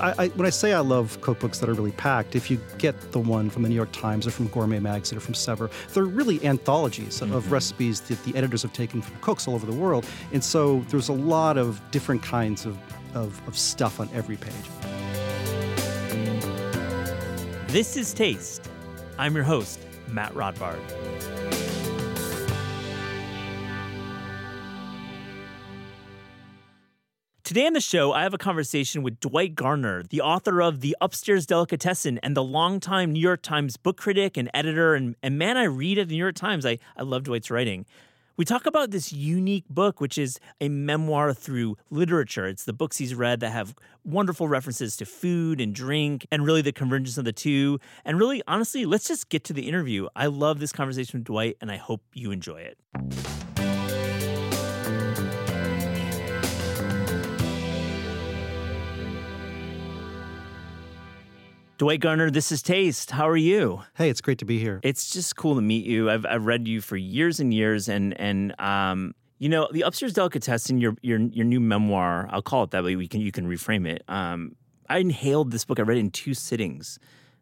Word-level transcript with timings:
I, 0.00 0.14
I, 0.24 0.28
when 0.28 0.46
I 0.46 0.50
say 0.50 0.72
I 0.72 0.80
love 0.80 1.20
cookbooks 1.20 1.60
that 1.60 1.68
are 1.68 1.74
really 1.74 1.92
packed, 1.92 2.34
if 2.34 2.50
you 2.50 2.58
get 2.78 3.12
the 3.12 3.18
one 3.18 3.50
from 3.50 3.62
the 3.62 3.68
New 3.68 3.74
York 3.74 3.92
Times 3.92 4.26
or 4.26 4.30
from 4.30 4.48
Gourmet 4.48 4.78
Magazine 4.78 5.18
or 5.18 5.20
from 5.20 5.34
Saveur, 5.34 5.70
they're 5.92 6.04
really 6.04 6.44
anthologies 6.44 7.20
mm-hmm. 7.20 7.34
of 7.34 7.52
recipes 7.52 8.00
that 8.02 8.22
the 8.24 8.34
editors 8.36 8.62
have 8.62 8.72
taken 8.72 9.02
from 9.02 9.14
cooks 9.20 9.46
all 9.46 9.54
over 9.54 9.66
the 9.66 9.76
world. 9.76 10.06
And 10.32 10.42
so 10.42 10.80
there's 10.88 11.10
a 11.10 11.14
lot 11.14 11.58
of 11.58 11.82
different 11.90 12.22
kinds 12.22 12.64
of, 12.64 12.78
of, 13.14 13.46
of 13.46 13.58
stuff 13.58 14.00
on 14.00 14.08
every 14.14 14.36
page. 14.36 14.54
This 17.68 17.96
is 17.96 18.14
Taste. 18.14 18.68
I'm 19.18 19.34
your 19.34 19.44
host, 19.44 19.80
Matt 20.08 20.32
Rodbard. 20.32 20.80
Today 27.50 27.66
on 27.66 27.72
the 27.72 27.80
show, 27.80 28.12
I 28.12 28.22
have 28.22 28.32
a 28.32 28.38
conversation 28.38 29.02
with 29.02 29.18
Dwight 29.18 29.56
Garner, 29.56 30.04
the 30.04 30.20
author 30.20 30.62
of 30.62 30.82
The 30.82 30.96
Upstairs 31.00 31.46
Delicatessen 31.46 32.18
and 32.18 32.36
the 32.36 32.44
longtime 32.44 33.12
New 33.12 33.18
York 33.18 33.42
Times 33.42 33.76
book 33.76 33.96
critic 33.96 34.36
and 34.36 34.48
editor. 34.54 34.94
And, 34.94 35.16
and 35.20 35.36
man, 35.36 35.56
I 35.56 35.64
read 35.64 35.98
at 35.98 36.06
the 36.06 36.14
New 36.14 36.20
York 36.20 36.36
Times. 36.36 36.64
I, 36.64 36.78
I 36.96 37.02
love 37.02 37.24
Dwight's 37.24 37.50
writing. 37.50 37.86
We 38.36 38.44
talk 38.44 38.66
about 38.66 38.92
this 38.92 39.12
unique 39.12 39.64
book, 39.68 40.00
which 40.00 40.16
is 40.16 40.38
a 40.60 40.68
memoir 40.68 41.34
through 41.34 41.76
literature. 41.90 42.46
It's 42.46 42.66
the 42.66 42.72
books 42.72 42.98
he's 42.98 43.16
read 43.16 43.40
that 43.40 43.50
have 43.50 43.74
wonderful 44.04 44.46
references 44.46 44.96
to 44.98 45.04
food 45.04 45.60
and 45.60 45.74
drink 45.74 46.28
and 46.30 46.46
really 46.46 46.62
the 46.62 46.70
convergence 46.70 47.18
of 47.18 47.24
the 47.24 47.32
two. 47.32 47.80
And 48.04 48.16
really, 48.16 48.44
honestly, 48.46 48.86
let's 48.86 49.08
just 49.08 49.28
get 49.28 49.42
to 49.46 49.52
the 49.52 49.68
interview. 49.68 50.06
I 50.14 50.26
love 50.26 50.60
this 50.60 50.70
conversation 50.70 51.18
with 51.18 51.24
Dwight, 51.24 51.56
and 51.60 51.72
I 51.72 51.78
hope 51.78 52.02
you 52.14 52.30
enjoy 52.30 52.60
it. 52.60 52.78
Dwight 61.80 62.00
Garner, 62.00 62.30
this 62.30 62.52
is 62.52 62.60
Taste. 62.60 63.12
How 63.12 63.26
are 63.26 63.38
you? 63.38 63.80
Hey, 63.96 64.10
it's 64.10 64.20
great 64.20 64.36
to 64.40 64.44
be 64.44 64.58
here. 64.58 64.80
It's 64.82 65.14
just 65.14 65.34
cool 65.36 65.54
to 65.54 65.62
meet 65.62 65.86
you. 65.86 66.10
I've, 66.10 66.26
I've 66.26 66.44
read 66.44 66.68
you 66.68 66.82
for 66.82 66.98
years 66.98 67.40
and 67.40 67.54
years, 67.54 67.88
and 67.88 68.12
and 68.20 68.54
um, 68.60 69.14
you 69.38 69.48
know, 69.48 69.66
the 69.72 69.80
Upstairs 69.80 70.12
Delicatessen, 70.12 70.76
your 70.76 70.94
your 71.00 71.18
your 71.18 71.46
new 71.46 71.58
memoir. 71.58 72.28
I'll 72.30 72.42
call 72.42 72.64
it 72.64 72.72
that 72.72 72.84
way. 72.84 72.96
We 72.96 73.08
can 73.08 73.22
you 73.22 73.32
can 73.32 73.46
reframe 73.48 73.88
it. 73.88 74.04
Um, 74.08 74.56
I 74.90 74.98
inhaled 74.98 75.52
this 75.52 75.64
book. 75.64 75.78
I 75.78 75.82
read 75.82 75.96
it 75.96 76.00
in 76.00 76.10
two 76.10 76.34
sittings. 76.34 76.98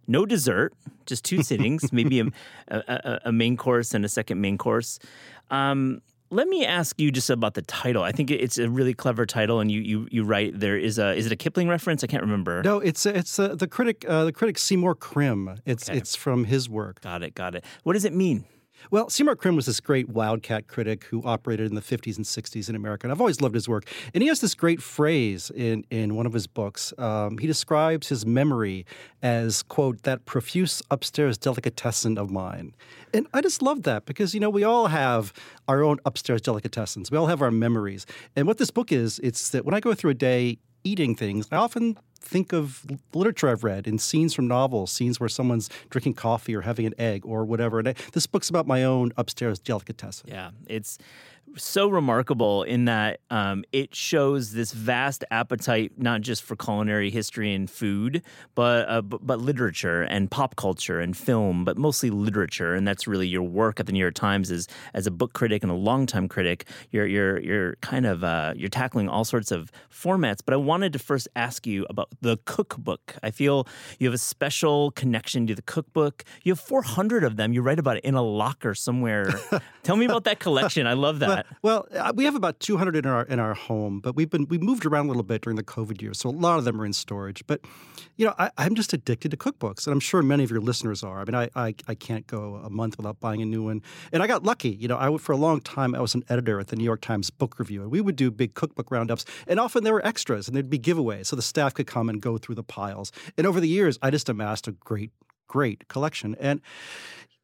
No 0.06 0.24
dessert, 0.24 0.72
just 1.04 1.24
two 1.24 1.42
sittings, 1.42 1.92
maybe 1.92 2.20
a, 2.20 2.26
a, 2.68 3.20
a, 3.24 3.32
main 3.32 3.56
course 3.56 3.92
and 3.92 4.04
a 4.04 4.08
second 4.08 4.40
main 4.40 4.56
course. 4.56 5.00
Um, 5.50 6.00
let 6.30 6.48
me 6.48 6.64
ask 6.64 6.98
you 7.00 7.10
just 7.10 7.30
about 7.30 7.54
the 7.54 7.62
title. 7.62 8.02
I 8.02 8.12
think 8.12 8.30
it's 8.30 8.58
a 8.58 8.68
really 8.68 8.94
clever 8.94 9.26
title, 9.26 9.60
and 9.60 9.70
you 9.70 9.80
you 9.80 10.08
you 10.10 10.24
write 10.24 10.58
there 10.58 10.76
is 10.76 10.98
a 10.98 11.14
is 11.14 11.26
it 11.26 11.32
a 11.32 11.36
Kipling 11.36 11.68
reference? 11.68 12.04
I 12.04 12.06
can't 12.06 12.22
remember. 12.22 12.62
No, 12.62 12.78
it's 12.78 13.06
it's 13.06 13.38
uh, 13.38 13.54
the 13.54 13.66
critic 13.66 14.04
uh, 14.08 14.24
the 14.24 14.32
critic 14.32 14.58
Seymour 14.58 14.94
Krim. 14.94 15.60
It's 15.64 15.88
okay. 15.88 15.98
it's 15.98 16.14
from 16.14 16.44
his 16.44 16.68
work. 16.68 17.00
Got 17.00 17.22
it, 17.22 17.34
got 17.34 17.54
it. 17.54 17.64
What 17.82 17.94
does 17.94 18.04
it 18.04 18.14
mean? 18.14 18.44
Well, 18.90 19.10
Seymour 19.10 19.36
Krim 19.36 19.56
was 19.56 19.66
this 19.66 19.80
great 19.80 20.08
wildcat 20.08 20.66
critic 20.66 21.04
who 21.04 21.22
operated 21.24 21.66
in 21.66 21.74
the 21.74 21.80
50s 21.80 22.16
and 22.16 22.24
60s 22.24 22.68
in 22.68 22.74
America, 22.74 23.06
and 23.06 23.12
I've 23.12 23.20
always 23.20 23.40
loved 23.40 23.54
his 23.54 23.68
work. 23.68 23.84
And 24.14 24.22
he 24.22 24.28
has 24.28 24.40
this 24.40 24.54
great 24.54 24.82
phrase 24.82 25.50
in, 25.54 25.84
in 25.90 26.14
one 26.14 26.26
of 26.26 26.32
his 26.32 26.46
books. 26.46 26.92
Um, 26.98 27.38
he 27.38 27.46
describes 27.46 28.08
his 28.08 28.24
memory 28.24 28.86
as, 29.22 29.62
quote, 29.62 30.02
that 30.02 30.24
profuse 30.24 30.82
upstairs 30.90 31.36
delicatessen 31.36 32.16
of 32.18 32.30
mine. 32.30 32.74
And 33.12 33.26
I 33.34 33.40
just 33.40 33.62
love 33.62 33.82
that 33.82 34.06
because, 34.06 34.34
you 34.34 34.40
know, 34.40 34.50
we 34.50 34.64
all 34.64 34.86
have 34.86 35.32
our 35.66 35.82
own 35.82 35.98
upstairs 36.04 36.40
delicatessens. 36.40 37.10
We 37.10 37.18
all 37.18 37.26
have 37.26 37.42
our 37.42 37.50
memories. 37.50 38.06
And 38.36 38.46
what 38.46 38.58
this 38.58 38.70
book 38.70 38.92
is, 38.92 39.18
it's 39.22 39.50
that 39.50 39.64
when 39.64 39.74
I 39.74 39.80
go 39.80 39.94
through 39.94 40.10
a 40.10 40.14
day 40.14 40.58
eating 40.84 41.14
things, 41.14 41.48
I 41.50 41.56
often 41.56 41.98
think 42.20 42.52
of 42.52 42.84
literature 43.14 43.48
I've 43.48 43.64
read 43.64 43.86
and 43.86 44.00
scenes 44.00 44.34
from 44.34 44.48
novels, 44.48 44.92
scenes 44.92 45.20
where 45.20 45.28
someone's 45.28 45.70
drinking 45.90 46.14
coffee 46.14 46.54
or 46.54 46.62
having 46.62 46.86
an 46.86 46.94
egg 46.98 47.24
or 47.24 47.44
whatever. 47.44 47.78
And 47.78 47.88
I, 47.88 47.94
this 48.12 48.26
book's 48.26 48.50
about 48.50 48.66
my 48.66 48.84
own 48.84 49.12
upstairs 49.16 49.58
delicatessen. 49.58 50.28
Yeah, 50.28 50.50
it's 50.66 50.98
so 51.56 51.88
remarkable 51.88 52.62
in 52.62 52.84
that 52.86 53.20
um, 53.30 53.64
it 53.72 53.94
shows 53.94 54.52
this 54.52 54.72
vast 54.72 55.24
appetite 55.30 55.92
not 55.96 56.20
just 56.20 56.42
for 56.42 56.56
culinary 56.56 57.10
history 57.10 57.54
and 57.54 57.70
food, 57.70 58.22
but, 58.54 58.88
uh, 58.88 59.02
but, 59.02 59.26
but 59.26 59.40
literature 59.40 60.02
and 60.02 60.30
pop 60.30 60.56
culture 60.56 61.00
and 61.00 61.16
film, 61.16 61.64
but 61.64 61.76
mostly 61.76 62.10
literature. 62.10 62.74
And 62.74 62.86
that's 62.86 63.06
really 63.06 63.26
your 63.26 63.42
work 63.42 63.80
at 63.80 63.86
the 63.86 63.92
New 63.92 63.98
York 63.98 64.14
Times 64.14 64.50
as 64.50 64.68
as 64.94 65.06
a 65.06 65.10
book 65.10 65.32
critic 65.32 65.62
and 65.62 65.70
a 65.70 65.74
longtime 65.74 66.28
critic. 66.28 66.66
You're 66.90 67.06
you're 67.06 67.40
you're 67.40 67.76
kind 67.76 68.06
of 68.06 68.24
uh, 68.24 68.54
you're 68.56 68.68
tackling 68.68 69.08
all 69.08 69.24
sorts 69.24 69.50
of 69.50 69.70
formats. 69.90 70.38
But 70.44 70.54
I 70.54 70.58
wanted 70.58 70.92
to 70.92 70.98
first 70.98 71.28
ask 71.36 71.66
you 71.66 71.86
about 71.88 72.08
the 72.20 72.38
cookbook. 72.44 73.16
I 73.22 73.30
feel 73.30 73.66
you 73.98 74.06
have 74.08 74.14
a 74.14 74.18
special 74.18 74.90
connection 74.92 75.46
to 75.46 75.54
the 75.54 75.62
cookbook. 75.62 76.24
You 76.42 76.52
have 76.52 76.60
400 76.60 77.24
of 77.24 77.36
them. 77.36 77.52
You 77.52 77.62
write 77.62 77.78
about 77.78 77.98
it 77.98 78.04
in 78.04 78.14
a 78.14 78.22
locker 78.22 78.74
somewhere. 78.74 79.32
Tell 79.82 79.96
me 79.96 80.06
about 80.06 80.24
that 80.24 80.38
collection. 80.38 80.86
I 80.86 80.94
love 80.94 81.20
that. 81.20 81.37
Well, 81.62 81.86
uh, 81.92 82.12
we 82.14 82.24
have 82.24 82.34
about 82.34 82.60
200 82.60 82.96
in 82.96 83.06
our 83.06 83.24
in 83.24 83.38
our 83.38 83.54
home, 83.54 84.00
but 84.00 84.14
we've 84.14 84.30
been 84.30 84.46
we 84.48 84.58
moved 84.58 84.86
around 84.86 85.06
a 85.06 85.08
little 85.08 85.22
bit 85.22 85.42
during 85.42 85.56
the 85.56 85.64
COVID 85.64 86.00
years, 86.00 86.18
so 86.18 86.28
a 86.28 86.30
lot 86.30 86.58
of 86.58 86.64
them 86.64 86.80
are 86.80 86.84
in 86.84 86.92
storage. 86.92 87.46
But 87.46 87.60
you 88.16 88.26
know, 88.26 88.34
I, 88.38 88.50
am 88.58 88.74
just 88.74 88.92
addicted 88.92 89.30
to 89.30 89.36
cookbooks, 89.36 89.86
and 89.86 89.92
I'm 89.92 90.00
sure 90.00 90.22
many 90.22 90.44
of 90.44 90.50
your 90.50 90.60
listeners 90.60 91.02
are. 91.02 91.20
I 91.20 91.24
mean, 91.24 91.34
I, 91.34 91.48
I, 91.54 91.74
I 91.86 91.94
can't 91.94 92.26
go 92.26 92.56
a 92.56 92.70
month 92.70 92.96
without 92.96 93.20
buying 93.20 93.42
a 93.42 93.46
new 93.46 93.62
one. 93.62 93.82
And 94.12 94.22
I 94.22 94.26
got 94.26 94.42
lucky. 94.42 94.70
You 94.70 94.88
know, 94.88 94.98
I 94.98 95.16
for 95.18 95.32
a 95.32 95.36
long 95.36 95.60
time 95.60 95.94
I 95.94 96.00
was 96.00 96.14
an 96.14 96.24
editor 96.28 96.58
at 96.60 96.68
the 96.68 96.76
New 96.76 96.84
York 96.84 97.00
Times 97.00 97.30
Book 97.30 97.58
Review, 97.58 97.82
and 97.82 97.90
we 97.90 98.00
would 98.00 98.16
do 98.16 98.30
big 98.30 98.54
cookbook 98.54 98.90
roundups, 98.90 99.24
and 99.46 99.60
often 99.60 99.84
there 99.84 99.94
were 99.94 100.06
extras, 100.06 100.48
and 100.48 100.56
there'd 100.56 100.70
be 100.70 100.78
giveaways, 100.78 101.26
so 101.26 101.36
the 101.36 101.42
staff 101.42 101.74
could 101.74 101.86
come 101.86 102.08
and 102.08 102.20
go 102.20 102.38
through 102.38 102.56
the 102.56 102.62
piles. 102.62 103.12
And 103.36 103.46
over 103.46 103.60
the 103.60 103.68
years, 103.68 103.98
I 104.02 104.10
just 104.10 104.28
amassed 104.28 104.68
a 104.68 104.72
great 104.72 105.12
great 105.48 105.88
collection. 105.88 106.36
And 106.38 106.60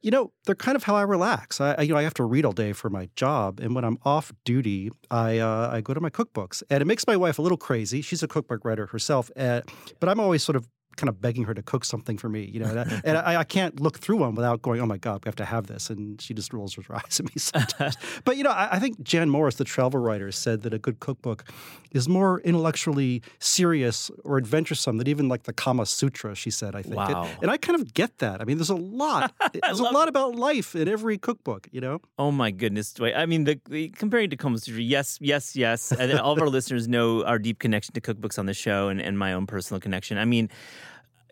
you 0.05 0.11
know, 0.11 0.31
they're 0.45 0.53
kind 0.53 0.75
of 0.75 0.83
how 0.83 0.95
I 0.95 1.01
relax. 1.01 1.59
I, 1.59 1.81
you 1.81 1.91
know, 1.91 1.97
I 1.97 2.03
have 2.03 2.13
to 2.13 2.23
read 2.23 2.45
all 2.45 2.51
day 2.51 2.73
for 2.73 2.91
my 2.91 3.09
job, 3.15 3.59
and 3.59 3.73
when 3.73 3.83
I'm 3.83 3.97
off 4.05 4.31
duty, 4.43 4.91
I 5.09 5.39
uh, 5.39 5.69
I 5.73 5.81
go 5.81 5.95
to 5.95 5.99
my 5.99 6.11
cookbooks, 6.11 6.61
and 6.69 6.79
it 6.79 6.85
makes 6.85 7.07
my 7.07 7.17
wife 7.17 7.39
a 7.39 7.41
little 7.41 7.57
crazy. 7.57 8.03
She's 8.03 8.21
a 8.21 8.27
cookbook 8.27 8.63
writer 8.63 8.85
herself, 8.85 9.31
uh, 9.35 9.61
but 9.99 10.07
I'm 10.07 10.19
always 10.19 10.43
sort 10.43 10.57
of 10.57 10.69
kind 10.95 11.09
of 11.09 11.21
begging 11.21 11.43
her 11.43 11.53
to 11.53 11.61
cook 11.61 11.85
something 11.85 12.17
for 12.17 12.29
me, 12.29 12.43
you 12.43 12.59
know. 12.59 12.67
And, 12.67 12.79
I, 12.79 12.83
and 13.03 13.17
I, 13.17 13.35
I, 13.37 13.43
can't 13.43 13.79
look 13.79 13.99
through 13.99 14.17
one 14.17 14.35
without 14.35 14.61
going, 14.61 14.79
"Oh 14.81 14.85
my 14.85 14.97
God, 14.97 15.23
we 15.23 15.29
have 15.29 15.35
to 15.37 15.45
have 15.45 15.67
this." 15.67 15.89
And 15.89 16.21
she 16.21 16.33
just 16.33 16.53
rolls 16.53 16.75
her 16.75 16.95
eyes 16.95 17.19
at 17.19 17.25
me 17.25 17.33
sometimes. 17.37 17.97
but 18.23 18.37
you 18.37 18.43
know, 18.43 18.51
I, 18.51 18.75
I, 18.75 18.79
think 18.79 19.01
Jan 19.01 19.29
Morris, 19.29 19.55
the 19.55 19.63
travel 19.63 19.99
writer, 19.99 20.31
said 20.31 20.61
that 20.63 20.73
a 20.73 20.79
good 20.79 20.99
cookbook 20.99 21.45
is 21.91 22.09
more 22.09 22.39
intellectually 22.41 23.21
serious 23.39 24.11
or 24.23 24.37
adventuresome 24.37 24.97
than 24.97 25.07
even 25.07 25.27
like 25.27 25.43
the 25.43 25.53
Kama 25.53 25.85
Sutra. 25.85 26.35
She 26.35 26.51
said, 26.51 26.75
I 26.75 26.81
think, 26.81 26.95
wow. 26.95 27.23
and, 27.23 27.43
and 27.43 27.51
I 27.51 27.57
kind 27.57 27.79
of 27.79 27.93
get 27.93 28.17
that. 28.19 28.41
I 28.41 28.45
mean, 28.45 28.57
there's 28.57 28.69
a 28.69 28.75
lot. 28.75 29.33
there's 29.53 29.79
a 29.79 29.83
lot 29.83 30.07
about 30.07 30.35
life 30.35 30.75
in 30.75 30.87
every 30.87 31.17
cookbook, 31.17 31.67
you 31.71 31.81
know. 31.81 32.01
Oh 32.17 32.31
my 32.31 32.51
goodness, 32.51 32.93
Wait, 32.99 33.15
I 33.15 33.25
mean, 33.25 33.43
the, 33.45 33.59
the 33.69 33.89
comparing 33.89 34.29
to 34.29 34.37
Kama 34.37 34.57
Sutra, 34.57 34.81
yes, 34.81 35.17
yes, 35.21 35.55
yes. 35.55 35.91
And 35.91 36.19
all 36.19 36.33
of 36.33 36.41
our 36.41 36.49
listeners 36.49 36.87
know 36.87 37.23
our 37.23 37.39
deep 37.39 37.59
connection 37.59 37.93
to 37.93 38.01
cookbooks 38.01 38.39
on 38.39 38.45
the 38.45 38.53
show 38.53 38.89
and, 38.89 39.01
and 39.01 39.17
my 39.17 39.33
own 39.33 39.47
personal 39.47 39.79
connection. 39.79 40.17
I 40.17 40.25
mean 40.25 40.49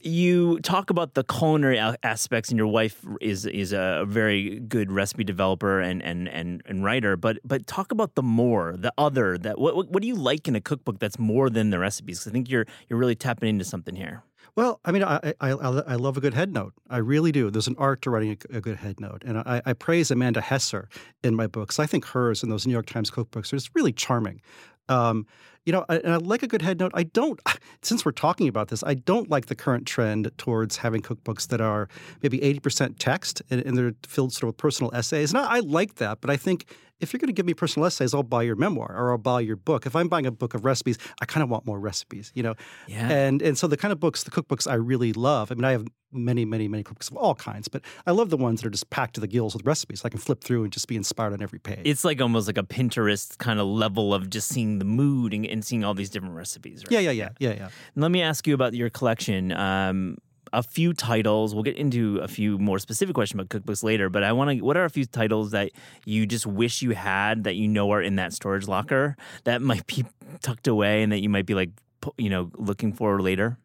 you 0.05 0.59
talk 0.59 0.89
about 0.89 1.13
the 1.13 1.23
culinary 1.23 1.79
aspects, 2.03 2.49
and 2.49 2.57
your 2.57 2.67
wife 2.67 3.05
is 3.21 3.45
is 3.45 3.73
a 3.73 4.05
very 4.07 4.59
good 4.59 4.91
recipe 4.91 5.23
developer 5.23 5.79
and 5.79 6.01
and 6.03 6.27
and, 6.27 6.61
and 6.65 6.83
writer. 6.83 7.15
But 7.15 7.39
but 7.43 7.67
talk 7.67 7.91
about 7.91 8.15
the 8.15 8.23
more, 8.23 8.75
the 8.77 8.93
other. 8.97 9.37
That 9.37 9.59
what 9.59 9.75
what 9.75 10.01
do 10.01 10.07
you 10.07 10.15
like 10.15 10.47
in 10.47 10.55
a 10.55 10.61
cookbook 10.61 10.99
that's 10.99 11.19
more 11.19 11.49
than 11.49 11.69
the 11.69 11.79
recipes? 11.79 12.27
I 12.27 12.31
think 12.31 12.49
you're 12.49 12.65
you're 12.89 12.99
really 12.99 13.15
tapping 13.15 13.49
into 13.49 13.65
something 13.65 13.95
here. 13.95 14.23
Well, 14.55 14.79
I 14.85 14.91
mean, 14.91 15.03
I, 15.03 15.33
I, 15.41 15.49
I 15.49 15.95
love 15.95 16.15
a 16.15 16.21
good 16.21 16.35
head 16.35 16.53
note. 16.53 16.73
I 16.87 16.97
really 16.97 17.31
do. 17.31 17.49
There's 17.49 17.67
an 17.67 17.75
art 17.79 18.03
to 18.03 18.11
writing 18.11 18.37
a, 18.51 18.57
a 18.57 18.61
good 18.61 18.77
head 18.77 18.99
note, 18.99 19.23
and 19.25 19.39
I, 19.39 19.63
I, 19.65 19.73
praise 19.73 20.11
Amanda 20.11 20.41
Hesser 20.41 20.85
in 21.23 21.33
my 21.33 21.47
books. 21.47 21.79
I 21.79 21.87
think 21.87 22.05
hers 22.05 22.43
and 22.43 22.51
those 22.51 22.67
New 22.67 22.73
York 22.73 22.85
Times 22.85 23.09
cookbooks 23.09 23.51
are 23.51 23.57
just 23.57 23.71
really 23.73 23.91
charming. 23.91 24.41
Um, 24.89 25.25
you 25.65 25.71
know, 25.71 25.85
and 25.87 26.13
I 26.13 26.17
like 26.17 26.43
a 26.43 26.47
good 26.47 26.61
head 26.61 26.79
note. 26.79 26.91
I 26.93 27.03
don't, 27.03 27.39
since 27.81 28.05
we're 28.05 28.11
talking 28.11 28.47
about 28.47 28.67
this, 28.67 28.83
I 28.83 28.95
don't 28.95 29.29
like 29.29 29.45
the 29.45 29.55
current 29.55 29.87
trend 29.87 30.29
towards 30.37 30.77
having 30.77 31.01
cookbooks 31.01 31.47
that 31.47 31.61
are 31.61 31.87
maybe 32.21 32.39
80% 32.39 32.95
text 32.99 33.41
and, 33.49 33.61
and 33.61 33.77
they're 33.77 33.93
filled 34.05 34.33
sort 34.33 34.43
of 34.43 34.47
with 34.47 34.57
personal 34.57 34.93
essays. 34.93 35.31
And 35.31 35.41
I, 35.41 35.57
I 35.57 35.59
like 35.59 35.95
that, 35.95 36.21
but 36.21 36.29
I 36.29 36.37
think 36.37 36.65
if 37.03 37.13
you're 37.13 37.19
going 37.19 37.27
to 37.27 37.33
give 37.33 37.45
me 37.45 37.53
personal 37.53 37.85
essays, 37.85 38.13
I'll 38.13 38.23
buy 38.23 38.43
your 38.43 38.55
memoir 38.55 38.95
or 38.97 39.11
I'll 39.11 39.17
buy 39.17 39.41
your 39.41 39.57
book. 39.57 39.85
If 39.85 39.95
I'm 39.95 40.07
buying 40.07 40.25
a 40.25 40.31
book 40.31 40.53
of 40.53 40.65
recipes, 40.65 40.97
I 41.21 41.25
kind 41.25 41.43
of 41.43 41.49
want 41.49 41.65
more 41.65 41.79
recipes, 41.79 42.31
you 42.33 42.41
know? 42.41 42.55
Yeah. 42.87 43.09
And, 43.09 43.41
and 43.41 43.57
so 43.57 43.67
the 43.67 43.77
kind 43.77 43.91
of 43.91 43.99
books, 43.99 44.23
the 44.23 44.31
cookbooks 44.31 44.69
I 44.69 44.75
really 44.75 45.13
love, 45.13 45.51
I 45.51 45.55
mean, 45.55 45.65
I 45.65 45.71
have 45.71 45.85
many, 46.11 46.45
many, 46.45 46.67
many 46.67 46.83
cookbooks 46.83 47.11
of 47.11 47.17
all 47.17 47.35
kinds, 47.35 47.67
but 47.67 47.81
I 48.07 48.11
love 48.11 48.29
the 48.29 48.37
ones 48.37 48.61
that 48.61 48.67
are 48.67 48.71
just 48.71 48.89
packed 48.89 49.15
to 49.15 49.21
the 49.21 49.27
gills 49.27 49.53
with 49.53 49.65
recipes. 49.65 50.03
I 50.05 50.09
can 50.09 50.19
flip 50.19 50.43
through 50.43 50.63
and 50.63 50.71
just 50.71 50.87
be 50.87 50.95
inspired 50.95 51.33
on 51.33 51.41
every 51.41 51.59
page. 51.59 51.81
It's 51.83 52.05
like 52.05 52.21
almost 52.21 52.47
like 52.47 52.57
a 52.57 52.63
Pinterest 52.63 53.37
kind 53.37 53.59
of 53.59 53.67
level 53.67 54.13
of 54.13 54.29
just 54.29 54.47
seeing 54.47 54.79
the 54.79 54.85
mood 54.85 55.33
and, 55.33 55.45
and 55.45 55.65
seeing 55.65 55.83
all 55.83 55.93
these 55.93 56.09
different 56.09 56.35
recipes. 56.35 56.83
Right? 56.83 56.91
Yeah, 56.91 57.11
yeah, 57.11 57.11
yeah, 57.11 57.29
yeah, 57.39 57.53
yeah. 57.53 57.69
let 57.95 58.11
me 58.11 58.21
ask 58.21 58.47
you 58.47 58.53
about 58.53 58.73
your 58.73 58.89
collection. 58.89 59.51
Um, 59.51 60.17
a 60.53 60.63
few 60.63 60.93
titles. 60.93 61.53
We'll 61.53 61.63
get 61.63 61.75
into 61.75 62.19
a 62.19 62.27
few 62.27 62.57
more 62.57 62.79
specific 62.79 63.15
questions 63.15 63.41
about 63.41 63.49
cookbooks 63.49 63.83
later, 63.83 64.09
but 64.09 64.23
I 64.23 64.31
want 64.31 64.51
to. 64.51 64.63
What 64.63 64.77
are 64.77 64.85
a 64.85 64.89
few 64.89 65.05
titles 65.05 65.51
that 65.51 65.71
you 66.05 66.25
just 66.25 66.45
wish 66.45 66.81
you 66.81 66.91
had 66.91 67.43
that 67.43 67.55
you 67.55 67.67
know 67.67 67.91
are 67.91 68.01
in 68.01 68.15
that 68.15 68.31
storage 68.33 68.67
locker 68.67 69.17
that 69.43 69.61
might 69.61 69.85
be 69.87 70.05
tucked 70.41 70.67
away 70.67 71.03
and 71.03 71.11
that 71.11 71.21
you 71.21 71.29
might 71.29 71.45
be 71.45 71.55
like, 71.55 71.71
you 72.17 72.29
know, 72.29 72.51
looking 72.55 72.93
for 72.93 73.19
later? 73.21 73.57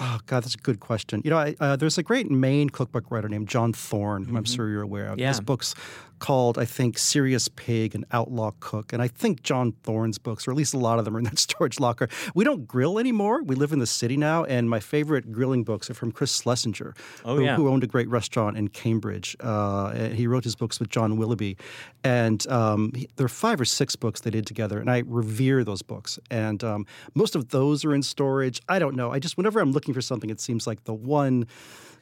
Oh 0.00 0.18
God, 0.26 0.44
that's 0.44 0.54
a 0.54 0.58
good 0.58 0.80
question. 0.80 1.20
You 1.24 1.30
know, 1.30 1.38
I, 1.38 1.56
uh, 1.60 1.76
there's 1.76 1.98
a 1.98 2.02
great 2.02 2.30
Maine 2.30 2.70
cookbook 2.70 3.10
writer 3.10 3.28
named 3.28 3.48
John 3.48 3.72
Thorne, 3.72 4.22
who 4.22 4.28
mm-hmm. 4.28 4.36
I'm 4.38 4.44
sure 4.44 4.70
you're 4.70 4.82
aware 4.82 5.08
of. 5.08 5.18
Yeah. 5.18 5.28
His 5.28 5.40
books 5.40 5.74
called, 6.18 6.58
I 6.58 6.64
think, 6.64 6.98
Serious 6.98 7.48
Pig 7.48 7.94
and 7.94 8.04
Outlaw 8.12 8.52
Cook. 8.60 8.92
And 8.92 9.02
I 9.02 9.08
think 9.08 9.42
John 9.42 9.72
Thorne's 9.82 10.18
books, 10.18 10.46
or 10.46 10.50
at 10.50 10.56
least 10.56 10.74
a 10.74 10.78
lot 10.78 10.98
of 10.98 11.04
them, 11.04 11.16
are 11.16 11.18
in 11.18 11.24
that 11.24 11.38
storage 11.48 11.80
locker. 11.80 12.08
We 12.34 12.44
don't 12.44 12.66
grill 12.66 12.98
anymore. 12.98 13.42
We 13.42 13.54
live 13.54 13.72
in 13.72 13.78
the 13.78 13.86
city 13.86 14.16
now. 14.16 14.44
And 14.44 14.68
my 14.68 14.80
favorite 14.80 15.32
grilling 15.32 15.64
books 15.64 15.90
are 15.90 15.94
from 15.94 16.12
Chris 16.12 16.34
Schlesinger, 16.36 16.94
oh, 17.24 17.36
who, 17.36 17.44
yeah. 17.44 17.56
who, 17.56 17.68
owned 17.68 17.84
a 17.84 17.86
great 17.86 18.08
restaurant 18.08 18.56
in 18.56 18.68
Cambridge. 18.68 19.36
Uh, 19.40 20.08
he 20.10 20.26
wrote 20.26 20.44
his 20.44 20.56
books 20.56 20.78
with 20.78 20.88
John 20.88 21.16
Willoughby. 21.16 21.56
And 22.04 22.46
um, 22.48 22.92
he, 22.94 23.08
there 23.16 23.26
are 23.26 23.28
five 23.28 23.60
or 23.60 23.64
six 23.64 23.96
books 23.96 24.20
they 24.20 24.30
did 24.30 24.46
together. 24.46 24.78
And 24.78 24.90
I 24.90 25.02
revere 25.06 25.64
those 25.64 25.82
books. 25.82 26.18
And 26.30 26.62
um, 26.62 26.86
most 27.14 27.34
of 27.34 27.48
those 27.48 27.84
are 27.84 27.94
in 27.94 28.02
storage. 28.02 28.60
I 28.68 28.78
don't 28.78 28.96
know. 28.96 29.10
I 29.10 29.18
just, 29.18 29.36
whenever 29.36 29.60
I'm 29.60 29.72
looking 29.72 29.94
for 29.94 30.00
something, 30.00 30.30
it 30.30 30.40
seems 30.40 30.66
like 30.66 30.84
the 30.84 30.94
one 30.94 31.46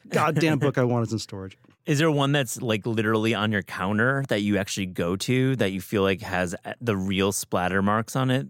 goddamn 0.09 0.59
book 0.59 0.77
I 0.77 0.83
want 0.83 1.07
is 1.07 1.13
in 1.13 1.19
storage. 1.19 1.57
Is 1.85 1.99
there 1.99 2.09
one 2.09 2.31
that's 2.31 2.61
like 2.61 2.85
literally 2.85 3.35
on 3.35 3.51
your 3.51 3.61
counter 3.61 4.23
that 4.29 4.41
you 4.41 4.57
actually 4.57 4.87
go 4.87 5.15
to 5.17 5.55
that 5.57 5.71
you 5.71 5.81
feel 5.81 6.01
like 6.01 6.21
has 6.21 6.55
uh, 6.65 6.73
the 6.81 6.97
real 6.97 7.31
splatter 7.31 7.81
marks 7.81 8.15
on 8.15 8.31
it? 8.31 8.47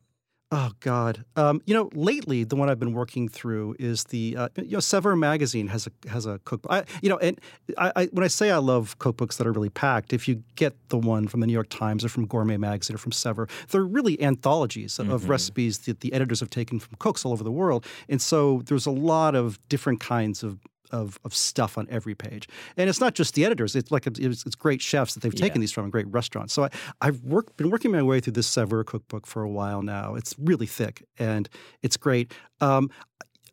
Oh 0.52 0.72
God! 0.80 1.26
Um, 1.36 1.62
you 1.66 1.74
know, 1.74 1.90
lately 1.94 2.44
the 2.44 2.56
one 2.56 2.70
I've 2.70 2.80
been 2.80 2.94
working 2.94 3.28
through 3.28 3.76
is 3.80 4.06
the 4.06 4.38
uh, 4.38 4.50
you 4.56 4.72
know 4.72 4.80
Saveur 4.80 5.16
magazine 5.16 5.68
has 5.68 5.88
a 5.88 6.10
has 6.10 6.28
a 6.28 6.40
cookbook. 6.46 6.72
I, 6.72 6.84
you 7.02 7.10
know, 7.10 7.18
and 7.18 7.42
I, 7.78 7.92
I, 7.96 8.06
when 8.06 8.24
I 8.24 8.28
say 8.28 8.52
I 8.52 8.58
love 8.58 8.98
cookbooks 9.00 9.38
that 9.38 9.48
are 9.48 9.52
really 9.52 9.72
packed, 9.72 10.14
if 10.14 10.28
you 10.28 10.44
get 10.56 10.76
the 10.90 11.00
one 11.00 11.28
from 11.28 11.40
the 11.40 11.48
New 11.48 11.54
York 11.54 11.70
Times 11.70 12.06
or 12.06 12.10
from 12.10 12.28
Gourmet 12.28 12.58
Magazine 12.58 12.96
or 12.96 13.00
from 13.00 13.12
Saveur, 13.12 13.50
they're 13.70 13.84
really 13.84 14.22
anthologies 14.22 14.94
mm-hmm. 14.94 15.12
of 15.12 15.30
recipes 15.30 15.80
that 15.80 16.02
the 16.02 16.14
editors 16.14 16.40
have 16.42 16.52
taken 16.52 16.80
from 16.80 16.96
cooks 17.00 17.26
all 17.26 17.34
over 17.34 17.44
the 17.44 17.52
world, 17.52 17.84
and 18.08 18.22
so 18.22 18.62
there's 18.66 18.86
a 18.86 18.92
lot 18.92 19.34
of 19.34 19.60
different 19.68 20.00
kinds 20.00 20.44
of 20.44 20.60
of, 20.96 21.20
of 21.24 21.34
stuff 21.34 21.78
on 21.78 21.88
every 21.90 22.16
page. 22.16 22.48
And 22.78 22.90
it's 22.90 23.00
not 23.00 23.14
just 23.14 23.34
the 23.36 23.46
editors; 23.46 23.76
it's 23.76 23.92
like 23.92 24.08
it's, 24.08 24.20
it's 24.20 24.56
great 24.56 24.82
chefs 24.82 25.14
that 25.14 25.22
they've 25.22 25.36
taken 25.36 25.62
these 25.62 25.72
from, 25.72 25.84
and 25.84 25.92
great 25.92 26.08
restaurants. 26.08 26.54
So 26.54 26.70
I, 27.02 27.12
worked, 27.12 27.58
been 27.58 27.70
working 27.70 27.92
my 27.92 28.02
way 28.02 28.20
through 28.20 28.34
this 28.34 28.48
Saveur 28.48 28.84
cookbook 28.84 29.28
for 29.28 29.44
a 29.44 29.50
while 29.50 29.82
now. 29.82 30.16
It's 30.16 30.36
really 30.40 30.66
thick 30.66 31.04
and 31.18 31.50
it's 31.82 31.98
great. 31.98 32.34
Um, 32.62 32.90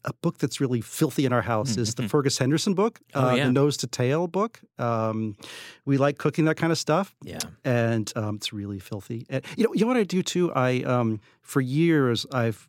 a 0.05 0.13
book 0.15 0.39
that's 0.39 0.61
really 0.61 0.81
filthy 0.81 1.27
in 1.27 1.33
our 1.33 1.43
house 1.43 1.77
is 1.77 1.95
the 1.95 2.09
Fergus 2.09 2.39
Henderson 2.39 2.75
book, 2.75 3.01
oh, 3.15 3.29
uh, 3.29 3.35
yeah. 3.35 3.47
the 3.47 3.53
Nose 3.53 3.77
to 3.79 3.87
Tail 3.87 4.27
book. 4.27 4.61
Um, 4.79 5.37
we 5.85 5.97
like 5.97 6.19
cooking 6.19 6.45
that 6.47 6.57
kind 6.57 6.73
of 6.73 6.79
stuff. 6.79 7.15
Yeah, 7.23 7.39
and 7.65 8.13
um, 8.17 8.37
it's 8.37 8.53
really 8.53 8.81
filthy. 8.81 9.27
And, 9.31 9.45
you 9.57 9.65
know, 9.65 9.73
you 9.75 9.83
know 9.83 9.87
what 9.87 9.97
I 9.97 10.05
do 10.05 10.23
too. 10.23 10.53
I 10.53 10.83
um, 10.83 11.21
for 11.41 11.61
years 11.61 12.27
I've 12.33 12.69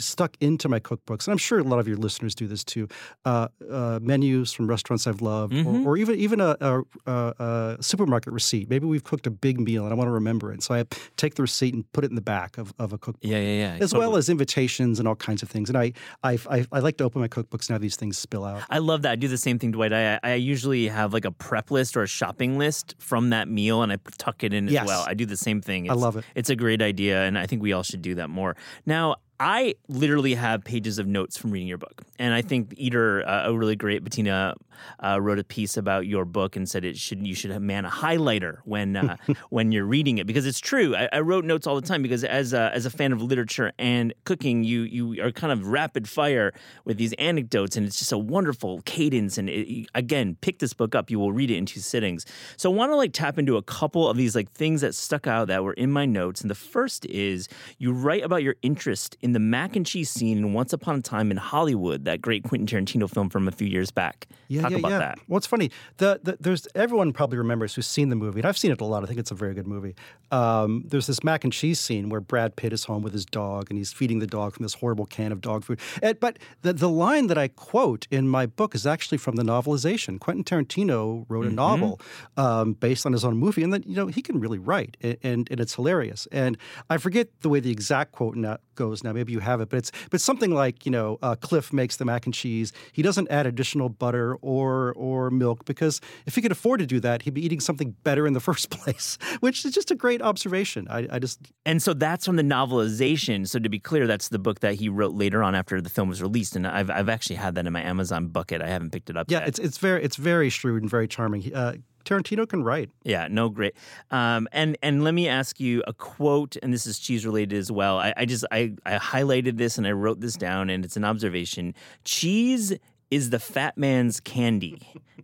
stuck 0.00 0.36
into 0.40 0.68
my 0.68 0.80
cookbooks, 0.80 1.26
and 1.26 1.32
I'm 1.32 1.38
sure 1.38 1.58
a 1.58 1.62
lot 1.62 1.78
of 1.78 1.88
your 1.88 1.96
listeners 1.96 2.34
do 2.34 2.46
this 2.46 2.64
too. 2.64 2.88
Uh, 3.24 3.48
uh, 3.70 3.98
menus 4.02 4.52
from 4.52 4.68
restaurants 4.68 5.06
I've 5.06 5.20
loved, 5.20 5.52
mm-hmm. 5.52 5.86
or, 5.86 5.92
or, 5.92 5.96
even 5.96 6.16
even 6.16 6.40
a, 6.40 6.56
a, 6.60 6.82
a, 7.06 7.76
supermarket 7.80 8.32
receipt. 8.32 8.68
Maybe 8.70 8.86
we've 8.86 9.04
cooked 9.04 9.26
a 9.26 9.30
big 9.30 9.60
meal 9.60 9.84
and 9.84 9.92
I 9.92 9.96
want 9.96 10.08
to 10.08 10.12
remember 10.12 10.52
it, 10.52 10.62
so 10.62 10.74
I 10.74 10.84
take 11.16 11.34
the 11.34 11.42
receipt 11.42 11.74
and 11.74 11.90
put 11.92 12.04
it 12.04 12.10
in 12.10 12.14
the 12.14 12.20
back 12.20 12.58
of, 12.58 12.72
of 12.78 12.92
a 12.92 12.98
cookbook. 12.98 13.22
Yeah, 13.22 13.38
yeah, 13.38 13.58
yeah. 13.58 13.72
As 13.80 13.90
totally. 13.90 14.08
well 14.08 14.16
as 14.16 14.28
invitations 14.28 14.98
and 14.98 15.08
all 15.08 15.16
kinds 15.16 15.42
of 15.42 15.48
things. 15.48 15.68
And 15.68 15.78
I, 15.78 15.92
I, 16.22 16.38
I, 16.50 16.66
I 16.72 16.78
like 16.80 16.96
to 16.98 17.04
open 17.04 17.20
my 17.20 17.28
cookbooks 17.28 17.68
and 17.68 17.74
have 17.74 17.80
these 17.80 17.96
things 17.96 18.18
spill 18.18 18.44
out. 18.44 18.62
I 18.70 18.78
love 18.78 19.02
that. 19.02 19.12
I 19.12 19.16
do 19.16 19.28
the 19.28 19.38
same 19.38 19.58
thing, 19.58 19.72
Dwight. 19.72 19.92
I, 19.92 20.18
I 20.22 20.34
usually 20.34 20.88
have 20.88 21.12
like 21.12 21.24
a 21.24 21.32
prep 21.32 21.70
list 21.70 21.96
or 21.96 22.02
a 22.02 22.06
shopping 22.06 22.58
list 22.58 22.94
from 22.98 23.30
that 23.30 23.48
meal, 23.48 23.82
and 23.82 23.92
I 23.92 23.98
tuck 24.18 24.44
it 24.44 24.52
in 24.52 24.68
yes. 24.68 24.82
as 24.82 24.86
well. 24.86 25.04
I 25.06 25.14
do 25.14 25.26
the 25.26 25.36
same 25.36 25.60
thing. 25.60 25.86
It's, 25.86 25.92
I 25.92 25.94
love 25.94 26.16
it. 26.16 26.24
It's 26.34 26.50
a 26.50 26.56
great 26.56 26.82
idea, 26.82 27.22
and 27.24 27.38
I 27.38 27.46
think 27.46 27.62
we 27.62 27.72
all 27.72 27.82
should 27.82 28.02
do 28.02 28.14
that 28.16 28.28
more. 28.28 28.56
Now, 28.86 29.16
I 29.40 29.76
literally 29.88 30.34
have 30.34 30.64
pages 30.64 30.98
of 30.98 31.06
notes 31.06 31.36
from 31.36 31.52
reading 31.52 31.68
your 31.68 31.78
book, 31.78 32.02
and 32.18 32.34
I 32.34 32.42
think 32.42 32.74
Eater, 32.76 33.26
uh, 33.26 33.48
a 33.48 33.56
really 33.56 33.76
great 33.76 34.02
Bettina, 34.02 34.54
uh, 35.02 35.20
wrote 35.20 35.38
a 35.38 35.44
piece 35.44 35.76
about 35.76 36.06
your 36.06 36.24
book 36.24 36.56
and 36.56 36.68
said 36.68 36.84
it 36.84 36.96
should 36.96 37.26
you 37.26 37.34
should 37.34 37.50
have 37.50 37.62
man 37.62 37.84
a 37.84 37.90
highlighter 37.90 38.58
when 38.64 38.96
uh, 38.96 39.16
when 39.50 39.72
you're 39.72 39.84
reading 39.84 40.18
it 40.18 40.26
because 40.26 40.46
it's 40.46 40.60
true. 40.60 40.96
I, 40.96 41.08
I, 41.12 41.20
wrote 41.20 41.44
notes 41.44 41.66
all 41.66 41.74
the 41.74 41.86
time 41.86 42.02
because 42.02 42.24
as 42.24 42.52
a, 42.52 42.70
as 42.74 42.86
a 42.86 42.90
fan 42.90 43.12
of 43.12 43.22
literature 43.22 43.72
and 43.78 44.12
cooking, 44.24 44.64
you 44.64 44.82
you 44.82 45.22
are 45.22 45.30
kind 45.30 45.52
of 45.52 45.66
rapid 45.68 46.08
fire 46.08 46.52
with 46.84 46.96
these 46.96 47.12
anecdotes, 47.14 47.76
and 47.76 47.86
it's 47.86 47.98
just 47.98 48.12
a 48.12 48.18
wonderful 48.18 48.80
cadence. 48.84 49.38
And 49.38 49.48
it, 49.48 49.88
again, 49.94 50.36
pick 50.40 50.58
this 50.58 50.74
book 50.74 50.94
up, 50.94 51.10
you 51.10 51.18
will 51.18 51.32
read 51.32 51.50
it 51.50 51.56
in 51.56 51.66
two 51.66 51.80
sittings. 51.80 52.24
So 52.56 52.70
I 52.70 52.74
want 52.74 52.92
to 52.92 52.96
like 52.96 53.12
tap 53.12 53.38
into 53.38 53.56
a 53.56 53.62
couple 53.62 54.08
of 54.08 54.16
these 54.16 54.34
like 54.34 54.50
things 54.50 54.80
that 54.80 54.94
stuck 54.94 55.26
out 55.26 55.48
that 55.48 55.64
were 55.64 55.74
in 55.74 55.90
my 55.90 56.06
notes, 56.06 56.40
and 56.40 56.50
the 56.50 56.56
first 56.56 57.06
is 57.06 57.48
you 57.78 57.92
write 57.92 58.24
about 58.24 58.42
your 58.42 58.56
interest 58.62 59.16
in 59.20 59.27
in 59.28 59.34
the 59.34 59.38
mac 59.38 59.76
and 59.76 59.84
cheese 59.84 60.08
scene 60.08 60.38
in 60.38 60.54
Once 60.54 60.72
Upon 60.72 60.96
a 60.96 61.02
Time 61.02 61.30
in 61.30 61.36
Hollywood, 61.36 62.06
that 62.06 62.22
great 62.22 62.44
Quentin 62.44 62.66
Tarantino 62.66 63.10
film 63.10 63.28
from 63.28 63.46
a 63.46 63.52
few 63.52 63.68
years 63.68 63.90
back. 63.90 64.26
Yeah, 64.48 64.62
Talk 64.62 64.70
yeah, 64.70 64.78
about 64.78 64.90
yeah. 64.90 64.98
that. 65.00 65.18
Well, 65.28 65.36
it's 65.36 65.46
funny. 65.46 65.70
The, 65.98 66.18
the, 66.22 66.38
there's 66.40 66.66
everyone 66.74 67.12
probably 67.12 67.36
remembers 67.36 67.74
who's 67.74 67.86
seen 67.86 68.08
the 68.08 68.16
movie, 68.16 68.40
and 68.40 68.48
I've 68.48 68.56
seen 68.56 68.70
it 68.70 68.80
a 68.80 68.86
lot. 68.86 69.02
I 69.02 69.06
think 69.06 69.18
it's 69.18 69.30
a 69.30 69.34
very 69.34 69.52
good 69.52 69.66
movie. 69.66 69.94
Um, 70.30 70.84
there's 70.86 71.06
this 71.06 71.22
mac 71.22 71.44
and 71.44 71.52
cheese 71.52 71.78
scene 71.78 72.08
where 72.08 72.22
Brad 72.22 72.56
Pitt 72.56 72.72
is 72.72 72.84
home 72.84 73.02
with 73.02 73.12
his 73.12 73.26
dog, 73.26 73.66
and 73.68 73.76
he's 73.76 73.92
feeding 73.92 74.18
the 74.18 74.26
dog 74.26 74.54
from 74.54 74.62
this 74.62 74.72
horrible 74.72 75.04
can 75.04 75.30
of 75.30 75.42
dog 75.42 75.62
food. 75.62 75.78
And, 76.02 76.18
but 76.18 76.38
the, 76.62 76.72
the 76.72 76.88
line 76.88 77.26
that 77.26 77.36
I 77.36 77.48
quote 77.48 78.06
in 78.10 78.28
my 78.28 78.46
book 78.46 78.74
is 78.74 78.86
actually 78.86 79.18
from 79.18 79.36
the 79.36 79.42
novelization. 79.42 80.18
Quentin 80.18 80.44
Tarantino 80.44 81.26
wrote 81.28 81.44
a 81.44 81.48
mm-hmm. 81.48 81.56
novel 81.56 82.00
um, 82.38 82.72
based 82.72 83.04
on 83.04 83.12
his 83.12 83.26
own 83.26 83.36
movie, 83.36 83.62
and 83.62 83.74
then 83.74 83.84
you 83.86 83.94
know 83.94 84.06
he 84.06 84.22
can 84.22 84.40
really 84.40 84.58
write, 84.58 84.96
and, 85.02 85.18
and, 85.22 85.48
and 85.50 85.60
it's 85.60 85.74
hilarious. 85.74 86.26
And 86.32 86.56
I 86.88 86.96
forget 86.96 87.28
the 87.42 87.50
way 87.50 87.60
the 87.60 87.70
exact 87.70 88.12
quote 88.12 88.34
now 88.34 88.56
goes 88.78 89.04
now. 89.04 89.12
Maybe 89.18 89.32
you 89.32 89.40
have 89.40 89.60
it, 89.60 89.68
but 89.68 89.78
it's 89.78 89.90
but 90.10 90.20
something 90.20 90.54
like 90.54 90.86
you 90.86 90.92
know 90.92 91.18
uh, 91.22 91.34
Cliff 91.34 91.72
makes 91.72 91.96
the 91.96 92.04
mac 92.04 92.24
and 92.24 92.32
cheese. 92.32 92.72
He 92.92 93.02
doesn't 93.02 93.28
add 93.32 93.46
additional 93.46 93.88
butter 93.88 94.36
or 94.36 94.92
or 94.94 95.28
milk 95.30 95.64
because 95.64 96.00
if 96.24 96.36
he 96.36 96.40
could 96.40 96.52
afford 96.52 96.78
to 96.78 96.86
do 96.86 97.00
that, 97.00 97.22
he'd 97.22 97.34
be 97.34 97.44
eating 97.44 97.58
something 97.58 97.96
better 98.04 98.28
in 98.28 98.32
the 98.32 98.40
first 98.48 98.70
place. 98.70 99.18
Which 99.40 99.64
is 99.64 99.72
just 99.74 99.90
a 99.90 99.96
great 99.96 100.22
observation. 100.22 100.86
I, 100.88 101.08
I 101.10 101.18
just 101.18 101.40
and 101.66 101.82
so 101.82 101.94
that's 101.94 102.26
from 102.26 102.36
the 102.36 102.44
novelization. 102.44 103.48
So 103.48 103.58
to 103.58 103.68
be 103.68 103.80
clear, 103.80 104.06
that's 104.06 104.28
the 104.28 104.38
book 104.38 104.60
that 104.60 104.74
he 104.74 104.88
wrote 104.88 105.14
later 105.14 105.42
on 105.42 105.56
after 105.56 105.80
the 105.80 105.90
film 105.90 106.08
was 106.08 106.22
released, 106.22 106.54
and 106.54 106.64
I've 106.64 106.90
I've 106.90 107.08
actually 107.08 107.36
had 107.36 107.56
that 107.56 107.66
in 107.66 107.72
my 107.72 107.82
Amazon 107.82 108.28
bucket. 108.28 108.62
I 108.62 108.68
haven't 108.68 108.90
picked 108.90 109.10
it 109.10 109.16
up. 109.16 109.30
Yeah, 109.30 109.40
yet. 109.40 109.48
it's 109.48 109.58
it's 109.58 109.78
very 109.78 110.04
it's 110.04 110.16
very 110.16 110.48
shrewd 110.48 110.82
and 110.82 110.90
very 110.90 111.08
charming. 111.08 111.52
Uh, 111.52 111.74
Tarantino 112.08 112.48
can 112.48 112.62
write. 112.62 112.90
Yeah, 113.04 113.28
no, 113.30 113.48
great. 113.48 113.74
Um, 114.10 114.48
and 114.52 114.78
and 114.82 115.04
let 115.04 115.14
me 115.14 115.28
ask 115.28 115.60
you 115.60 115.82
a 115.86 115.92
quote, 115.92 116.56
and 116.62 116.72
this 116.72 116.86
is 116.86 116.98
cheese 116.98 117.26
related 117.26 117.58
as 117.58 117.70
well. 117.70 117.98
I, 117.98 118.14
I 118.16 118.24
just 118.24 118.44
I, 118.50 118.74
I 118.86 118.96
highlighted 118.96 119.58
this 119.58 119.76
and 119.78 119.86
I 119.86 119.92
wrote 119.92 120.20
this 120.20 120.36
down, 120.36 120.70
and 120.70 120.84
it's 120.84 120.96
an 120.96 121.04
observation. 121.04 121.74
Cheese 122.04 122.72
is 123.10 123.30
the 123.30 123.38
fat 123.38 123.76
man's 123.76 124.20
candy. 124.20 124.80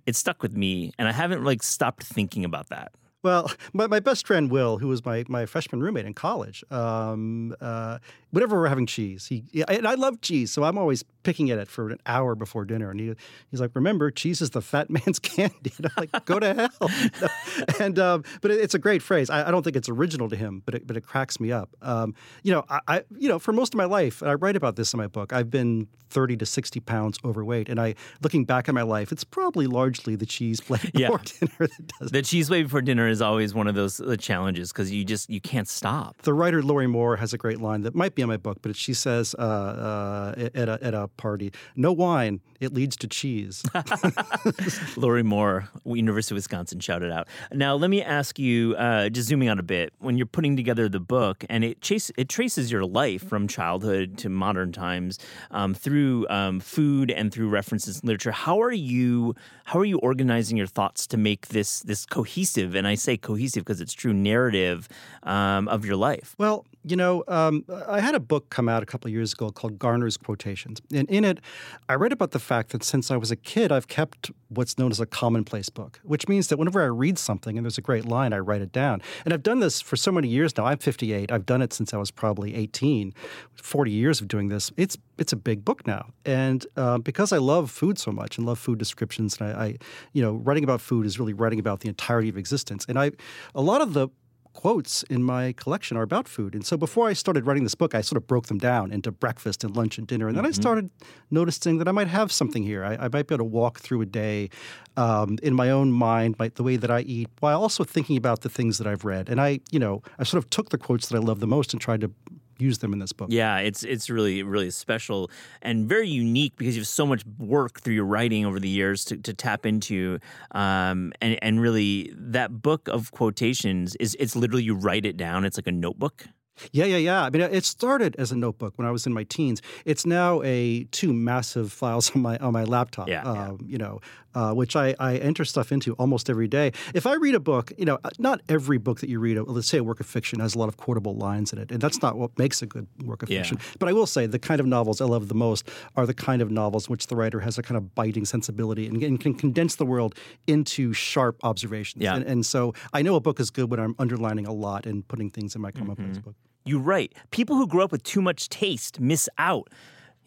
it 0.07 0.17
stuck 0.17 0.43
with 0.43 0.57
me, 0.57 0.93
and 0.99 1.09
I 1.09 1.13
haven't 1.13 1.45
like 1.45 1.63
stopped 1.63 2.03
thinking 2.03 2.45
about 2.45 2.69
that. 2.69 2.93
Well, 3.23 3.51
my, 3.73 3.87
my 3.87 4.01
best 4.01 4.27
friend 4.27 4.51
Will, 4.51 4.77
who 4.77 4.89
was 4.89 5.03
my, 5.03 5.25
my 5.29 5.47
freshman 5.47 5.83
roommate 5.83 6.05
in 6.05 6.13
college, 6.13 6.63
um, 6.71 7.57
uh, 7.59 7.99
whenever 8.31 8.61
we're 8.61 8.69
having 8.69 8.85
cheese, 8.85 9.27
he 9.27 9.45
and 9.67 9.89
I 9.89 9.95
love 9.95 10.21
cheese, 10.21 10.51
so 10.53 10.65
I'm 10.65 10.77
always 10.77 11.03
picking 11.25 11.51
at 11.51 11.59
it 11.59 11.69
for 11.69 11.91
an 11.91 11.99
hour 12.07 12.35
before 12.35 12.65
dinner. 12.65 12.91
And 12.91 13.01
he, 13.01 13.15
he's 13.51 13.61
like, 13.61 13.73
"Remember, 13.75 14.11
cheese 14.11 14.41
is 14.41 14.51
the 14.51 14.63
fat 14.63 14.91
man's 15.07 15.19
candy." 15.19 15.73
And 15.79 15.87
I'm 15.87 15.93
like, 16.13 16.25
"Go 16.25 16.39
to 16.39 16.55
hell!" 16.55 17.31
and 17.81 17.99
um, 17.99 18.25
but 18.41 18.51
it, 18.51 18.61
it's 18.61 18.75
a 18.75 18.79
great 18.79 19.03
phrase. 19.03 19.31
I, 19.31 19.49
I, 19.49 19.51
don't 19.51 19.63
think 19.63 19.77
it's 19.77 19.89
original 19.89 20.29
to 20.29 20.37
him, 20.37 20.63
but 20.65 20.75
it, 20.77 20.87
but 20.87 20.97
it 20.97 21.03
cracks 21.03 21.41
me 21.41 21.51
up. 21.51 21.71
Um, 21.83 22.15
you 22.43 22.53
know, 22.53 22.65
I, 22.69 22.81
I, 22.87 23.05
you 23.19 23.29
know 23.29 23.39
for 23.39 23.53
most 23.53 23.75
of 23.75 23.79
my 23.79 23.85
life, 23.85 24.23
and 24.23 24.31
I 24.31 24.35
write 24.35 24.57
about 24.57 24.77
this 24.77 24.93
in 24.95 24.99
my 24.99 25.09
book. 25.09 25.33
I've 25.33 25.51
been 25.51 25.89
30 26.11 26.37
to 26.39 26.47
60 26.47 26.81
pounds 26.81 27.19
overweight, 27.25 27.69
and 27.69 27.81
I 27.81 27.95
looking 28.23 28.45
back 28.45 28.69
at 28.69 28.75
my 28.75 28.83
life, 28.83 29.11
it's 29.11 29.25
probably 29.25 29.67
largely 29.67 30.15
the 30.15 30.27
cheese 30.27 30.61
plate 30.61 30.91
yeah. 30.95 31.09
before 31.09 31.19
dinner 31.41 31.53
that 31.59 31.93
does. 31.99 32.11
The 32.11 32.23
cheese 32.23 32.49
plate 32.49 32.65
before 32.65 32.83
dinner 32.83 33.09
is 33.09 33.21
always 33.21 33.53
one 33.55 33.67
of 33.67 33.75
those 33.75 34.01
uh, 34.01 34.17
challenges 34.17 34.73
because 34.73 34.91
you 34.91 35.05
just 35.05 35.29
you 35.29 35.41
can't 35.41 35.69
stop. 35.69 36.23
The 36.23 36.35
writer 36.35 36.63
Lorrie 36.63 36.87
Moore 36.87 37.17
has 37.17 37.33
a 37.33 37.39
great 37.39 37.61
line 37.61 37.83
that 37.83 37.95
might 37.95 38.15
be 38.15 38.23
in 38.23 38.29
my 38.29 38.37
book, 38.37 38.59
but 38.63 38.77
she 38.77 38.95
says 38.95 39.35
uh, 39.39 39.43
uh, 39.43 40.49
at, 40.55 40.69
a, 40.69 40.79
at 40.83 40.95
a 40.95 41.09
party, 41.17 41.53
"No 41.77 41.93
wine, 41.93 42.41
it 42.61 42.73
leads 42.73 42.97
to 42.99 43.09
cheese." 43.09 43.63
Lorrie 44.97 45.23
Moore, 45.23 45.69
University 45.85 46.35
of 46.35 46.37
Wisconsin, 46.37 46.81
shouted 46.81 47.11
out. 47.11 47.29
Now 47.53 47.75
let 47.75 47.91
me 47.91 48.03
ask 48.03 48.39
you, 48.39 48.75
uh, 48.77 49.09
just 49.09 49.29
zooming 49.29 49.49
out 49.49 49.59
a 49.59 49.63
bit, 49.63 49.93
when 49.99 50.17
you're 50.17 50.27
putting 50.27 50.57
together 50.57 50.89
the 50.89 51.01
book 51.01 51.45
and 51.49 51.65
it 51.65 51.81
chase, 51.81 52.11
it 52.17 52.29
traces 52.29 52.71
your 52.71 52.85
life 52.85 53.27
from 53.27 53.49
childhood 53.49 54.19
to 54.19 54.29
modern 54.29 54.73
times 54.73 55.19
um, 55.51 55.75
through 55.75 56.27
um, 56.29 56.61
food 56.61 57.11
and 57.11 57.33
through 57.33 57.49
references 57.49 58.01
in 58.01 58.07
literature. 58.07 58.33
How 58.33 58.61
are 58.63 58.73
you 58.73 59.35
how 59.65 59.79
are 59.79 59.85
you 59.85 59.99
organizing 59.99 60.57
your 60.57 60.67
thoughts 60.67 61.07
to 61.09 61.17
make 61.17 61.49
this 61.49 61.81
this 61.81 62.07
cohesive? 62.07 62.75
And 62.75 62.87
I 62.87 62.95
say 62.95 63.17
cohesive 63.17 63.65
because 63.65 63.81
it's 63.81 63.93
true 63.93 64.13
narrative 64.13 64.89
um, 65.23 65.69
of 65.69 65.85
your 65.85 65.97
life. 65.97 66.35
Well, 66.39 66.67
You 66.87 66.97
know, 66.97 67.25
um, 67.29 67.65
I 67.89 68.01
had 68.01 68.15
a 68.15 68.21
book 68.21 68.51
come 68.51 68.69
out 68.69 68.83
a 68.83 68.87
couple 68.87 69.11
years 69.11 69.33
ago 69.33 69.51
called 69.51 69.79
Garner's 69.79 70.19
Quotations. 70.19 70.83
And 70.93 71.09
in 71.09 71.25
it, 71.25 71.41
I 71.89 71.95
read 71.95 72.13
about 72.13 72.33
the 72.33 72.39
fact 72.39 72.71
that 72.73 72.85
since 72.85 73.11
I 73.11 73.17
was 73.17 73.31
a 73.31 73.37
kid, 73.37 73.73
I've 73.73 73.89
kept 73.89 74.31
what's 74.49 74.77
known 74.79 74.91
as 74.91 75.01
a 75.01 75.07
commonplace 75.07 75.71
book, 75.71 75.99
which 76.05 76.29
means 76.29 76.49
that 76.49 76.59
whenever 76.59 76.83
I 76.83 76.87
read 76.87 77.19
something 77.19 77.57
and 77.57 77.65
there's 77.65 77.79
a 77.79 77.83
great 77.83 78.05
line, 78.05 78.35
I 78.35 78.39
write 78.39 78.61
it 78.61 78.71
down. 78.71 79.01
And 79.25 79.33
I've 79.33 79.43
done 79.43 79.61
this 79.61 79.81
for 79.81 79.97
so 79.97 80.13
many 80.13 80.29
years 80.29 80.55
now. 80.57 80.67
I'm 80.67 80.79
58. 80.79 81.33
I've 81.33 81.47
done 81.47 81.63
it 81.63 81.73
since 81.73 81.95
I 81.95 81.97
was 81.97 82.11
probably 82.11 82.55
18. 82.55 83.15
40 83.55 83.91
years 83.91 84.21
of 84.21 84.29
doing 84.29 84.49
this. 84.49 84.71
It's 84.77 84.99
it's 85.17 85.33
a 85.33 85.37
big 85.37 85.65
book 85.65 85.87
now. 85.87 86.11
And 86.25 86.67
uh, 86.77 86.99
because 86.99 87.33
I 87.33 87.39
love 87.39 87.71
food 87.71 87.99
so 87.99 88.11
much 88.11 88.37
and 88.37 88.47
love 88.47 88.59
food 88.59 88.79
descriptions, 88.79 89.39
and 89.39 89.49
I, 89.49 89.65
I, 89.65 89.77
you 90.13 90.23
know, 90.23 90.35
writing 90.35 90.65
about 90.65 90.81
food 90.81 91.07
is 91.07 91.19
really 91.19 91.33
writing 91.33 91.61
about 91.61 91.81
the 91.81 91.89
entirety 91.89 92.29
of 92.29 92.37
existence. 92.37 92.85
And 92.89 92.99
I, 92.99 93.13
a 93.55 93.63
lot 93.63 93.81
of 93.81 93.95
the 93.95 94.09
quotes 94.55 95.03
in 95.05 95.23
my 95.23 95.53
collection 95.53 95.97
are 95.97 96.03
about 96.03 96.27
food. 96.27 96.55
And 96.55 96.65
so 96.65 96.77
before 96.77 97.09
I 97.09 97.13
started 97.13 97.47
writing 97.47 97.65
this 97.65 97.75
book, 97.75 97.95
I 97.95 98.01
sort 98.01 98.17
of 98.17 98.27
broke 98.27 98.47
them 98.47 98.59
down 98.59 98.93
into 98.93 99.13
breakfast 99.13 99.65
and 99.65 99.77
lunch 99.77 99.99
and 99.99 100.07
dinner. 100.07 100.29
And 100.29 100.37
then 100.37 100.45
mm-hmm. 100.45 100.59
I 100.59 100.63
started 100.63 100.91
noticing 101.31 101.79
that 101.79 101.89
I 101.89 101.93
might 101.93 102.09
have 102.09 102.33
something 102.33 102.63
here. 102.63 102.85
I, 102.85 102.95
I 102.95 103.09
might 103.09 103.27
be 103.27 103.35
able 103.35 103.39
to 103.39 103.45
walk 103.45 103.81
through 103.81 104.01
a 104.01 104.07
day 104.07 104.49
um, 104.97 105.39
in 105.43 105.55
my 105.55 105.71
own 105.71 105.93
mind, 105.93 106.37
the 106.39 106.63
way 106.63 106.77
that 106.77 106.91
I 106.91 107.01
eat, 107.01 107.29
while 107.41 107.61
also 107.61 107.85
thinking 107.85 108.17
about 108.17 108.41
the 108.43 108.49
things 108.49 108.79
that 108.79 108.87
I've 108.87 109.05
read. 109.05 109.29
And 109.29 109.41
I, 109.41 109.61
you 109.71 109.79
know, 109.79 110.03
I 110.19 110.25
sort 110.25 110.43
of 110.43 110.49
took 110.51 110.71
the 110.71 110.79
quotes 110.79 111.09
that 111.09 111.17
I 111.17 111.21
love 111.21 111.41
the 111.41 111.47
most 111.47 111.73
and 111.75 111.81
tried 111.81 112.01
to 112.03 112.11
use 112.59 112.79
them 112.79 112.93
in 112.93 112.99
this 112.99 113.13
book. 113.13 113.29
Yeah, 113.31 113.59
it's 113.59 113.83
it's 113.83 114.11
really 114.11 114.43
really 114.43 114.71
special 114.71 115.31
and 115.63 115.89
very 115.89 116.09
unique 116.09 116.57
because 116.57 116.77
you 116.77 116.81
have 116.81 116.89
so 116.89 117.07
much 117.07 117.25
work 117.39 117.81
through 117.81 117.95
your 117.95 118.05
writing 118.05 118.47
over 118.47 118.59
the 118.61 118.69
years 118.69 119.05
to, 119.07 119.17
to 119.19 119.35
tap 119.35 119.67
into, 119.67 120.19
um, 120.53 121.13
and 121.21 121.39
and 121.43 121.61
really 121.61 122.13
that 122.17 122.63
book 122.63 122.89
of 122.89 123.13
quotations 123.13 123.97
is 123.97 124.17
it's 124.19 124.37
literally 124.37 124.63
you 124.63 124.75
write 124.75 125.05
it 125.07 125.17
down. 125.17 125.45
It's 125.45 125.59
like 125.59 125.67
a 125.67 125.73
notebook. 125.73 126.27
Yeah, 126.73 126.85
yeah, 126.85 126.99
yeah. 126.99 127.25
I 127.25 127.31
mean, 127.31 127.43
it 127.43 127.65
started 127.65 128.15
as 128.17 128.31
a 128.31 128.37
notebook 128.37 128.75
when 128.77 128.87
I 128.87 128.91
was 128.91 129.07
in 129.07 129.13
my 129.13 129.25
teens. 129.25 129.61
It's 129.85 130.07
now 130.07 130.41
a 130.43 130.85
two 130.85 131.13
massive 131.13 131.73
files 131.73 132.11
on 132.15 132.23
my 132.23 132.37
on 132.39 132.53
my 132.53 132.65
laptop. 132.65 133.09
Yeah, 133.09 133.25
um, 133.25 133.37
yeah. 133.37 133.73
You 133.73 133.79
know, 133.79 134.01
uh, 134.35 134.53
which 134.53 134.77
I, 134.77 134.95
I 134.99 135.17
enter 135.17 135.45
stuff 135.45 135.73
into 135.73 135.95
almost 135.95 136.31
every 136.31 136.49
day. 136.49 136.73
If 136.95 137.07
I 137.07 137.15
read 137.15 137.35
a 137.35 137.41
book, 137.41 137.73
you 137.79 137.85
know, 137.85 137.99
not 138.19 138.41
every 138.49 138.79
book 138.79 139.01
that 139.01 139.09
you 139.09 139.19
read, 139.19 139.39
let's 139.39 139.69
say 139.69 139.79
a 139.79 139.85
work 139.85 140.01
of 140.01 140.07
fiction, 140.07 140.41
has 140.41 140.55
a 140.55 140.59
lot 140.59 140.69
of 140.69 140.77
quotable 140.77 141.15
lines 141.15 141.53
in 141.53 141.59
it, 141.59 141.71
and 141.71 141.81
that's 141.81 142.03
not 142.03 142.17
what 142.17 142.37
makes 142.39 142.63
a 142.63 142.67
good 142.67 142.87
work 143.05 143.23
of 143.23 143.31
yeah. 143.31 143.39
fiction. 143.39 143.59
But 143.79 143.89
I 143.89 143.93
will 143.93 144.07
say 144.07 144.27
the 144.27 144.39
kind 144.39 144.61
of 144.61 144.67
novels 144.67 145.01
I 145.01 145.07
love 145.07 145.29
the 145.29 145.35
most 145.35 145.69
are 145.97 146.07
the 146.07 146.15
kind 146.15 146.43
of 146.43 146.51
novels 146.51 146.89
in 146.89 146.93
which 146.93 147.07
the 147.07 147.17
writer 147.17 147.41
has 147.41 147.59
a 147.59 147.63
kind 147.63 147.77
of 147.77 147.95
biting 147.95 148.25
sensibility 148.25 148.87
and, 148.87 149.03
and 149.03 149.21
can 149.21 149.35
condense 149.35 149.77
the 149.77 149.87
world 149.87 150.15
into 150.47 150.93
sharp 150.93 151.39
observations. 151.43 152.03
Yeah. 152.03 152.17
And, 152.17 152.25
and, 152.25 152.45
so 152.45 152.75
I 152.93 153.03
know 153.03 153.17
a 153.17 153.21
book 153.21 153.41
is 153.41 153.51
good 153.51 153.71
when 153.71 153.81
I'm 153.81 153.95
underlining 153.99 154.47
a 154.47 154.53
lot 154.53 154.87
and 154.87 155.07
putting 155.09 155.31
things 155.31 155.55
in 155.55 155.63
my 155.63 155.71
commonplace 155.71 156.19
mm-hmm. 156.19 156.21
book. 156.21 156.35
You 156.67 156.79
are 156.79 156.83
right. 156.83 157.13
People 157.31 157.57
who 157.57 157.67
grow 157.67 157.85
up 157.85 157.93
with 157.93 158.03
too 158.03 158.23
much 158.23 158.49
taste 158.49 159.01
miss 159.01 159.29
out. 159.39 159.69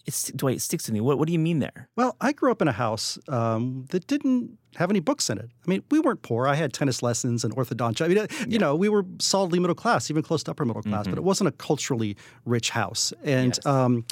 It's, 0.08 0.32
Dwight, 0.32 0.56
it 0.56 0.62
sticks 0.62 0.88
with 0.88 0.94
me. 0.94 1.02
What, 1.02 1.20
what 1.20 1.28
do 1.28 1.34
you 1.34 1.40
mean 1.40 1.60
there? 1.60 1.90
Well, 1.98 2.16
I 2.22 2.32
grew 2.32 2.50
up 2.50 2.62
in 2.62 2.68
a 2.68 2.72
house 2.72 3.20
um, 3.28 3.86
that 3.90 4.08
didn't 4.08 4.58
have 4.78 4.90
any 4.90 5.02
books 5.02 5.30
in 5.30 5.38
it. 5.38 5.50
I 5.66 5.70
mean, 5.70 5.84
we 5.92 6.00
weren't 6.00 6.22
poor. 6.22 6.48
I 6.48 6.56
had 6.56 6.72
tennis 6.72 7.04
lessons 7.04 7.44
and 7.44 7.56
orthodontia. 7.56 8.06
I 8.06 8.08
mean, 8.08 8.18
uh, 8.20 8.28
yeah. 8.32 8.46
you 8.48 8.58
know, 8.58 8.76
we 8.76 8.90
were 8.90 9.06
solidly 9.20 9.60
middle 9.60 9.76
class, 9.76 10.10
even 10.10 10.24
close 10.24 10.44
to 10.44 10.52
upper 10.52 10.66
middle 10.66 10.82
class, 10.82 11.04
mm-hmm. 11.04 11.12
but 11.12 11.18
it 11.18 11.24
wasn't 11.24 11.50
a 11.50 11.52
culturally 11.52 12.16
rich 12.46 12.70
house. 12.70 13.12
And 13.24 13.58
yes. 13.58 13.66
um, 13.66 14.06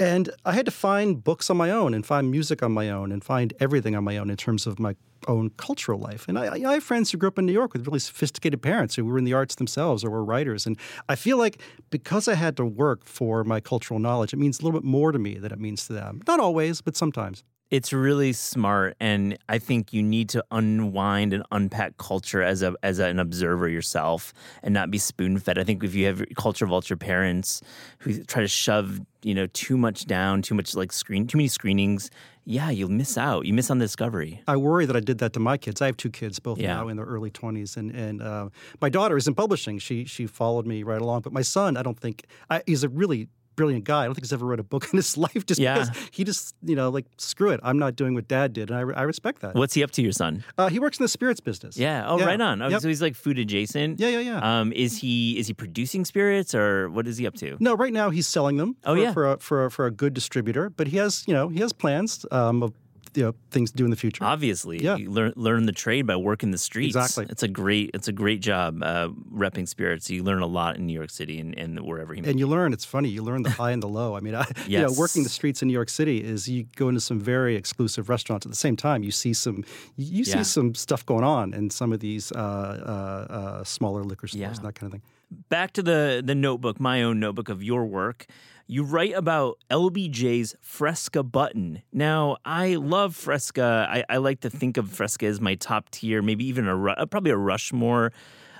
and 0.00 0.30
I 0.44 0.52
had 0.52 0.64
to 0.66 0.70
find 0.70 1.22
books 1.22 1.50
on 1.50 1.56
my 1.56 1.70
own 1.70 1.92
and 1.92 2.06
find 2.06 2.30
music 2.30 2.62
on 2.62 2.72
my 2.72 2.88
own 2.88 3.10
and 3.10 3.22
find 3.22 3.52
everything 3.60 3.96
on 3.96 4.04
my 4.04 4.16
own 4.16 4.30
in 4.30 4.36
terms 4.36 4.66
of 4.66 4.78
my 4.78 4.94
own 5.26 5.50
cultural 5.56 5.98
life. 5.98 6.26
And 6.28 6.38
I, 6.38 6.54
I, 6.54 6.74
have 6.74 6.84
friends 6.84 7.10
who 7.10 7.18
grew 7.18 7.28
up 7.28 7.38
in 7.38 7.46
New 7.46 7.52
York 7.52 7.72
with 7.72 7.86
really 7.86 7.98
sophisticated 7.98 8.62
parents 8.62 8.94
who 8.94 9.04
were 9.04 9.18
in 9.18 9.24
the 9.24 9.32
arts 9.32 9.56
themselves 9.56 10.04
or 10.04 10.10
were 10.10 10.24
writers. 10.24 10.66
And 10.66 10.78
I 11.08 11.16
feel 11.16 11.38
like 11.38 11.60
because 11.90 12.28
I 12.28 12.34
had 12.34 12.56
to 12.58 12.64
work 12.64 13.04
for 13.04 13.44
my 13.44 13.60
cultural 13.60 13.98
knowledge, 13.98 14.32
it 14.32 14.38
means 14.38 14.60
a 14.60 14.64
little 14.64 14.78
bit 14.78 14.86
more 14.86 15.12
to 15.12 15.18
me 15.18 15.38
than 15.38 15.52
it 15.52 15.58
means 15.58 15.86
to 15.86 15.92
them. 15.92 16.22
Not 16.26 16.40
always, 16.40 16.80
but 16.80 16.96
sometimes. 16.96 17.44
It's 17.70 17.92
really 17.92 18.32
smart, 18.32 18.96
and 18.98 19.36
I 19.46 19.58
think 19.58 19.92
you 19.92 20.02
need 20.02 20.30
to 20.30 20.42
unwind 20.50 21.34
and 21.34 21.44
unpack 21.52 21.98
culture 21.98 22.42
as 22.42 22.62
a 22.62 22.74
as 22.82 22.98
an 22.98 23.18
observer 23.18 23.68
yourself, 23.68 24.32
and 24.62 24.72
not 24.72 24.90
be 24.90 24.96
spoon 24.96 25.38
fed. 25.38 25.58
I 25.58 25.64
think 25.64 25.84
if 25.84 25.94
you 25.94 26.06
have 26.06 26.24
culture 26.34 26.64
vulture 26.64 26.96
parents 26.96 27.60
who 27.98 28.24
try 28.24 28.40
to 28.40 28.48
shove 28.48 29.02
you 29.22 29.34
know 29.34 29.48
too 29.48 29.76
much 29.76 30.06
down, 30.06 30.40
too 30.40 30.54
much 30.54 30.74
like 30.74 30.92
screen, 30.92 31.26
too 31.26 31.36
many 31.36 31.48
screenings, 31.48 32.10
yeah, 32.48 32.70
you'll 32.70 32.88
miss 32.88 33.18
out. 33.18 33.44
You 33.44 33.52
miss 33.52 33.70
on 33.70 33.76
the 33.76 33.84
discovery. 33.84 34.40
I 34.48 34.56
worry 34.56 34.86
that 34.86 34.96
I 34.96 35.00
did 35.00 35.18
that 35.18 35.34
to 35.34 35.40
my 35.40 35.58
kids. 35.58 35.82
I 35.82 35.86
have 35.86 35.98
two 35.98 36.08
kids, 36.08 36.38
both 36.38 36.56
yeah. 36.56 36.68
now 36.68 36.88
in 36.88 36.96
their 36.96 37.04
early 37.04 37.30
twenties, 37.30 37.76
and 37.76 37.90
and 37.90 38.22
uh, 38.22 38.48
my 38.80 38.88
daughter 38.88 39.18
is 39.18 39.28
in 39.28 39.34
publishing. 39.34 39.78
She 39.78 40.06
she 40.06 40.26
followed 40.26 40.66
me 40.66 40.82
right 40.82 41.00
along, 41.00 41.20
but 41.20 41.32
my 41.34 41.42
son, 41.42 41.76
I 41.76 41.82
don't 41.82 42.00
think 42.00 42.24
I, 42.48 42.62
he's 42.66 42.84
a 42.84 42.88
really 42.88 43.28
brilliant 43.58 43.84
guy. 43.84 44.02
I 44.02 44.04
don't 44.04 44.14
think 44.14 44.24
he's 44.24 44.32
ever 44.32 44.46
read 44.46 44.60
a 44.60 44.62
book 44.62 44.88
in 44.92 44.96
his 44.96 45.18
life 45.18 45.44
just 45.44 45.60
yeah. 45.60 45.80
because 45.80 46.08
he 46.12 46.24
just, 46.24 46.54
you 46.62 46.76
know, 46.76 46.88
like, 46.88 47.04
screw 47.18 47.50
it. 47.50 47.60
I'm 47.62 47.78
not 47.78 47.96
doing 47.96 48.14
what 48.14 48.28
dad 48.28 48.52
did. 48.52 48.70
And 48.70 48.78
I, 48.78 49.00
I 49.00 49.02
respect 49.02 49.42
that. 49.42 49.54
What's 49.54 49.74
he 49.74 49.82
up 49.82 49.90
to, 49.92 50.02
your 50.02 50.12
son? 50.12 50.44
Uh, 50.56 50.68
he 50.68 50.78
works 50.78 50.98
in 50.98 51.04
the 51.04 51.08
spirits 51.08 51.40
business. 51.40 51.76
Yeah. 51.76 52.08
Oh, 52.08 52.18
yeah. 52.18 52.24
right 52.24 52.40
on. 52.40 52.62
Oh, 52.62 52.68
yep. 52.68 52.80
So 52.80 52.88
he's 52.88 53.02
like 53.02 53.16
food 53.16 53.38
adjacent. 53.38 53.98
Yeah, 54.00 54.08
yeah, 54.08 54.20
yeah. 54.20 54.60
Um, 54.60 54.72
is 54.72 54.98
he 54.98 55.36
is 55.38 55.48
he 55.48 55.54
producing 55.54 56.04
spirits 56.04 56.54
or 56.54 56.88
what 56.90 57.08
is 57.08 57.18
he 57.18 57.26
up 57.26 57.34
to? 57.34 57.56
No, 57.58 57.74
right 57.74 57.92
now 57.92 58.10
he's 58.10 58.28
selling 58.28 58.56
them. 58.56 58.76
Oh, 58.84 58.94
for, 58.94 59.00
yeah. 59.02 59.12
For 59.12 59.32
a, 59.32 59.38
for, 59.38 59.64
a, 59.64 59.70
for 59.70 59.86
a 59.86 59.90
good 59.90 60.14
distributor. 60.14 60.70
But 60.70 60.86
he 60.86 60.96
has, 60.98 61.24
you 61.26 61.34
know, 61.34 61.48
he 61.48 61.58
has 61.58 61.72
plans 61.72 62.24
um, 62.30 62.62
of 62.62 62.72
you 63.18 63.24
know 63.24 63.34
things 63.50 63.72
to 63.72 63.76
do 63.76 63.84
in 63.84 63.90
the 63.90 63.96
future. 63.96 64.24
Obviously, 64.24 64.82
yeah. 64.82 64.96
you 64.96 65.10
learn 65.10 65.32
learn 65.34 65.66
the 65.66 65.72
trade 65.72 66.06
by 66.06 66.14
working 66.14 66.52
the 66.52 66.58
streets. 66.58 66.94
Exactly, 66.94 67.26
it's 67.28 67.42
a 67.42 67.48
great 67.48 67.90
it's 67.92 68.06
a 68.06 68.12
great 68.12 68.40
job 68.40 68.80
uh, 68.82 69.08
repping 69.34 69.66
spirits. 69.66 70.08
You 70.08 70.22
learn 70.22 70.40
a 70.40 70.46
lot 70.46 70.76
in 70.76 70.86
New 70.86 70.92
York 70.92 71.10
City 71.10 71.40
and, 71.40 71.58
and 71.58 71.80
wherever 71.80 72.14
you. 72.14 72.22
And 72.24 72.38
you 72.38 72.46
learn. 72.46 72.72
It's 72.72 72.84
funny. 72.84 73.08
You 73.08 73.24
learn 73.24 73.42
the 73.42 73.50
high 73.50 73.72
and 73.72 73.82
the 73.82 73.88
low. 73.88 74.16
I 74.16 74.20
mean, 74.20 74.36
I, 74.36 74.46
yes. 74.56 74.58
you 74.68 74.78
know, 74.78 74.92
working 74.92 75.24
the 75.24 75.28
streets 75.28 75.62
in 75.62 75.68
New 75.68 75.74
York 75.74 75.88
City 75.88 76.22
is 76.22 76.48
you 76.48 76.66
go 76.76 76.88
into 76.88 77.00
some 77.00 77.18
very 77.18 77.56
exclusive 77.56 78.08
restaurants. 78.08 78.46
At 78.46 78.52
the 78.52 78.56
same 78.56 78.76
time, 78.76 79.02
you 79.02 79.10
see 79.10 79.34
some 79.34 79.64
you 79.96 80.24
see 80.24 80.38
yeah. 80.38 80.42
some 80.42 80.76
stuff 80.76 81.04
going 81.04 81.24
on 81.24 81.52
in 81.54 81.70
some 81.70 81.92
of 81.92 81.98
these 81.98 82.30
uh, 82.30 82.38
uh, 82.38 83.32
uh 83.32 83.64
smaller 83.64 84.04
liquor 84.04 84.28
stores 84.28 84.40
yeah. 84.40 84.48
and 84.48 84.64
that 84.64 84.76
kind 84.76 84.92
of 84.94 85.00
thing. 85.00 85.02
Back 85.30 85.72
to 85.72 85.82
the 85.82 86.22
the 86.24 86.34
notebook, 86.34 86.80
my 86.80 87.02
own 87.02 87.20
notebook 87.20 87.48
of 87.48 87.62
your 87.62 87.84
work. 87.84 88.26
You 88.66 88.84
write 88.84 89.14
about 89.14 89.58
LBJ's 89.70 90.54
Fresca 90.60 91.22
button. 91.22 91.82
Now, 91.90 92.36
I 92.44 92.74
love 92.74 93.16
Fresca. 93.16 93.86
I, 93.90 94.04
I 94.10 94.18
like 94.18 94.40
to 94.40 94.50
think 94.50 94.76
of 94.76 94.90
Fresca 94.90 95.24
as 95.24 95.40
my 95.40 95.54
top 95.54 95.88
tier, 95.90 96.20
maybe 96.20 96.46
even 96.46 96.68
a 96.68 96.84
uh, 96.84 97.06
probably 97.06 97.30
a 97.30 97.36
Rushmore. 97.36 98.12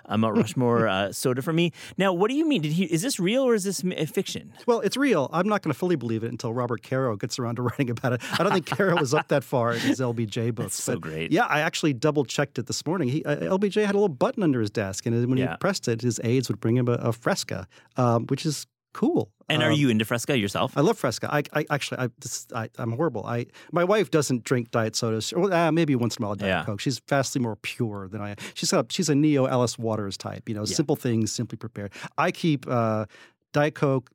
Um, 0.08 0.24
a 0.24 0.32
Rushmore 0.38 0.88
uh, 0.88 1.12
soda 1.12 1.42
for 1.42 1.52
me. 1.52 1.72
Now, 1.96 2.12
what 2.12 2.30
do 2.30 2.36
you 2.36 2.46
mean? 2.46 2.62
Did 2.62 2.72
he? 2.72 2.84
Is 2.84 3.02
this 3.02 3.20
real 3.20 3.42
or 3.42 3.54
is 3.54 3.64
this 3.64 3.82
fiction? 4.10 4.52
Well, 4.66 4.80
it's 4.80 4.96
real. 4.96 5.28
I'm 5.32 5.48
not 5.48 5.62
going 5.62 5.72
to 5.72 5.78
fully 5.78 5.96
believe 5.96 6.24
it 6.24 6.30
until 6.30 6.52
Robert 6.52 6.82
Caro 6.82 7.16
gets 7.16 7.38
around 7.38 7.56
to 7.56 7.62
writing 7.68 7.90
about 7.90 8.14
it. 8.14 8.40
I 8.40 8.42
don't 8.42 8.52
think 8.52 8.66
Caro 8.66 8.96
was 8.96 9.14
up 9.14 9.28
that 9.28 9.44
far 9.44 9.72
in 9.72 9.80
his 9.80 10.00
LBJ 10.00 10.54
books. 10.54 10.76
That's 10.76 10.84
so 10.84 10.98
great. 10.98 11.32
Yeah, 11.32 11.46
I 11.46 11.60
actually 11.60 11.92
double 11.92 12.24
checked 12.24 12.58
it 12.58 12.66
this 12.66 12.86
morning. 12.86 13.08
He, 13.08 13.24
uh, 13.24 13.36
LBJ 13.58 13.84
had 13.84 13.94
a 13.94 13.98
little 13.98 14.08
button 14.08 14.42
under 14.42 14.60
his 14.60 14.70
desk, 14.70 15.06
and 15.06 15.28
when 15.28 15.38
yeah. 15.38 15.52
he 15.52 15.56
pressed 15.58 15.88
it, 15.88 16.02
his 16.02 16.20
aides 16.24 16.48
would 16.48 16.60
bring 16.60 16.76
him 16.76 16.88
a, 16.88 16.92
a 16.92 17.12
Fresca, 17.12 17.66
um, 17.96 18.26
which 18.26 18.46
is 18.46 18.66
cool. 18.98 19.30
And 19.48 19.62
um, 19.62 19.68
are 19.68 19.72
you 19.72 19.90
into 19.90 20.04
Fresca 20.04 20.36
yourself? 20.36 20.76
I 20.76 20.80
love 20.80 20.98
Fresca. 20.98 21.32
I, 21.32 21.44
I 21.52 21.64
actually, 21.70 22.00
I, 22.00 22.08
this, 22.20 22.48
I, 22.52 22.68
am 22.78 22.92
horrible. 22.92 23.24
I 23.24 23.46
my 23.70 23.84
wife 23.84 24.10
doesn't 24.10 24.42
drink 24.42 24.72
diet 24.72 24.96
sodas. 24.96 25.32
Or, 25.32 25.52
uh, 25.52 25.70
maybe 25.70 25.94
once 25.94 26.16
in 26.16 26.24
a 26.24 26.26
while, 26.26 26.34
diet 26.34 26.48
yeah. 26.48 26.64
coke. 26.64 26.80
She's 26.80 27.00
vastly 27.08 27.40
more 27.40 27.54
pure 27.54 28.08
than 28.08 28.20
I 28.20 28.30
am. 28.30 28.36
She's 28.54 28.72
got, 28.72 28.90
she's 28.90 29.08
a 29.08 29.14
neo 29.14 29.46
Alice 29.46 29.78
Waters 29.78 30.16
type. 30.16 30.48
You 30.48 30.56
know, 30.56 30.62
yeah. 30.62 30.74
simple 30.74 30.96
things, 30.96 31.30
simply 31.30 31.56
prepared. 31.56 31.92
I 32.18 32.32
keep 32.32 32.66
uh, 32.68 33.06
diet 33.52 33.76
coke, 33.76 34.10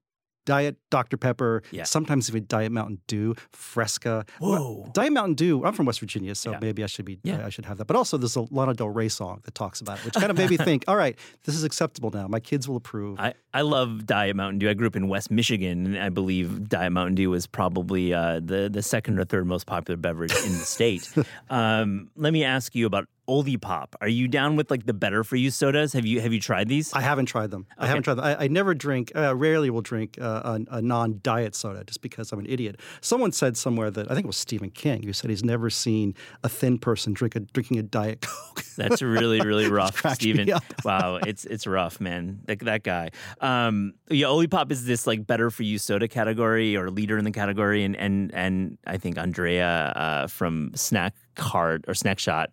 Diet 0.46 0.78
Dr. 0.90 1.18
Pepper, 1.18 1.64
yeah. 1.72 1.84
sometimes 1.84 2.30
even 2.30 2.46
Diet 2.48 2.72
Mountain 2.72 3.00
Dew, 3.08 3.36
Fresca. 3.52 4.26
Whoa. 4.40 4.90
Diet 4.94 5.14
Mountain 5.14 5.36
Dew, 5.36 5.66
I'm 5.66 5.74
from 5.74 5.86
West 5.86 6.00
Virginia, 6.00 6.36
so 6.36 6.52
yeah. 6.52 6.60
maybe 6.60 6.84
I 6.84 6.88
should 6.88 7.06
be 7.06 7.20
yeah. 7.24 7.46
I 7.46 7.50
should 7.50 7.66
have 7.66 7.78
that. 7.78 7.86
But 7.86 7.96
also 7.96 8.18
there's 8.18 8.36
a 8.36 8.46
Lana 8.52 8.74
Del 8.74 8.90
Rey 8.90 9.10
song 9.10 9.42
that 9.44 9.56
talks 9.56 9.82
about 9.82 10.00
it, 10.00 10.06
which 10.06 10.16
kind 10.16 10.30
of 10.32 10.38
made 10.38 10.50
me 10.50 10.58
think, 10.64 10.84
all 10.88 10.96
right, 10.96 11.18
this 11.44 11.56
is 11.56 11.64
acceptable 11.64 12.12
now. 12.12 12.28
My 12.28 12.40
kids 12.40 12.68
will 12.68 12.78
approve. 12.78 13.20
I, 13.20 13.34
I 13.54 13.62
love 13.62 14.06
Diet 14.06 14.36
Mountain 14.36 14.60
Dew. 14.60 14.70
I 14.70 14.74
grew 14.74 14.88
up 14.88 14.96
in 14.96 15.08
West 15.08 15.32
Michigan, 15.32 15.86
and 15.86 15.98
I 15.98 16.10
believe 16.10 16.70
Diet 16.70 16.92
Mountain 16.92 17.16
Dew 17.16 17.30
was 17.30 17.48
probably 17.48 18.14
uh, 18.14 18.40
the, 18.44 18.70
the 18.72 18.82
second 18.82 19.20
or 19.20 19.26
third 19.26 19.46
most 19.46 19.66
popular 19.66 19.98
beverage 19.98 20.34
in 20.34 20.52
the 20.52 20.66
state. 20.66 21.12
um, 21.50 22.10
let 22.16 22.34
me 22.34 22.44
ask 22.44 22.76
you 22.76 22.86
about 22.86 23.08
Olipop. 23.28 23.94
Are 24.02 24.08
you 24.08 24.28
down 24.28 24.56
with 24.56 24.70
like 24.70 24.86
the 24.86 24.94
better 24.94 25.24
for 25.24 25.38
you 25.38 25.50
sodas? 25.50 25.94
Have 25.94 26.06
you 26.06 26.20
have 26.20 26.34
you 26.34 26.40
tried 26.40 26.68
these? 26.68 26.92
I 26.94 27.02
haven't 27.02 27.28
tried 27.28 27.52
them. 27.52 27.66
Okay. 27.74 27.86
I 27.86 27.88
haven't 27.88 28.04
tried 28.04 28.16
them. 28.16 28.26
I, 28.26 28.44
I 28.44 28.48
never 28.48 28.74
drink. 28.74 29.12
Uh, 29.16 29.34
rarely 29.36 29.70
will 29.70 29.82
drink 29.82 30.18
uh, 30.20 30.60
a, 30.70 30.78
a, 30.78 30.82
non-diet 30.82 31.56
soda 31.56 31.84
just 31.86 32.02
because 32.02 32.32
I'm 32.32 32.40
an 32.40 32.46
idiot. 32.48 32.80
Someone 33.00 33.32
said 33.32 33.56
somewhere 33.56 33.90
that 33.92 34.12
I 34.12 34.14
think 34.14 34.26
it 34.26 34.28
was 34.28 34.38
Stephen 34.38 34.70
King 34.72 35.04
who 35.04 35.14
said 35.14 35.30
he's 35.30 35.44
never 35.44 35.70
seen 35.70 36.16
a 36.44 36.50
thin 36.50 36.78
person 36.78 37.14
drink 37.14 37.36
a 37.36 37.40
drinking 37.40 37.80
a 37.80 37.84
diet 37.84 38.22
coke. 38.22 38.64
That's 38.78 39.02
really 39.02 39.40
really 39.40 39.70
rough, 39.70 40.02
Stephen. 40.16 40.50
Wow, 40.84 41.20
it's 41.26 41.46
it's 41.46 41.66
rough, 41.66 42.02
man. 42.02 42.42
That, 42.46 42.60
that 42.60 42.84
guy. 42.84 43.12
Um, 43.40 43.94
yeah, 44.10 44.28
Olipop 44.28 44.72
is 44.72 44.86
this 44.86 45.08
like 45.08 45.26
better 45.26 45.50
for 45.50 45.64
you 45.64 45.78
soda 45.78 46.08
category 46.10 46.76
or 46.76 46.90
leader 46.90 47.18
in 47.18 47.24
the 47.24 47.32
category, 47.32 47.84
and 47.86 47.96
and 47.96 48.34
and 48.34 48.78
I 48.86 48.98
think 48.98 49.18
Andrea 49.18 49.94
uh, 49.96 50.28
from 50.28 50.72
Snack 50.76 51.14
Card 51.36 51.86
or 51.88 51.94
Snaxshot 51.94 52.48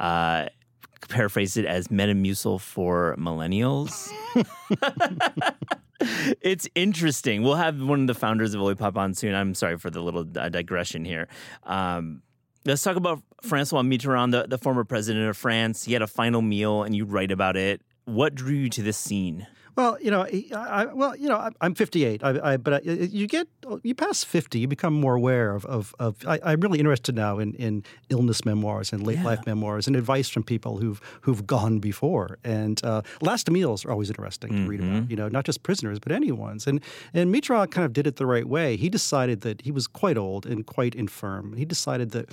uh, 0.00 0.46
paraphrased 1.08 1.56
it 1.56 1.66
as 1.66 1.88
Metamucil 1.88 2.60
for 2.60 3.14
millennials. 3.18 4.10
it's 6.40 6.68
interesting. 6.74 7.42
We'll 7.42 7.56
have 7.56 7.80
one 7.80 8.00
of 8.00 8.06
the 8.06 8.14
founders 8.14 8.54
of 8.54 8.60
Olipop 8.60 8.96
on 8.96 9.14
soon. 9.14 9.34
I'm 9.34 9.54
sorry 9.54 9.78
for 9.78 9.90
the 9.90 10.00
little 10.00 10.26
uh, 10.36 10.48
digression 10.48 11.04
here. 11.04 11.28
Um, 11.64 12.22
let's 12.64 12.82
talk 12.82 12.96
about 12.96 13.22
Francois 13.42 13.82
Mitterrand, 13.82 14.32
the, 14.32 14.46
the 14.48 14.58
former 14.58 14.84
president 14.84 15.28
of 15.28 15.36
France. 15.36 15.84
He 15.84 15.92
had 15.92 16.02
a 16.02 16.06
final 16.06 16.42
meal, 16.42 16.82
and 16.82 16.96
you 16.96 17.04
write 17.04 17.30
about 17.30 17.56
it. 17.56 17.82
What 18.06 18.34
drew 18.34 18.54
you 18.54 18.70
to 18.70 18.82
this 18.82 18.96
scene? 18.96 19.46
Well, 19.80 19.96
you 19.98 20.10
know, 20.10 20.26
I, 20.54 20.84
well, 20.92 21.16
you 21.16 21.26
know, 21.26 21.48
I'm 21.62 21.74
58, 21.74 22.22
I, 22.22 22.52
I, 22.52 22.56
but 22.58 22.84
you 22.84 23.26
get 23.26 23.48
you 23.82 23.94
pass 23.94 24.22
50, 24.22 24.58
you 24.58 24.68
become 24.68 24.92
more 24.92 25.14
aware 25.14 25.54
of 25.54 25.64
of. 25.64 25.94
of 25.98 26.16
I, 26.26 26.52
am 26.52 26.60
really 26.60 26.78
interested 26.78 27.14
now 27.14 27.38
in, 27.38 27.54
in 27.54 27.84
illness 28.10 28.44
memoirs 28.44 28.92
and 28.92 29.06
late 29.06 29.16
yeah. 29.16 29.24
life 29.24 29.46
memoirs 29.46 29.86
and 29.86 29.96
advice 29.96 30.28
from 30.28 30.42
people 30.42 30.76
who've 30.76 31.00
who've 31.22 31.46
gone 31.46 31.78
before. 31.78 32.38
And 32.44 32.78
uh, 32.84 33.00
last 33.22 33.50
meals 33.50 33.86
are 33.86 33.90
always 33.90 34.10
interesting 34.10 34.50
mm-hmm. 34.50 34.64
to 34.64 34.70
read 34.70 34.80
about. 34.80 34.90
Mm-hmm. 34.90 35.10
You 35.12 35.16
know, 35.16 35.28
not 35.28 35.46
just 35.46 35.62
prisoners, 35.62 35.98
but 35.98 36.12
anyone's. 36.12 36.66
And 36.66 36.82
and 37.14 37.34
Mitterrand 37.34 37.70
kind 37.70 37.86
of 37.86 37.94
did 37.94 38.06
it 38.06 38.16
the 38.16 38.26
right 38.26 38.46
way. 38.46 38.76
He 38.76 38.90
decided 38.90 39.40
that 39.40 39.62
he 39.62 39.72
was 39.72 39.86
quite 39.86 40.18
old 40.18 40.44
and 40.44 40.66
quite 40.66 40.94
infirm. 40.94 41.54
He 41.56 41.64
decided 41.64 42.10
that 42.10 42.28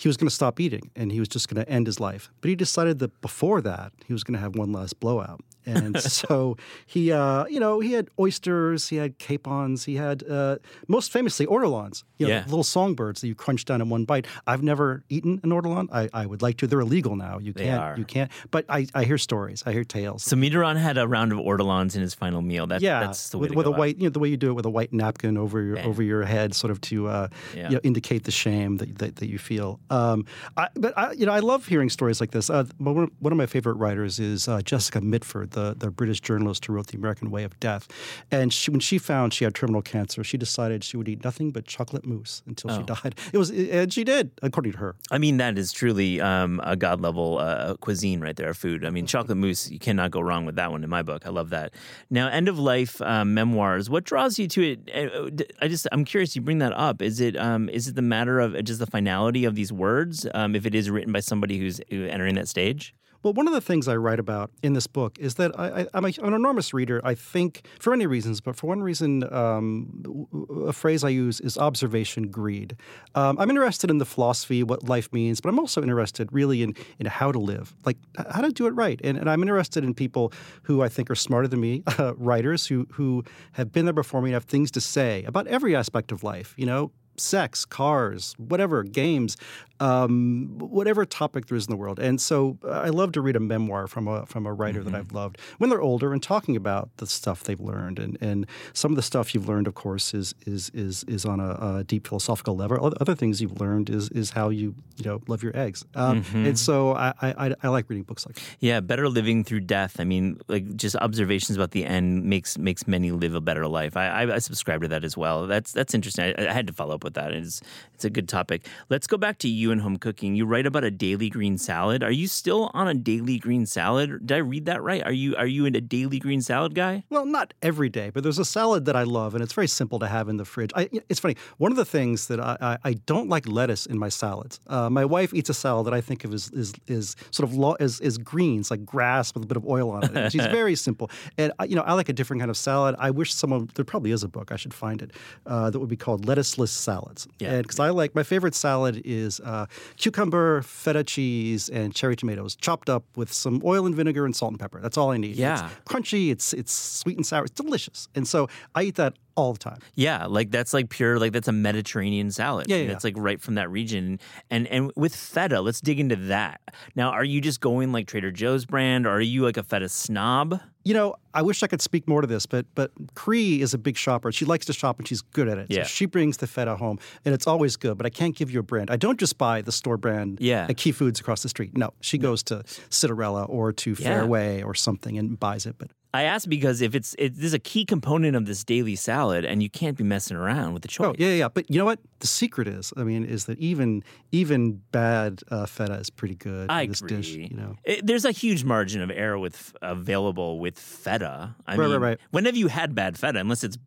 he 0.00 0.08
was 0.08 0.16
going 0.16 0.28
to 0.28 0.34
stop 0.34 0.58
eating 0.58 0.90
and 0.96 1.12
he 1.12 1.20
was 1.20 1.28
just 1.28 1.48
going 1.48 1.64
to 1.64 1.70
end 1.70 1.86
his 1.86 2.00
life. 2.00 2.32
But 2.40 2.48
he 2.48 2.56
decided 2.56 2.98
that 2.98 3.20
before 3.20 3.60
that, 3.60 3.92
he 4.04 4.12
was 4.12 4.24
going 4.24 4.34
to 4.34 4.40
have 4.40 4.56
one 4.56 4.72
last 4.72 4.98
blowout. 4.98 5.40
And 5.66 6.00
so 6.02 6.56
he, 6.86 7.12
uh, 7.12 7.46
you 7.46 7.60
know, 7.60 7.80
he 7.80 7.92
had 7.92 8.08
oysters, 8.18 8.88
he 8.88 8.96
had 8.96 9.18
capons, 9.18 9.84
he 9.84 9.96
had 9.96 10.28
uh, 10.28 10.56
most 10.88 11.12
famously 11.12 11.46
ortolans, 11.46 12.04
you 12.18 12.26
know, 12.26 12.34
yeah. 12.34 12.44
little 12.44 12.64
songbirds 12.64 13.20
that 13.20 13.28
you 13.28 13.34
crunch 13.34 13.64
down 13.64 13.80
in 13.80 13.88
one 13.88 14.04
bite. 14.04 14.26
I've 14.46 14.62
never 14.62 15.02
eaten 15.08 15.40
an 15.42 15.50
ortolan. 15.50 15.88
I, 15.92 16.08
I 16.12 16.26
would 16.26 16.42
like 16.42 16.56
to. 16.58 16.66
They're 16.66 16.80
illegal 16.80 17.16
now. 17.16 17.38
You 17.38 17.52
they 17.52 17.64
can't. 17.64 17.80
Are. 17.80 17.96
You 17.96 18.04
can't. 18.04 18.30
But 18.50 18.64
I, 18.68 18.86
I 18.94 19.04
hear 19.04 19.18
stories. 19.18 19.62
I 19.66 19.72
hear 19.72 19.84
tales. 19.84 20.22
So 20.22 20.36
Mitterrand 20.36 20.78
had 20.78 20.98
a 20.98 21.06
round 21.06 21.32
of 21.32 21.38
ortolans 21.38 21.96
in 21.96 22.02
his 22.02 22.14
final 22.14 22.42
meal. 22.42 22.66
That, 22.66 22.80
yeah, 22.80 23.00
that's 23.00 23.30
the 23.30 23.38
way 23.38 23.48
with, 23.48 23.56
with 23.56 23.66
a 23.66 23.70
out. 23.70 23.78
white, 23.78 23.96
you 23.98 24.04
know, 24.04 24.10
the 24.10 24.18
way 24.18 24.28
you 24.28 24.36
do 24.36 24.50
it 24.50 24.54
with 24.54 24.66
a 24.66 24.70
white 24.70 24.92
napkin 24.92 25.36
over 25.36 25.62
your 25.62 25.78
over 25.80 26.02
your 26.02 26.24
head, 26.24 26.54
sort 26.54 26.70
of 26.70 26.80
to 26.82 27.08
uh, 27.08 27.28
yeah. 27.54 27.68
you 27.68 27.74
know, 27.76 27.80
indicate 27.82 28.24
the 28.24 28.30
shame 28.30 28.76
that, 28.78 28.98
that, 28.98 29.16
that 29.16 29.28
you 29.28 29.38
feel. 29.38 29.80
Um, 29.90 30.26
I, 30.56 30.68
but 30.74 30.96
I, 30.96 31.12
you 31.12 31.26
know, 31.26 31.32
I 31.32 31.40
love 31.40 31.66
hearing 31.66 31.90
stories 31.90 32.20
like 32.20 32.30
this. 32.30 32.50
Uh, 32.50 32.64
one 32.78 33.10
of 33.24 33.36
my 33.36 33.46
favorite 33.46 33.74
writers 33.74 34.18
is 34.18 34.48
uh, 34.48 34.62
Jessica 34.62 35.00
Mitford, 35.00 35.49
the 35.50 35.74
the 35.76 35.90
British 35.90 36.20
journalist 36.20 36.64
who 36.64 36.72
wrote 36.72 36.88
The 36.88 36.96
American 36.96 37.30
Way 37.30 37.44
of 37.44 37.58
Death. 37.60 37.88
And 38.30 38.52
she, 38.52 38.70
when 38.70 38.80
she 38.80 38.98
found 38.98 39.34
she 39.34 39.44
had 39.44 39.54
terminal 39.54 39.82
cancer, 39.82 40.22
she 40.24 40.36
decided 40.36 40.84
she 40.84 40.96
would 40.96 41.08
eat 41.08 41.24
nothing 41.24 41.50
but 41.50 41.64
chocolate 41.66 42.06
mousse 42.06 42.42
until 42.46 42.70
oh. 42.70 42.78
she 42.78 42.82
died. 42.84 43.14
It 43.32 43.38
was, 43.38 43.50
and 43.50 43.92
she 43.92 44.04
did, 44.04 44.30
according 44.42 44.72
to 44.72 44.78
her. 44.78 44.96
I 45.10 45.18
mean, 45.18 45.36
that 45.38 45.58
is 45.58 45.72
truly 45.72 46.20
um, 46.20 46.60
a 46.64 46.76
god 46.76 47.00
level 47.00 47.38
uh, 47.38 47.74
cuisine 47.76 48.20
right 48.20 48.36
there, 48.36 48.52
food. 48.54 48.84
I 48.84 48.90
mean, 48.90 49.06
chocolate 49.06 49.38
mousse, 49.38 49.70
you 49.70 49.78
cannot 49.78 50.10
go 50.10 50.20
wrong 50.20 50.44
with 50.44 50.56
that 50.56 50.70
one 50.70 50.84
in 50.84 50.90
my 50.90 51.02
book. 51.02 51.26
I 51.26 51.30
love 51.30 51.50
that. 51.50 51.74
Now, 52.10 52.28
end 52.28 52.48
of 52.48 52.58
life 52.58 53.00
um, 53.02 53.34
memoirs. 53.34 53.88
What 53.90 54.04
draws 54.04 54.38
you 54.38 54.48
to 54.48 54.72
it? 54.72 54.90
Uh, 54.94 55.44
I 55.60 55.68
just, 55.68 55.86
I'm 55.92 56.04
curious. 56.04 56.34
You 56.36 56.42
bring 56.42 56.58
that 56.58 56.72
up. 56.72 57.02
Is 57.02 57.20
it, 57.20 57.36
um, 57.36 57.68
is 57.68 57.88
it 57.88 57.94
the 57.94 58.02
matter 58.02 58.40
of 58.40 58.62
just 58.64 58.78
the 58.78 58.86
finality 58.86 59.44
of 59.44 59.54
these 59.54 59.72
words? 59.72 60.26
Um, 60.34 60.54
if 60.54 60.66
it 60.66 60.74
is 60.74 60.90
written 60.90 61.12
by 61.12 61.20
somebody 61.20 61.58
who's 61.58 61.80
entering 61.90 62.34
that 62.36 62.48
stage? 62.48 62.94
Well, 63.22 63.34
one 63.34 63.46
of 63.46 63.52
the 63.52 63.60
things 63.60 63.86
I 63.86 63.96
write 63.96 64.18
about 64.18 64.50
in 64.62 64.72
this 64.72 64.86
book 64.86 65.18
is 65.18 65.34
that 65.34 65.58
I, 65.58 65.86
am 65.92 66.04
an 66.06 66.34
enormous 66.34 66.72
reader. 66.72 67.02
I 67.04 67.14
think 67.14 67.66
for 67.78 67.90
many 67.90 68.06
reasons, 68.06 68.40
but 68.40 68.56
for 68.56 68.66
one 68.66 68.82
reason, 68.82 69.30
um, 69.32 70.26
a 70.66 70.72
phrase 70.72 71.04
I 71.04 71.10
use 71.10 71.38
is 71.40 71.58
observation 71.58 72.30
greed. 72.30 72.76
Um, 73.14 73.38
I'm 73.38 73.50
interested 73.50 73.90
in 73.90 73.98
the 73.98 74.06
philosophy, 74.06 74.62
what 74.62 74.88
life 74.88 75.12
means, 75.12 75.40
but 75.40 75.50
I'm 75.50 75.58
also 75.58 75.82
interested 75.82 76.32
really 76.32 76.62
in, 76.62 76.74
in 76.98 77.06
how 77.06 77.30
to 77.30 77.38
live, 77.38 77.74
like 77.84 77.98
how 78.30 78.40
to 78.40 78.50
do 78.50 78.66
it 78.66 78.70
right. 78.70 78.98
And, 79.04 79.18
and 79.18 79.28
I'm 79.28 79.42
interested 79.42 79.84
in 79.84 79.92
people 79.92 80.32
who 80.62 80.82
I 80.82 80.88
think 80.88 81.10
are 81.10 81.14
smarter 81.14 81.48
than 81.48 81.60
me, 81.60 81.82
uh, 81.98 82.14
writers 82.16 82.66
who 82.66 82.86
who 82.92 83.22
have 83.52 83.70
been 83.70 83.84
there 83.84 83.92
before 83.92 84.22
me 84.22 84.30
and 84.30 84.34
have 84.34 84.44
things 84.44 84.70
to 84.72 84.80
say 84.80 85.24
about 85.24 85.46
every 85.46 85.76
aspect 85.76 86.10
of 86.10 86.22
life. 86.24 86.54
You 86.56 86.66
know, 86.66 86.92
sex, 87.20 87.64
cars, 87.64 88.34
whatever, 88.38 88.82
games, 88.82 89.36
um, 89.80 90.58
whatever 90.58 91.06
topic 91.06 91.46
there 91.46 91.56
is 91.56 91.66
in 91.66 91.70
the 91.70 91.76
world. 91.76 91.98
And 91.98 92.20
so 92.20 92.58
uh, 92.64 92.70
I 92.70 92.88
love 92.90 93.12
to 93.12 93.20
read 93.20 93.34
a 93.34 93.40
memoir 93.40 93.86
from 93.86 94.06
a 94.06 94.26
from 94.26 94.46
a 94.46 94.52
writer 94.52 94.80
mm-hmm. 94.80 94.90
that 94.90 94.98
I've 94.98 95.12
loved 95.12 95.38
when 95.58 95.70
they're 95.70 95.80
older 95.80 96.12
and 96.12 96.22
talking 96.22 96.54
about 96.54 96.90
the 96.98 97.06
stuff 97.06 97.44
they've 97.44 97.60
learned. 97.60 97.98
And, 97.98 98.18
and 98.20 98.46
some 98.74 98.92
of 98.92 98.96
the 98.96 99.02
stuff 99.02 99.34
you've 99.34 99.48
learned, 99.48 99.66
of 99.66 99.74
course, 99.74 100.12
is 100.12 100.34
is 100.46 100.70
is 100.74 101.04
is 101.04 101.24
on 101.24 101.40
a, 101.40 101.78
a 101.78 101.84
deep 101.84 102.06
philosophical 102.06 102.56
level. 102.56 102.92
Other 103.00 103.14
things 103.14 103.40
you've 103.40 103.60
learned 103.60 103.88
is 103.88 104.10
is 104.10 104.30
how 104.30 104.50
you 104.50 104.74
you 104.96 105.04
know 105.04 105.22
love 105.28 105.42
your 105.42 105.56
eggs. 105.56 105.84
Um, 105.94 106.22
mm-hmm. 106.22 106.46
And 106.46 106.58
so 106.58 106.94
I, 106.94 107.14
I, 107.22 107.54
I 107.62 107.68
like 107.68 107.88
reading 107.88 108.04
books 108.04 108.26
like 108.26 108.36
that. 108.36 108.44
Yeah, 108.60 108.80
better 108.80 109.08
living 109.08 109.44
through 109.44 109.60
death. 109.60 109.98
I 109.98 110.04
mean, 110.04 110.38
like 110.48 110.76
just 110.76 110.94
observations 110.96 111.56
about 111.56 111.70
the 111.70 111.86
end 111.86 112.24
makes 112.24 112.58
makes 112.58 112.86
many 112.86 113.12
live 113.12 113.34
a 113.34 113.40
better 113.40 113.66
life. 113.66 113.96
I, 113.96 114.08
I, 114.08 114.34
I 114.34 114.38
subscribe 114.38 114.82
to 114.82 114.88
that 114.88 115.04
as 115.04 115.16
well. 115.16 115.46
That's 115.46 115.72
that's 115.72 115.94
interesting. 115.94 116.34
I, 116.36 116.48
I 116.48 116.52
had 116.52 116.66
to 116.66 116.74
follow 116.74 116.94
up 116.94 117.02
with 117.02 117.09
that. 117.14 117.32
It's 117.32 117.60
it's 117.94 118.04
a 118.04 118.10
good 118.10 118.28
topic. 118.28 118.66
Let's 118.88 119.06
go 119.06 119.18
back 119.18 119.38
to 119.38 119.48
you 119.48 119.72
and 119.72 119.80
home 119.82 119.98
cooking. 119.98 120.34
You 120.34 120.46
write 120.46 120.66
about 120.66 120.84
a 120.84 120.90
daily 120.90 121.28
green 121.28 121.58
salad. 121.58 122.02
Are 122.02 122.10
you 122.10 122.28
still 122.28 122.70
on 122.72 122.88
a 122.88 122.94
daily 122.94 123.38
green 123.38 123.66
salad? 123.66 124.26
Did 124.26 124.34
I 124.34 124.38
read 124.38 124.64
that 124.66 124.82
right? 124.82 125.04
Are 125.04 125.12
you 125.12 125.36
are 125.36 125.46
you 125.46 125.66
in 125.66 125.74
a 125.74 125.80
daily 125.80 126.18
green 126.18 126.40
salad 126.40 126.74
guy? 126.74 127.04
Well, 127.10 127.26
not 127.26 127.52
every 127.62 127.90
day, 127.90 128.10
but 128.10 128.22
there's 128.22 128.38
a 128.38 128.44
salad 128.44 128.86
that 128.86 128.96
I 128.96 129.02
love, 129.02 129.34
and 129.34 129.44
it's 129.44 129.52
very 129.52 129.68
simple 129.68 129.98
to 129.98 130.06
have 130.06 130.28
in 130.28 130.38
the 130.38 130.44
fridge. 130.44 130.70
I, 130.74 130.88
it's 131.08 131.20
funny. 131.20 131.36
One 131.58 131.72
of 131.72 131.76
the 131.76 131.84
things 131.84 132.28
that 132.28 132.40
I, 132.40 132.56
I, 132.60 132.78
I 132.84 132.92
don't 132.94 133.28
like 133.28 133.46
lettuce 133.46 133.86
in 133.86 133.98
my 133.98 134.08
salads. 134.08 134.60
Uh, 134.66 134.88
my 134.88 135.04
wife 135.04 135.34
eats 135.34 135.50
a 135.50 135.54
salad 135.54 135.86
that 135.86 135.94
I 135.94 136.00
think 136.00 136.24
of 136.24 136.32
as 136.32 136.50
is, 136.50 136.72
is 136.86 137.16
sort 137.30 137.48
of 137.48 137.54
lo- 137.54 137.76
as, 137.80 138.00
as 138.00 138.16
greens, 138.18 138.70
like 138.70 138.84
grass 138.84 139.34
with 139.34 139.44
a 139.44 139.46
bit 139.46 139.56
of 139.56 139.66
oil 139.66 139.90
on 139.90 140.04
it. 140.04 140.32
she's 140.32 140.46
very 140.60 140.74
simple, 140.74 141.10
and 141.36 141.52
you 141.68 141.76
know 141.76 141.82
I 141.82 141.92
like 141.92 142.08
a 142.08 142.14
different 142.14 142.40
kind 142.40 142.50
of 142.50 142.56
salad. 142.56 142.94
I 142.98 143.10
wish 143.10 143.34
someone 143.34 143.68
there 143.74 143.84
probably 143.84 144.10
is 144.12 144.22
a 144.22 144.28
book 144.28 144.52
I 144.52 144.56
should 144.56 144.74
find 144.74 145.02
it 145.02 145.12
uh, 145.46 145.70
that 145.70 145.78
would 145.78 145.88
be 145.88 145.96
called 145.96 146.26
lettuceless 146.26 146.70
salads. 147.00 147.28
Yeah, 147.38 147.62
because 147.62 147.78
I 147.80 147.90
like 147.90 148.14
my 148.14 148.22
favorite 148.22 148.54
salad 148.54 149.02
is 149.04 149.40
uh, 149.40 149.66
cucumber, 149.96 150.62
feta 150.62 151.04
cheese, 151.04 151.68
and 151.68 151.94
cherry 151.94 152.16
tomatoes 152.16 152.56
chopped 152.56 152.88
up 152.88 153.04
with 153.16 153.32
some 153.32 153.62
oil 153.64 153.86
and 153.86 153.94
vinegar 153.94 154.24
and 154.24 154.34
salt 154.34 154.52
and 154.52 154.60
pepper. 154.60 154.80
That's 154.80 154.96
all 154.96 155.10
I 155.10 155.16
need. 155.16 155.36
Yeah, 155.36 155.70
it's 155.70 155.90
crunchy. 155.90 156.30
It's 156.30 156.52
it's 156.52 156.72
sweet 156.72 157.16
and 157.16 157.26
sour. 157.26 157.44
It's 157.44 157.54
delicious. 157.54 158.08
And 158.14 158.26
so 158.26 158.48
I 158.74 158.84
eat 158.84 158.96
that 158.96 159.14
all 159.36 159.52
the 159.52 159.58
time. 159.58 159.78
Yeah, 159.94 160.26
like 160.26 160.50
that's 160.50 160.74
like 160.74 160.90
pure 160.90 161.18
like 161.18 161.32
that's 161.32 161.48
a 161.48 161.52
Mediterranean 161.52 162.30
salad. 162.30 162.66
Yeah, 162.68 162.76
yeah. 162.76 162.92
It's 162.92 163.04
like 163.04 163.14
right 163.16 163.40
from 163.40 163.54
that 163.54 163.70
region. 163.70 164.18
And 164.50 164.66
and 164.68 164.92
with 164.96 165.14
feta, 165.14 165.60
let's 165.60 165.80
dig 165.80 166.00
into 166.00 166.16
that. 166.16 166.60
Now, 166.94 167.10
are 167.10 167.24
you 167.24 167.40
just 167.40 167.60
going 167.60 167.92
like 167.92 168.06
Trader 168.06 168.30
Joe's 168.30 168.64
brand 168.64 169.06
or 169.06 169.10
are 169.10 169.20
you 169.20 169.42
like 169.42 169.56
a 169.56 169.62
feta 169.62 169.88
snob? 169.88 170.60
You 170.82 170.94
know, 170.94 171.14
I 171.34 171.42
wish 171.42 171.62
I 171.62 171.66
could 171.66 171.82
speak 171.82 172.08
more 172.08 172.20
to 172.22 172.26
this, 172.26 172.46
but 172.46 172.66
but 172.74 172.90
Cree 173.14 173.60
is 173.60 173.74
a 173.74 173.78
big 173.78 173.96
shopper. 173.96 174.32
She 174.32 174.44
likes 174.44 174.66
to 174.66 174.72
shop 174.72 174.98
and 174.98 175.06
she's 175.06 175.20
good 175.20 175.46
at 175.48 175.58
it. 175.58 175.66
Yeah. 175.68 175.82
So 175.82 175.88
she 175.88 176.06
brings 176.06 176.38
the 176.38 176.46
feta 176.46 176.76
home 176.76 176.98
and 177.24 177.34
it's 177.34 177.46
always 177.46 177.76
good, 177.76 177.96
but 177.98 178.06
I 178.06 178.10
can't 178.10 178.34
give 178.34 178.50
you 178.50 178.60
a 178.60 178.62
brand. 178.62 178.90
I 178.90 178.96
don't 178.96 179.20
just 179.20 179.36
buy 179.36 179.60
the 179.62 179.72
store 179.72 179.96
brand 179.98 180.38
yeah. 180.40 180.66
at 180.68 180.76
Key 180.76 180.92
Foods 180.92 181.20
across 181.20 181.42
the 181.42 181.48
street. 181.48 181.76
No, 181.76 181.92
she 182.00 182.16
goes 182.18 182.42
to 182.44 182.62
Citarella 182.90 183.46
or 183.48 183.72
to 183.72 183.90
Yeah. 183.90 184.08
Fairway 184.08 184.62
or 184.62 184.74
something 184.74 185.18
and 185.18 185.38
buys 185.38 185.66
it. 185.66 185.76
But 185.78 185.90
I 186.12 186.22
ask 186.24 186.48
because 186.48 186.80
if 186.82 186.94
it's 186.94 187.14
it, 187.18 187.36
this 187.36 187.44
is 187.44 187.54
a 187.54 187.58
key 187.60 187.84
component 187.84 188.34
of 188.34 188.44
this 188.46 188.64
daily 188.64 188.96
salad, 188.96 189.44
and 189.44 189.62
you 189.62 189.70
can't 189.70 189.96
be 189.96 190.02
messing 190.04 190.36
around 190.36 190.72
with 190.74 190.82
the 190.82 190.88
choice. 190.88 191.06
Oh 191.08 191.14
yeah, 191.18 191.34
yeah. 191.34 191.48
But 191.48 191.70
you 191.70 191.78
know 191.78 191.84
what? 191.84 192.00
The 192.18 192.26
secret 192.26 192.66
is, 192.66 192.92
I 192.96 193.04
mean, 193.04 193.24
is 193.24 193.44
that 193.44 193.58
even 193.60 194.02
even 194.32 194.82
bad 194.90 195.42
uh, 195.50 195.66
feta 195.66 195.94
is 195.94 196.10
pretty 196.10 196.34
good. 196.34 196.68
I 196.68 196.82
in 196.82 196.88
this 196.90 197.00
agree. 197.00 197.16
dish. 197.18 197.28
You 197.34 197.56
know, 197.56 197.76
It- 197.84 198.04
there's 198.06 198.24
a 198.24 198.32
huge 198.32 198.64
margin 198.64 199.02
of 199.02 199.10
error 199.10 199.38
with 199.38 199.72
available 199.82 200.58
with 200.58 200.78
feta. 200.78 201.54
I 201.66 201.76
Right, 201.76 201.84
mean, 201.88 201.92
right, 202.00 202.08
right. 202.10 202.18
when 202.32 202.44
have 202.46 202.56
you 202.56 202.66
had 202.68 202.94
bad 202.94 203.16
feta? 203.16 203.38
Unless 203.38 203.62
it's 203.64 203.78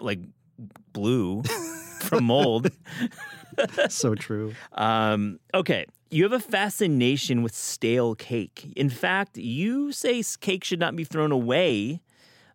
like 0.00 0.20
blue 0.92 1.42
from 2.00 2.24
mold. 2.24 2.70
so 3.88 4.14
true. 4.14 4.54
Um, 4.72 5.38
okay, 5.54 5.86
you 6.10 6.22
have 6.22 6.32
a 6.32 6.40
fascination 6.40 7.42
with 7.42 7.54
stale 7.54 8.14
cake. 8.14 8.72
In 8.76 8.88
fact, 8.90 9.36
you 9.36 9.92
say 9.92 10.22
cake 10.40 10.64
should 10.64 10.80
not 10.80 10.94
be 10.96 11.04
thrown 11.04 11.32
away. 11.32 12.00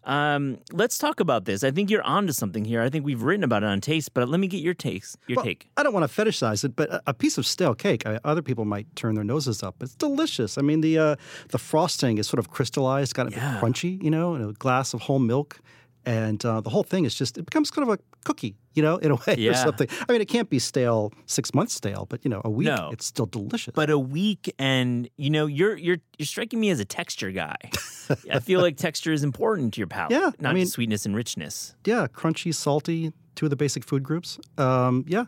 Um, 0.03 0.57
let's 0.71 0.97
talk 0.97 1.19
about 1.19 1.45
this. 1.45 1.63
I 1.63 1.69
think 1.69 1.91
you're 1.91 2.01
onto 2.01 2.33
something 2.33 2.65
here. 2.65 2.81
I 2.81 2.89
think 2.89 3.05
we've 3.05 3.21
written 3.21 3.43
about 3.43 3.61
it 3.61 3.67
on 3.67 3.81
Taste, 3.81 4.15
but 4.15 4.27
let 4.27 4.39
me 4.39 4.47
get 4.47 4.61
your 4.61 4.73
takes. 4.73 5.15
Your 5.27 5.35
Well, 5.35 5.45
take. 5.45 5.69
I 5.77 5.83
don't 5.83 5.93
want 5.93 6.09
to 6.11 6.21
fetishize 6.23 6.63
it, 6.63 6.75
but 6.75 6.89
a- 6.89 7.01
a 7.07 7.13
piece 7.13 7.37
of 7.37 7.45
stale 7.45 7.75
cake, 7.75 8.07
I, 8.07 8.19
other 8.23 8.41
people 8.41 8.65
might 8.65 8.87
turn 8.95 9.13
their 9.13 9.23
noses 9.23 9.61
up. 9.61 9.75
It's 9.79 9.93
delicious. 9.93 10.57
I 10.57 10.63
mean, 10.63 10.81
the 10.81 10.97
uh, 10.97 11.15
the 11.49 11.59
frosting 11.59 12.17
is 12.17 12.27
sort 12.27 12.39
of 12.39 12.49
crystallized, 12.49 13.13
got 13.13 13.27
a 13.27 13.31
Yeah. 13.31 13.53
bit 13.53 13.61
crunchy, 13.61 14.01
you 14.01 14.09
know, 14.09 14.33
and 14.33 14.49
a 14.49 14.53
glass 14.53 14.95
of 14.95 15.01
whole 15.01 15.19
milk. 15.19 15.59
And 16.05 16.43
uh, 16.45 16.61
the 16.61 16.69
whole 16.69 16.83
thing 16.83 17.05
is 17.05 17.13
just, 17.13 17.37
it 17.37 17.45
becomes 17.45 17.69
kind 17.69 17.87
of 17.87 17.93
a 17.93 17.99
cookie, 18.25 18.55
you 18.73 18.81
know, 18.81 18.97
in 18.97 19.11
a 19.11 19.15
way 19.27 19.47
or 19.47 19.53
something. 19.53 19.87
I 20.07 20.11
mean, 20.11 20.21
it 20.21 20.27
can't 20.27 20.49
be 20.49 20.57
stale, 20.57 21.13
six 21.27 21.53
months 21.53 21.73
stale, 21.75 22.07
but, 22.09 22.23
you 22.25 22.29
know, 22.29 22.41
a 22.43 22.49
week, 22.49 22.67
No. 22.67 22.89
it's 22.91 23.05
still 23.05 23.27
delicious. 23.27 23.73
But 23.75 23.89
a 23.91 23.99
week, 23.99 24.51
and 24.57 25.07
you 25.17 25.29
know, 25.29 25.45
you're 25.45 25.77
you're 25.77 25.97
you're 26.17 26.25
striking 26.25 26.59
me 26.59 26.69
as 26.71 26.79
a 26.79 26.85
texture 26.85 27.31
guy. 27.31 27.55
I 28.31 28.39
feel 28.39 28.61
like 28.61 28.77
texture 28.77 29.13
is 29.13 29.23
important 29.23 29.73
to 29.75 29.79
your 29.79 29.87
palate. 29.87 30.11
Yeah, 30.11 30.31
I 30.39 30.41
not 30.41 30.55
mean- 30.55 30.63
just 30.63 30.73
sweetness 30.73 31.05
and 31.05 31.15
richness. 31.15 31.75
yeah, 31.85 32.07
crunchy, 32.07 32.53
salty, 32.53 33.13
two 33.35 33.45
of 33.45 33.49
the 33.51 33.55
basic 33.55 33.83
food 33.83 34.01
groups. 34.03 34.39
Um, 34.57 35.05
yeah. 35.07 35.25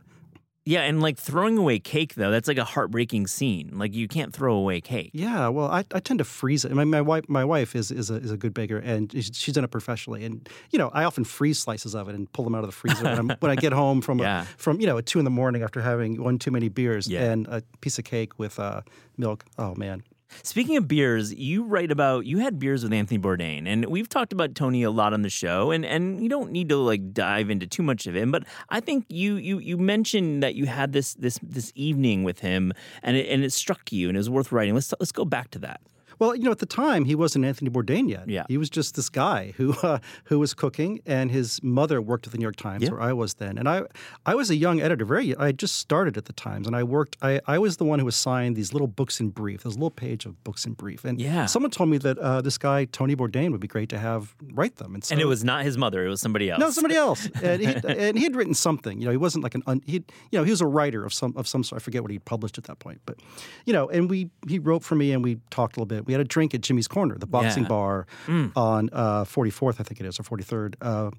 Yeah, 0.66 0.82
and 0.82 1.02
like 1.02 1.18
throwing 1.18 1.58
away 1.58 1.80
cake 1.80 2.16
though, 2.16 2.32
that's 2.32 2.48
like 2.48 2.58
a 2.58 2.64
heartbreaking 2.64 3.28
scene. 3.28 3.72
Like 3.74 3.94
you 3.94 4.08
can't 4.08 4.34
throw 4.34 4.56
away 4.56 4.80
cake. 4.80 5.12
Yeah, 5.14 5.50
well, 5.50 5.68
I, 5.68 5.84
I 5.94 6.00
tend 6.00 6.20
to 6.20 6.24
freeze 6.24 6.64
it. 6.64 6.72
My, 6.72 6.86
my 6.86 7.02
wife 7.02 7.28
my 7.28 7.44
wife 7.44 7.76
is 7.76 7.92
is 7.92 8.10
a, 8.10 8.16
is 8.16 8.32
a 8.32 8.38
good 8.38 8.54
baker, 8.54 8.78
and 8.78 9.12
she's 9.12 9.54
done 9.54 9.66
it 9.66 9.72
professionally. 9.72 10.24
And 10.24 10.48
you 10.72 10.80
know, 10.80 10.90
I 10.94 11.04
often 11.04 11.26
freeze 11.26 11.60
slices 11.60 11.96
of 11.96 12.08
it 12.08 12.16
and 12.16 12.32
pull 12.32 12.46
them 12.46 12.56
out 12.56 12.64
of 12.64 12.68
the 12.68 12.76
freezer 12.76 13.04
when, 13.04 13.30
when 13.40 13.52
i 13.52 13.56
get 13.56 13.74
home 13.74 14.02
from 14.02 14.20
yeah. 14.20 14.44
a, 14.44 14.46
from 14.46 14.80
you 14.80 14.88
know 14.88 14.98
at 14.98 15.06
two 15.06 15.20
in 15.20 15.26
the 15.26 15.32
morning 15.32 15.64
after 15.64 15.82
having 15.82 16.24
one 16.24 16.40
too 16.40 16.52
many 16.52 16.70
beers 16.70 17.08
yeah. 17.08 17.32
and 17.32 17.46
a 17.48 17.62
piece 17.82 18.00
of 18.00 18.06
cake 18.06 18.40
with 18.40 18.58
uh, 18.58 18.82
milk. 19.18 19.44
Oh 19.58 19.76
man, 19.76 20.04
Speaking 20.42 20.78
of 20.78 20.88
beers, 20.88 21.34
you 21.34 21.64
write 21.64 21.92
about 21.92 22.26
you 22.26 22.40
had 22.40 22.60
beers 22.60 22.84
with 22.84 22.94
Anthony 22.94 23.20
Bourdain, 23.20 23.68
and 23.68 23.86
we've 23.86 24.10
talked 24.10 24.34
about 24.34 24.56
Tony 24.56 24.84
a 24.84 24.92
lot 24.92 25.14
on 25.14 25.22
the 25.22 25.30
show, 25.30 25.72
and 25.72 25.86
and 25.86 26.22
you 26.22 26.30
don't 26.30 26.52
need 26.52 26.70
to 26.70 26.78
like 26.78 27.14
dive 27.14 27.50
into 27.50 27.68
too 27.68 27.84
much 27.84 28.08
of 28.08 28.16
him, 28.16 28.32
but 28.32 28.44
I 28.70 28.80
think 28.80 29.06
you 29.10 29.36
you 29.36 29.60
you 29.60 29.78
mentioned 29.78 30.44
that 30.44 30.56
you 30.56 30.66
had 30.66 30.92
this 30.94 31.14
this 31.14 31.40
this 31.44 31.72
evening 31.76 32.24
with 32.24 32.40
him, 32.40 32.74
and 33.02 33.16
it, 33.16 33.30
and 33.30 33.44
it 33.44 33.54
struck 33.54 33.92
you, 33.92 34.10
and 34.10 34.18
it 34.18 34.20
was 34.20 34.30
worth 34.30 34.52
writing. 34.52 34.74
Let's 34.74 34.94
let's 35.00 35.12
go 35.12 35.26
back 35.26 35.52
to 35.52 35.60
that. 35.60 35.82
Well, 36.20 36.36
you 36.36 36.44
know, 36.44 36.52
at 36.52 36.60
the 36.60 36.66
time 36.66 37.06
he 37.06 37.16
wasn't 37.16 37.46
Anthony 37.46 37.70
Bourdain 37.70 38.10
yet. 38.10 38.30
Yeah. 38.30 38.44
he 38.48 38.58
was 38.58 38.70
just 38.70 38.96
this 38.96 39.10
guy 39.10 39.54
who 39.58 39.74
uh, 39.84 40.00
who 40.26 40.40
was 40.40 40.54
cooking, 40.54 41.02
and 41.06 41.32
his 41.32 41.62
mother 41.64 42.02
worked 42.02 42.28
at 42.28 42.32
the 42.32 42.38
New 42.38 42.44
York 42.44 42.56
Times, 42.56 42.84
yeah. 42.84 42.92
where 42.92 43.02
I 43.02 43.14
was 43.14 43.36
then. 43.36 43.58
And 43.58 43.68
I 43.68 43.84
I 44.26 44.36
was 44.36 44.50
a 44.50 44.56
young 44.56 44.82
editor, 44.82 45.06
very. 45.06 45.36
I 45.36 45.52
just 45.52 45.78
started 45.78 46.18
at 46.18 46.26
the 46.26 46.34
Times, 46.34 46.68
and 46.68 46.76
I 46.76 46.84
worked. 46.84 47.18
I, 47.22 47.40
I 47.48 47.60
was 47.60 47.78
the 47.78 47.86
one 47.86 48.00
who 48.00 48.08
assigned 48.08 48.56
these 48.56 48.74
little 48.74 48.88
books 48.88 49.20
in 49.20 49.30
brief. 49.30 49.64
There's 49.64 49.76
a 49.76 49.78
little 49.78 49.92
page 49.92 50.26
of 50.26 50.44
books 50.44 50.66
in 50.66 50.74
brief, 50.74 51.06
and 51.06 51.20
yeah. 51.20 51.46
someone 51.46 51.72
told 51.72 51.90
me 51.90 51.98
that 52.00 52.18
uh, 52.18 52.42
this 52.42 52.58
guy 52.58 52.86
Tony 52.86 53.16
Bourdain 53.16 53.52
would 53.52 53.62
be 53.62 53.68
great 53.68 53.90
to 53.90 53.98
have 53.98 54.36
write 54.54 54.78
them. 54.78 54.94
And, 54.96 55.04
so, 55.04 55.14
and 55.14 55.22
it 55.22 55.26
was 55.26 55.44
not 55.44 55.64
his 55.64 55.78
mother; 55.78 56.06
it 56.06 56.10
was 56.10 56.22
somebody 56.22 56.50
else. 56.50 56.60
No, 56.60 56.70
somebody 56.70 56.96
else. 56.96 57.30
and, 57.44 57.62
he, 57.62 57.76
and 57.88 58.18
he 58.18 58.24
had 58.24 58.36
written 58.36 58.54
something. 58.54 59.00
You 59.00 59.06
know, 59.06 59.12
he 59.12 59.18
wasn't 59.18 59.44
like 59.44 59.56
an. 59.56 59.64
Un, 59.68 59.82
he 59.86 60.04
you 60.32 60.40
know 60.40 60.44
he 60.44 60.52
was 60.52 60.62
a 60.62 60.68
writer 60.68 61.06
of 61.06 61.14
some 61.14 61.34
of 61.36 61.48
some 61.48 61.64
sort. 61.64 61.82
I 61.82 61.84
forget 61.84 62.02
what 62.02 62.12
he 62.12 62.20
published 62.20 62.58
at 62.58 62.66
that 62.66 62.80
point, 62.80 63.02
but 63.06 63.20
you 63.66 63.74
know, 63.74 63.90
and 63.90 64.10
we 64.10 64.30
he 64.48 64.60
wrote 64.60 64.84
for 64.84 64.96
me, 64.96 65.12
and 65.12 65.24
we 65.24 65.40
talked 65.50 65.78
a 65.78 65.80
little 65.80 65.86
bit. 65.86 66.06
We 66.06 66.13
had 66.14 66.22
a 66.22 66.26
drink 66.26 66.54
at 66.54 66.62
Jimmy's 66.62 66.88
Corner, 66.88 67.18
the 67.18 67.28
boxing 67.28 67.64
yeah. 67.64 67.70
bar 67.70 68.08
mm. 68.26 68.52
on 68.56 68.90
uh, 68.92 69.24
44th, 69.26 69.80
I 69.80 69.84
think 69.84 70.00
it 70.00 70.06
is, 70.06 70.20
or 70.20 70.24
43rd. 70.24 70.76
Uh, 70.82 71.12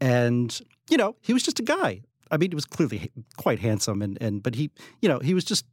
and, 0.00 0.58
you 0.90 0.96
know, 0.96 1.16
he 1.20 1.32
was 1.32 1.42
just 1.42 1.58
a 1.60 1.62
guy. 1.62 2.02
I 2.30 2.36
mean, 2.36 2.50
he 2.50 2.54
was 2.54 2.64
clearly 2.64 3.12
quite 3.36 3.60
handsome, 3.60 4.02
and, 4.02 4.18
and 4.20 4.42
but 4.42 4.54
he, 4.54 4.70
you 5.00 5.08
know, 5.08 5.20
he 5.20 5.32
was 5.32 5.44
just 5.44 5.64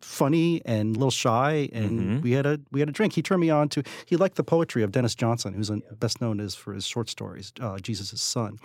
funny 0.00 0.62
and 0.64 0.94
a 0.94 0.98
little 0.98 1.10
shy, 1.10 1.68
and 1.72 1.90
mm-hmm. 1.90 2.20
we 2.20 2.32
had 2.32 2.46
a 2.46 2.60
we 2.70 2.80
had 2.80 2.88
a 2.88 2.92
drink. 2.92 3.14
He 3.14 3.22
turned 3.22 3.40
me 3.40 3.50
on 3.50 3.68
to 3.70 3.82
he 4.06 4.16
liked 4.16 4.36
the 4.36 4.44
poetry 4.44 4.82
of 4.82 4.92
Denis 4.92 5.14
Johnson, 5.14 5.54
who's 5.54 5.70
best 5.98 6.20
known 6.20 6.40
as 6.40 6.54
for 6.54 6.72
his 6.72 6.86
short 6.86 7.08
stories, 7.08 7.52
uh, 7.60 7.78
Jesus' 7.78 8.20
Son. 8.20 8.58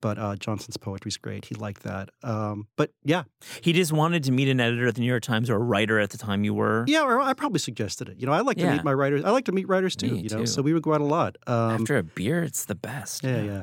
But 0.00 0.18
uh, 0.18 0.36
Johnson's 0.36 0.76
poetry's 0.76 1.16
great. 1.16 1.44
He 1.46 1.56
liked 1.56 1.82
that. 1.82 2.10
Um, 2.22 2.68
but 2.76 2.92
yeah, 3.02 3.24
he 3.62 3.72
just 3.72 3.92
wanted 3.92 4.22
to 4.24 4.32
meet 4.32 4.48
an 4.48 4.60
editor 4.60 4.86
at 4.86 4.94
the 4.94 5.00
New 5.00 5.08
York 5.08 5.24
Times 5.24 5.50
or 5.50 5.56
a 5.56 5.58
writer 5.58 5.98
at 5.98 6.10
the 6.10 6.18
time 6.18 6.44
you 6.44 6.54
were. 6.54 6.84
Yeah, 6.86 7.02
or 7.02 7.20
I 7.20 7.32
probably 7.32 7.58
suggested 7.58 8.08
it. 8.08 8.20
You 8.20 8.26
know, 8.26 8.32
I 8.32 8.40
like 8.40 8.58
to 8.58 8.62
yeah. 8.62 8.74
meet 8.74 8.84
my 8.84 8.94
writers. 8.94 9.24
I 9.24 9.30
like 9.30 9.46
to 9.46 9.52
meet 9.52 9.68
writers 9.68 9.96
too. 9.96 10.12
Me 10.12 10.20
you 10.20 10.28
know, 10.28 10.40
too. 10.40 10.46
so 10.46 10.62
we 10.62 10.72
would 10.72 10.84
go 10.84 10.94
out 10.94 11.00
a 11.00 11.04
lot. 11.04 11.36
Um, 11.48 11.72
After 11.72 11.98
a 11.98 12.04
beer, 12.04 12.44
it's 12.44 12.64
the 12.66 12.76
best. 12.76 13.24
Yeah, 13.24 13.42
yeah. 13.42 13.42
Yeah, 13.48 13.62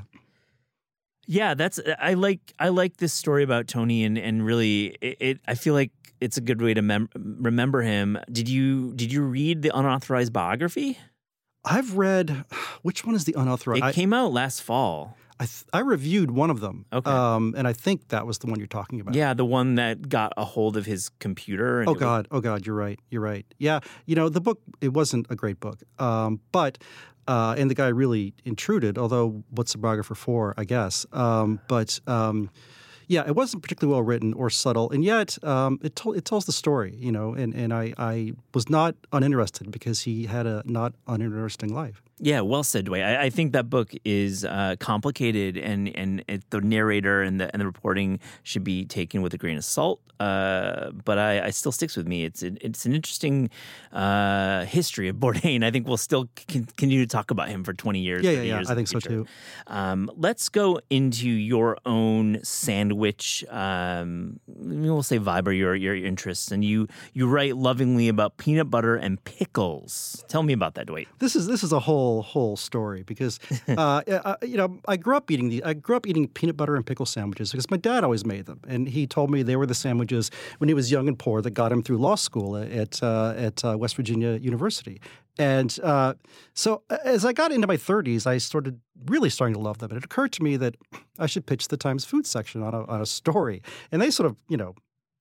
that's 1.53 1.79
uh, 1.79 1.95
I 1.99 2.13
like 2.13 2.53
I 2.59 2.69
like 2.69 2.97
this 2.97 3.13
story 3.13 3.43
about 3.43 3.67
Tony 3.67 4.03
and 4.03 4.17
and 4.17 4.45
really 4.45 4.95
it, 5.01 5.17
it 5.19 5.39
I 5.47 5.55
feel 5.55 5.73
like 5.73 5.91
it's 6.21 6.38
a 6.38 6.41
good 6.41 6.61
way 6.61 6.73
to 6.73 6.81
mem- 6.81 7.09
remember 7.15 7.81
him. 7.81 8.17
Did 8.31 8.49
you 8.49 8.93
did 8.93 9.11
you 9.11 9.23
read 9.23 9.61
the 9.61 9.75
unauthorized 9.77 10.33
biography? 10.33 10.97
I've 11.63 11.97
read 11.97 12.45
which 12.81 13.05
one 13.05 13.15
is 13.15 13.25
the 13.25 13.33
unauthorized? 13.38 13.83
It 13.83 13.93
came 13.93 14.13
out 14.13 14.31
last 14.31 14.61
fall. 14.61 15.17
I, 15.39 15.45
th- 15.45 15.65
I 15.74 15.80
reviewed 15.80 16.32
one 16.32 16.50
of 16.50 16.62
them. 16.62 16.86
Okay. 16.93 17.10
Um, 17.12 17.54
and 17.58 17.67
I 17.67 17.74
think 17.74 18.08
that 18.10 18.26
was 18.26 18.38
the 18.38 18.48
one 18.48 18.58
you're 18.58 18.67
talking 18.67 19.02
about. 19.02 19.15
Yeah, 19.15 19.34
the 19.34 19.45
one 19.45 19.76
that 19.76 20.08
got 20.08 20.32
a 20.38 20.45
hold 20.45 20.78
of 20.78 20.86
his 20.86 21.10
computer. 21.19 21.84
oh 21.88 21.93
God, 21.93 22.28
oh 22.32 22.39
God, 22.39 22.65
you're 22.65 22.76
right. 22.76 23.00
You're 23.10 23.21
right. 23.21 23.45
Yeah, 23.58 23.80
you 24.06 24.15
know 24.15 24.30
the 24.30 24.41
book. 24.41 24.60
It 24.82 24.93
wasn't 24.93 25.28
a 25.30 25.36
great 25.36 25.60
book, 25.60 25.82
um, 26.00 26.39
but 26.52 26.78
uh, 27.28 27.56
and 27.58 27.69
the 27.69 27.76
guy 27.76 27.88
really 27.88 28.34
intruded. 28.45 28.98
Although, 28.98 29.43
what's 29.50 29.74
the 29.74 29.78
biographer 29.78 30.15
for? 30.15 30.54
I 30.58 30.63
guess. 30.63 31.06
Um, 31.12 31.60
but 31.67 32.00
um, 32.08 32.50
yeah, 33.08 33.28
it 33.28 33.36
wasn't 33.36 33.62
particularly 33.62 33.93
well 33.93 34.04
written 34.04 34.34
or 34.34 34.50
subtle, 34.50 34.89
and 34.91 35.04
yet 35.04 35.38
um, 35.43 35.80
it 35.84 35.95
told 35.95 36.17
it 36.17 36.26
tells 36.26 36.45
the 36.45 36.52
story. 36.54 36.95
You 36.98 37.12
know, 37.12 37.34
and 37.34 37.54
and 37.54 37.74
I 37.74 37.93
I 37.98 38.34
was 38.54 38.69
not 38.69 38.95
uninterested 39.12 39.69
because 39.71 40.02
he 40.02 40.28
had 40.28 40.48
a 40.48 40.63
not 40.65 40.93
uninteresting 41.08 41.74
life. 41.74 42.02
Yeah, 42.19 42.41
well 42.41 42.63
said, 42.63 42.86
Dwayne. 42.86 43.06
I, 43.06 43.25
I 43.25 43.30
think 43.30 43.51
that 43.54 43.69
book 43.69 43.91
is 44.06 44.45
uh, 44.45 44.75
complicated, 44.80 45.58
and 45.58 45.89
and 45.89 46.23
it, 46.30 46.49
the 46.49 46.62
narrator 46.62 47.21
and 47.21 47.41
the 47.41 47.51
and 47.51 47.60
the 47.60 47.65
reporting 47.65 48.19
should 48.43 48.63
be 48.63 48.86
taken 48.86 49.21
with 49.21 49.34
a 49.34 49.38
grain 49.38 49.58
of 49.58 49.65
salt. 49.65 49.99
Uh, 50.17 50.91
but 50.91 51.17
I, 51.17 51.47
I, 51.47 51.49
still 51.49 51.73
sticks 51.73 51.97
with 51.97 52.08
me. 52.08 52.23
It's 52.23 52.41
an, 52.41 52.58
it's 52.62 52.86
an 52.86 52.95
interesting 52.95 53.49
uh, 53.91 54.63
history 54.63 55.10
of 55.10 55.15
Bourdain. 55.19 55.62
I 55.62 55.71
think 55.71 55.89
we'll 55.89 55.97
still 55.97 56.30
continue 56.47 57.01
to 57.01 57.08
talk 57.08 57.32
about 57.32 57.49
him 57.49 57.65
for 57.65 57.73
twenty 57.73 57.99
years. 57.99 58.23
Yeah, 58.23 58.32
yeah, 58.32 58.41
yeah. 58.43 58.63
I 58.65 58.75
think 58.75 58.88
so 58.88 58.99
too. 58.99 59.28
Um, 59.67 60.10
let's 60.15 60.47
go 60.47 60.80
into 60.89 61.28
your 61.28 61.78
own 61.86 62.39
sandwich. 62.43 63.43
Um, 63.49 64.39
we'll 64.47 65.04
say 65.04 65.19
vibe 65.19 65.47
or 65.47 65.51
your 65.51 65.75
your 65.75 65.95
interests, 65.97 66.49
and 66.49 66.63
you 66.63 66.88
you 67.12 67.28
write 67.28 67.58
lovingly 67.58 68.08
about 68.08 68.38
peanut 68.38 68.69
butter 68.69 68.95
and 68.95 69.21
pickles. 69.25 70.23
Tell 70.30 70.43
me 70.43 70.54
about 70.54 70.75
that, 70.75 70.88
Dwight. 70.88 71.10
This 71.19 71.36
is 71.36 71.45
this 71.47 71.62
is 71.62 71.73
a 71.73 71.80
whole 71.82 72.05
whole 72.22 72.58
story 72.58 73.04
because 73.04 73.39
uh, 73.68 74.02
I, 74.08 74.36
you 74.46 74.58
know 74.58 74.80
I 74.88 74.98
grew 74.98 75.15
up 75.15 75.30
eating 75.32 75.50
the 75.50 75.63
I 75.63 75.74
grew 75.74 75.96
up 75.96 76.08
eating 76.08 76.28
peanut 76.28 76.58
butter 76.58 76.76
and 76.76 76.86
pickle 76.86 77.06
sandwiches 77.06 77.52
because 77.52 77.70
my 77.70 77.78
dad 77.78 78.04
always 78.04 78.26
made 78.26 78.46
them, 78.46 78.60
and 78.68 78.88
he 78.88 79.08
told 79.08 79.32
me 79.32 79.44
they 79.44 79.56
were 79.56 79.65
the 79.65 79.76
sandwiches 79.76 80.32
when 80.60 80.68
he 80.68 80.74
was 80.74 80.91
young 80.91 81.08
and 81.08 81.18
poor 81.18 81.41
that 81.41 81.52
got 81.52 81.72
him 81.72 81.82
through 81.84 81.98
law 81.98 82.15
school 82.15 82.58
at 82.58 83.02
uh, 83.04 83.34
at 83.38 83.63
uh, 83.63 83.78
West 83.78 83.96
Virginia 83.96 84.34
University. 84.34 85.00
And 85.38 85.78
uh, 85.84 86.13
so 86.54 86.84
as 87.04 87.26
I 87.26 87.34
got 87.34 87.52
into 87.52 87.68
my 87.68 87.78
30s, 87.78 88.26
I 88.26 88.38
started 88.38 88.80
really 89.08 89.30
starting 89.30 89.54
to 89.56 89.60
love 89.60 89.80
them. 89.80 89.91
And 89.91 89.98
it 89.98 90.06
occurred 90.06 90.32
to 90.34 90.44
me 90.44 90.56
that 90.58 90.76
I 91.20 91.26
should 91.26 91.46
pitch 91.46 91.68
the 91.68 91.78
Times 91.78 92.06
food 92.06 92.26
section 92.26 92.63
on 92.63 92.74
a, 92.74 92.86
on 92.86 93.02
a 93.02 93.06
story. 93.06 93.62
And 93.91 94.02
they 94.02 94.10
sort 94.10 94.28
of, 94.28 94.38
you 94.48 94.58
know, 94.58 94.76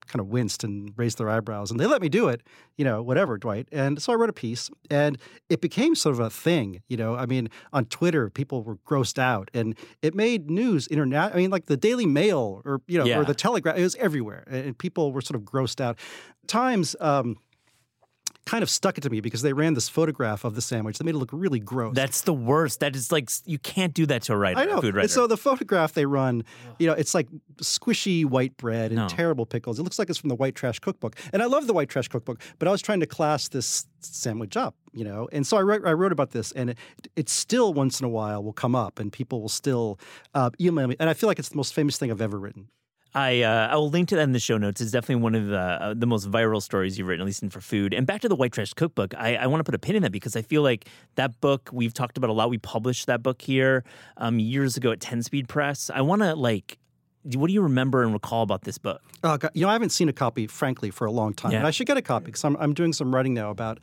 kind 0.07 0.19
of 0.19 0.27
winced 0.27 0.63
and 0.63 0.91
raised 0.95 1.17
their 1.17 1.29
eyebrows 1.29 1.71
and 1.71 1.79
they 1.79 1.85
let 1.85 2.01
me 2.01 2.09
do 2.09 2.27
it, 2.27 2.41
you 2.77 2.85
know, 2.85 3.01
whatever, 3.01 3.37
Dwight. 3.37 3.67
And 3.71 4.01
so 4.01 4.13
I 4.13 4.15
wrote 4.15 4.29
a 4.29 4.33
piece 4.33 4.69
and 4.89 5.17
it 5.49 5.61
became 5.61 5.95
sort 5.95 6.13
of 6.13 6.19
a 6.19 6.29
thing, 6.29 6.81
you 6.87 6.97
know. 6.97 7.15
I 7.15 7.25
mean, 7.25 7.49
on 7.73 7.85
Twitter, 7.85 8.29
people 8.29 8.63
were 8.63 8.77
grossed 8.77 9.19
out 9.19 9.49
and 9.53 9.75
it 10.01 10.13
made 10.15 10.49
news 10.49 10.87
internet. 10.87 11.33
I 11.33 11.37
mean, 11.37 11.49
like 11.49 11.65
the 11.65 11.77
Daily 11.77 12.05
Mail 12.05 12.61
or, 12.65 12.81
you 12.87 12.97
know, 12.97 13.05
yeah. 13.05 13.19
or 13.19 13.25
the 13.25 13.35
Telegraph, 13.35 13.77
it 13.77 13.83
was 13.83 13.95
everywhere. 13.95 14.43
And 14.47 14.77
people 14.77 15.11
were 15.11 15.21
sort 15.21 15.35
of 15.35 15.43
grossed 15.45 15.81
out. 15.81 15.97
Times, 16.47 16.95
um, 16.99 17.37
kind 18.45 18.61
of 18.61 18.69
stuck 18.69 18.97
it 18.97 19.01
to 19.01 19.09
me 19.09 19.21
because 19.21 19.41
they 19.41 19.53
ran 19.53 19.73
this 19.73 19.89
photograph 19.89 20.43
of 20.43 20.53
the 20.55 20.61
sandwich 20.61 20.97
that 20.99 21.03
made 21.03 21.15
it 21.15 21.17
look 21.17 21.31
really 21.33 21.59
gross. 21.59 21.95
That's 21.95 22.21
the 22.21 22.33
worst. 22.33 22.79
That 22.79 22.95
is 22.95 23.11
like 23.11 23.29
you 23.45 23.57
can't 23.57 23.93
do 23.93 24.05
that 24.05 24.21
to 24.23 24.33
a 24.33 24.37
writer, 24.37 24.59
I 24.59 24.65
know. 24.65 24.81
food 24.81 24.93
writer. 24.95 25.01
And 25.01 25.09
so 25.11 25.25
the 25.27 25.37
photograph 25.37 25.93
they 25.93 26.05
run, 26.05 26.43
you 26.77 26.85
know, 26.87 26.93
it's 26.93 27.13
like 27.15 27.27
squishy 27.57 28.23
white 28.25 28.55
bread 28.57 28.91
and 28.91 28.97
No. 28.97 29.07
terrible 29.07 29.45
pickles. 29.45 29.79
It 29.79 29.83
looks 29.83 29.97
like 29.97 30.09
it's 30.09 30.19
from 30.19 30.29
the 30.29 30.35
White 30.35 30.55
Trash 30.55 30.79
Cookbook, 30.79 31.15
and 31.33 31.41
I 31.41 31.45
love 31.45 31.67
the 31.67 31.73
White 31.73 31.89
Trash 31.89 32.07
Cookbook. 32.07 32.39
But 32.59 32.67
I 32.67 32.71
was 32.71 32.81
trying 32.81 32.99
to 32.99 33.07
class 33.07 33.47
this 33.47 33.87
sandwich 34.01 34.55
up, 34.55 34.75
you 34.93 35.03
know, 35.03 35.27
and 35.31 35.47
so 35.47 35.57
I 35.57 35.61
wrote, 35.61 35.85
I 35.85 35.93
wrote 35.93 36.11
about 36.11 36.31
this, 36.31 36.51
and 36.51 36.69
it, 36.71 36.77
it 37.15 37.29
still 37.29 37.73
once 37.73 37.99
in 37.99 38.05
a 38.05 38.09
while 38.09 38.43
will 38.43 38.53
come 38.53 38.75
up, 38.75 38.99
and 38.99 39.11
people 39.11 39.41
will 39.41 39.49
still 39.49 39.99
uh, 40.35 40.51
email 40.61 40.87
me, 40.87 40.95
and 40.99 41.09
I 41.09 41.13
feel 41.13 41.27
like 41.27 41.39
it's 41.39 41.49
the 41.49 41.57
most 41.57 41.73
famous 41.73 41.97
thing 41.97 42.11
I've 42.11 42.21
ever 42.21 42.37
written. 42.37 42.67
I 43.15 43.43
uh, 43.43 43.69
I 43.71 43.75
will 43.75 43.89
link 43.89 44.09
to 44.09 44.15
that 44.17 44.23
in 44.23 44.33
the 44.33 44.39
show 44.39 44.57
notes. 44.57 44.81
It's 44.81 44.91
definitely 44.91 45.23
one 45.23 45.35
of 45.35 45.47
the 45.47 45.57
uh, 45.57 45.93
the 45.95 46.05
most 46.05 46.29
viral 46.29 46.61
stories 46.61 46.97
you've 46.99 47.07
written, 47.07 47.21
at 47.21 47.25
least 47.25 47.41
in 47.41 47.49
for 47.49 47.61
food. 47.61 47.93
And 47.93 48.05
back 48.05 48.19
to 48.21 48.29
the 48.29 48.35
White 48.35 48.51
Trash 48.51 48.73
Cookbook, 48.73 49.15
I, 49.17 49.37
I 49.37 49.47
want 49.47 49.61
to 49.61 49.63
put 49.63 49.73
a 49.73 49.79
pin 49.79 49.95
in 49.95 50.03
that 50.03 50.11
because 50.11 50.35
I 50.35 50.41
feel 50.41 50.61
like 50.61 50.87
that 51.15 51.39
book 51.39 51.69
we've 51.71 51.93
talked 51.93 52.17
about 52.17 52.29
a 52.29 52.33
lot. 52.33 52.49
We 52.49 52.57
published 52.57 53.07
that 53.07 53.23
book 53.23 53.41
here 53.41 53.85
um, 54.17 54.37
years 54.37 54.75
ago 54.75 54.91
at 54.91 54.99
Ten 54.99 55.23
Speed 55.23 55.47
Press. 55.47 55.89
I 55.89 56.01
want 56.01 56.21
to 56.23 56.35
like. 56.35 56.77
What 57.33 57.47
do 57.47 57.53
you 57.53 57.61
remember 57.63 58.03
and 58.03 58.13
recall 58.13 58.43
about 58.43 58.61
this 58.65 58.77
book? 58.77 59.01
God. 59.21 59.49
You 59.55 59.61
know, 59.61 59.69
I 59.69 59.73
haven't 59.73 59.89
seen 59.89 60.09
a 60.09 60.13
copy, 60.13 60.45
frankly, 60.45 60.91
for 60.91 61.05
a 61.05 61.11
long 61.11 61.33
time. 61.33 61.53
Yeah. 61.53 61.57
And 61.59 61.67
I 61.67 61.71
should 61.71 61.87
get 61.87 61.97
a 61.97 62.01
copy 62.03 62.25
because 62.25 62.43
I'm, 62.43 62.55
I'm 62.57 62.73
doing 62.75 62.93
some 62.93 63.15
writing 63.15 63.33
now 63.33 63.49
about 63.49 63.79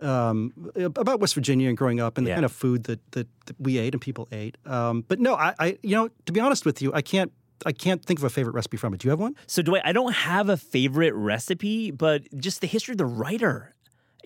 um, 0.00 0.52
about 0.76 1.18
West 1.18 1.34
Virginia 1.34 1.68
and 1.68 1.76
growing 1.76 1.98
up 1.98 2.16
and 2.18 2.26
the 2.26 2.30
Yeah. 2.30 2.36
kind 2.36 2.44
of 2.44 2.52
food 2.52 2.84
that, 2.84 3.00
that, 3.12 3.26
that 3.46 3.56
we 3.58 3.78
ate 3.78 3.94
and 3.94 4.00
people 4.00 4.28
ate. 4.30 4.56
Um, 4.66 5.04
but 5.08 5.18
no, 5.18 5.34
I, 5.34 5.54
I, 5.58 5.78
you 5.82 5.96
know, 5.96 6.10
to 6.26 6.32
be 6.32 6.38
honest 6.38 6.64
with 6.66 6.80
you, 6.82 6.92
I 6.92 7.02
can't 7.02 7.32
I 7.64 7.72
can't 7.72 8.04
think 8.04 8.18
of 8.18 8.24
a 8.24 8.30
favorite 8.30 8.54
recipe 8.54 8.76
from 8.76 8.92
it. 8.94 9.00
Do 9.00 9.06
you 9.06 9.10
have 9.10 9.20
one? 9.20 9.34
So, 9.46 9.62
Dwight, 9.62 9.82
I 9.84 9.92
don't 9.92 10.12
have 10.12 10.48
a 10.48 10.56
favorite 10.56 11.14
recipe, 11.14 11.90
but 11.90 12.22
just 12.36 12.60
the 12.60 12.66
history 12.66 12.92
of 12.92 12.98
the 12.98 13.06
writer. 13.06 13.75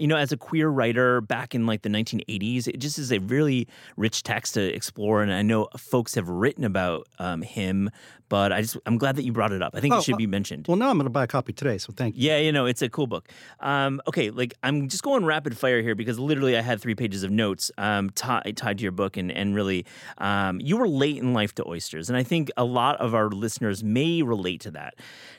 You 0.01 0.07
know, 0.07 0.17
as 0.17 0.33
a 0.33 0.37
queer 0.37 0.69
writer 0.69 1.21
back 1.21 1.55
in 1.55 1.67
like 1.67 1.83
the 1.83 1.89
1980s, 1.89 2.67
it 2.67 2.79
just 2.79 2.99
is 2.99 3.13
a 3.13 3.19
really 3.21 3.69
rich 3.97 4.23
text 4.23 4.55
to 4.55 4.63
explore. 4.63 5.23
And 5.23 5.33
I 5.33 5.43
know 5.43 5.69
folks 5.77 6.15
have 6.15 6.29
written 6.29 6.65
about 6.65 7.07
um, 7.19 7.43
him, 7.43 7.91
but 8.31 8.53
I 8.53 8.63
just 8.63 8.77
I'm 8.87 8.97
glad 8.97 9.17
that 9.17 9.25
you 9.25 9.33
brought 9.33 9.53
it 9.53 9.61
up. 9.61 9.75
I 9.75 9.81
think 9.81 9.93
Oh, 9.93 9.99
it 9.99 10.05
should 10.05 10.17
be 10.17 10.27
mentioned. 10.27 10.67
Well, 10.69 10.77
now 10.77 10.89
I'm 10.89 10.97
going 10.97 11.05
to 11.05 11.11
buy 11.11 11.25
a 11.25 11.27
copy 11.27 11.53
today, 11.53 11.79
so 11.79 11.93
thank 11.95 12.17
you. 12.17 12.29
Yeah, 12.29 12.39
you 12.39 12.53
know, 12.53 12.65
it's 12.65 12.81
a 12.81 12.89
cool 12.89 13.07
book. 13.07 13.29
Um, 13.59 14.01
okay, 14.09 14.31
like 14.31 14.55
I'm 14.63 14.89
just 14.89 15.03
going 15.03 15.25
rapid 15.25 15.59
fire 15.59 15.83
here 15.83 15.95
because 15.95 16.19
literally 16.19 16.57
I 16.57 16.63
had 16.63 16.81
three 16.81 16.95
pages 16.95 17.23
of 17.23 17.31
notes 17.31 17.71
um, 17.77 18.11
ti- 18.11 18.53
tied 18.53 18.79
to 18.79 18.83
your 18.83 18.93
book, 18.93 19.17
and 19.17 19.31
and 19.31 19.55
really, 19.55 19.85
um, 20.19 20.61
you 20.61 20.77
were 20.77 20.89
late 20.89 21.19
in 21.19 21.35
life 21.35 21.55
to 21.57 21.69
oysters, 21.69 22.09
and 22.09 22.17
I 22.17 22.23
think 22.23 22.51
a 22.57 22.65
lot 22.65 22.97
of 23.01 23.15
our 23.15 23.29
listeners 23.29 23.83
may 23.85 24.23
relate 24.23 24.61
to 24.63 24.71
that. 24.71 24.95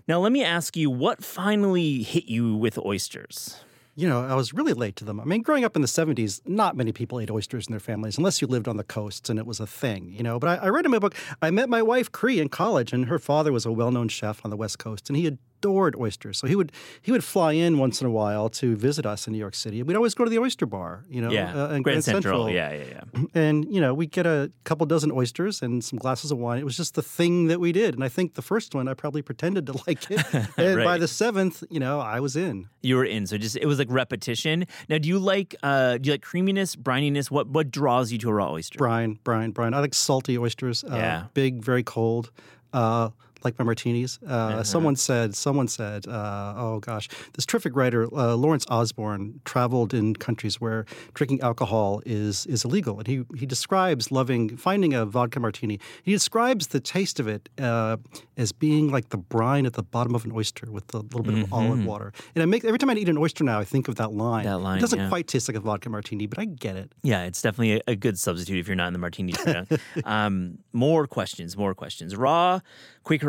Now, 0.07 0.19
let 0.19 0.31
me 0.31 0.43
ask 0.43 0.75
you, 0.75 0.89
what 0.89 1.23
finally 1.23 2.03
hit 2.03 2.25
you 2.25 2.55
with 2.55 2.77
oysters? 2.77 3.63
You 4.01 4.09
know, 4.09 4.25
I 4.25 4.33
was 4.33 4.51
really 4.51 4.73
late 4.73 4.95
to 4.95 5.05
them. 5.05 5.19
I 5.19 5.25
mean, 5.25 5.43
growing 5.43 5.63
up 5.63 5.75
in 5.75 5.83
the 5.83 5.87
70s, 5.87 6.41
not 6.47 6.75
many 6.75 6.91
people 6.91 7.19
ate 7.19 7.29
oysters 7.29 7.67
in 7.67 7.71
their 7.71 7.79
families 7.79 8.17
unless 8.17 8.41
you 8.41 8.47
lived 8.47 8.67
on 8.67 8.77
the 8.77 8.83
coasts 8.83 9.29
and 9.29 9.37
it 9.37 9.45
was 9.45 9.59
a 9.59 9.67
thing, 9.67 10.11
you 10.11 10.23
know. 10.23 10.39
But 10.39 10.59
I, 10.59 10.65
I 10.65 10.69
read 10.69 10.85
in 10.85 10.91
my 10.91 10.97
book, 10.97 11.13
I 11.39 11.51
met 11.51 11.69
my 11.69 11.83
wife, 11.83 12.11
Cree, 12.11 12.39
in 12.39 12.49
college, 12.49 12.93
and 12.93 13.05
her 13.05 13.19
father 13.19 13.51
was 13.51 13.63
a 13.63 13.71
well 13.71 13.91
known 13.91 14.07
chef 14.07 14.43
on 14.43 14.49
the 14.49 14.57
West 14.57 14.79
Coast, 14.79 15.07
and 15.07 15.15
he 15.15 15.37
adored 15.61 15.95
oysters. 15.95 16.37
So 16.39 16.47
he 16.47 16.55
would 16.55 16.71
he 17.01 17.11
would 17.11 17.23
fly 17.23 17.51
in 17.53 17.77
once 17.77 18.01
in 18.01 18.07
a 18.07 18.11
while 18.11 18.49
to 18.49 18.75
visit 18.75 19.05
us 19.05 19.27
in 19.27 19.33
New 19.33 19.39
York 19.39 19.53
City. 19.55 19.79
And 19.79 19.87
we'd 19.87 19.95
always 19.95 20.15
go 20.15 20.23
to 20.23 20.29
the 20.29 20.39
oyster 20.39 20.65
bar, 20.65 21.05
you 21.09 21.21
know, 21.21 21.29
Yeah, 21.31 21.53
uh, 21.65 21.69
in 21.75 21.83
Grand 21.83 22.03
Central. 22.03 22.49
Yeah, 22.49 22.73
yeah, 22.73 22.83
yeah. 23.13 23.21
And, 23.33 23.65
you 23.73 23.79
know, 23.79 23.93
we'd 23.93 24.11
get 24.11 24.25
a 24.25 24.51
couple 24.63 24.85
dozen 24.87 25.11
oysters 25.11 25.61
and 25.61 25.83
some 25.83 25.99
glasses 25.99 26.31
of 26.31 26.37
wine. 26.37 26.57
It 26.59 26.65
was 26.65 26.75
just 26.77 26.95
the 26.95 27.01
thing 27.03 27.47
that 27.47 27.59
we 27.59 27.71
did. 27.71 27.93
And 27.93 28.03
I 28.03 28.09
think 28.09 28.33
the 28.33 28.41
first 28.41 28.73
one, 28.75 28.87
I 28.87 28.93
probably 28.93 29.21
pretended 29.21 29.65
to 29.67 29.73
like 29.87 30.09
it. 30.09 30.21
And 30.57 30.83
by 30.83 30.97
the 30.97 31.07
seventh, 31.07 31.63
you 31.69 31.79
know, 31.79 31.99
I 31.99 32.19
was 32.19 32.35
in. 32.35 32.67
You 32.81 32.95
were 32.97 33.05
in, 33.05 33.27
so 33.27 33.37
just 33.37 33.55
it 33.55 33.65
was 33.67 33.77
like 33.79 33.91
repetition. 33.91 34.65
Now, 34.89 34.97
do 34.97 35.07
you 35.07 35.19
like 35.19 35.55
uh, 35.63 35.97
do 35.99 36.07
you 36.07 36.13
like 36.13 36.23
creaminess, 36.23 36.75
brininess? 36.75 37.29
What 37.29 37.47
what 37.49 37.69
draws 37.71 38.11
you 38.11 38.17
to 38.19 38.29
a 38.29 38.33
raw 38.33 38.51
oyster? 38.51 38.77
Brine, 38.79 39.19
brine, 39.23 39.51
brine. 39.51 39.73
I 39.75 39.79
like 39.79 39.93
salty 39.93 40.37
oysters. 40.37 40.83
Uh, 40.83 40.95
Yeah. 40.95 41.25
Big, 41.33 41.63
very 41.63 41.83
cold. 41.83 42.31
Uh, 42.73 43.09
like 43.43 43.57
my 43.59 43.65
martinis. 43.65 44.19
Uh, 44.27 44.39
Uh-huh. 44.41 44.63
Someone 44.63 44.95
said, 44.95 45.35
someone 45.35 45.67
said, 45.67 46.07
uh, 46.07 46.53
oh 46.57 46.79
gosh, 46.79 47.07
this 47.33 47.45
terrific 47.45 47.75
writer, 47.75 48.03
uh, 48.13 48.35
Lawrence 48.35 48.65
Osborne, 48.69 49.39
traveled 49.45 49.93
in 49.93 50.15
countries 50.15 50.59
where 50.59 50.85
drinking 51.13 51.41
alcohol 51.41 52.01
is 52.05 52.45
is 52.47 52.65
illegal, 52.65 52.97
and 52.99 53.07
he 53.07 53.23
he 53.37 53.45
describes 53.45 54.11
loving 54.11 54.57
finding 54.57 54.93
a 54.93 55.05
vodka 55.05 55.39
martini. 55.39 55.79
He 56.03 56.11
describes 56.11 56.67
the 56.67 56.79
taste 56.79 57.19
of 57.19 57.27
it 57.27 57.49
uh, 57.59 57.97
as 58.37 58.51
being 58.51 58.91
like 58.91 59.09
the 59.09 59.17
brine 59.17 59.65
at 59.65 59.73
the 59.73 59.83
bottom 59.83 60.15
of 60.15 60.25
an 60.25 60.31
oyster 60.31 60.69
with 60.71 60.93
a 60.93 60.99
little 60.99 61.23
bit 61.23 61.35
of 61.43 61.53
olive 61.53 61.85
water. 61.85 62.13
And 62.35 62.41
I 62.43 62.45
make 62.45 62.65
every 62.65 62.79
time 62.79 62.89
I 62.89 62.95
eat 62.95 63.09
an 63.09 63.17
oyster 63.17 63.43
now, 63.43 63.59
I 63.59 63.65
think 63.65 63.87
of 63.87 63.95
that 63.95 64.11
line. 64.13 64.45
Mm-hmm. 64.45 64.51
That 64.51 64.63
line, 64.63 64.77
it 64.77 64.81
doesn't 64.81 64.99
yeah. 64.99 65.09
quite 65.09 65.27
taste 65.27 65.47
like 65.49 65.57
a 65.57 65.59
vodka 65.59 65.89
martini, 65.89 66.27
but 66.27 66.39
I 66.39 66.45
get 66.45 66.75
it. 66.75 66.91
Yeah, 67.03 67.23
it's 67.23 67.41
definitely 67.41 67.73
a, 67.77 67.81
a 67.87 67.95
good 67.95 68.17
substitute 68.19 68.59
if 68.59 68.67
you're 68.67 68.75
not 68.75 68.87
in 68.87 68.93
the 68.93 68.99
martini 68.99 69.33
um, 70.05 70.57
more 70.73 71.07
questions, 71.07 71.57
more 71.57 71.73
questions. 71.73 72.15
Raw 72.15 72.59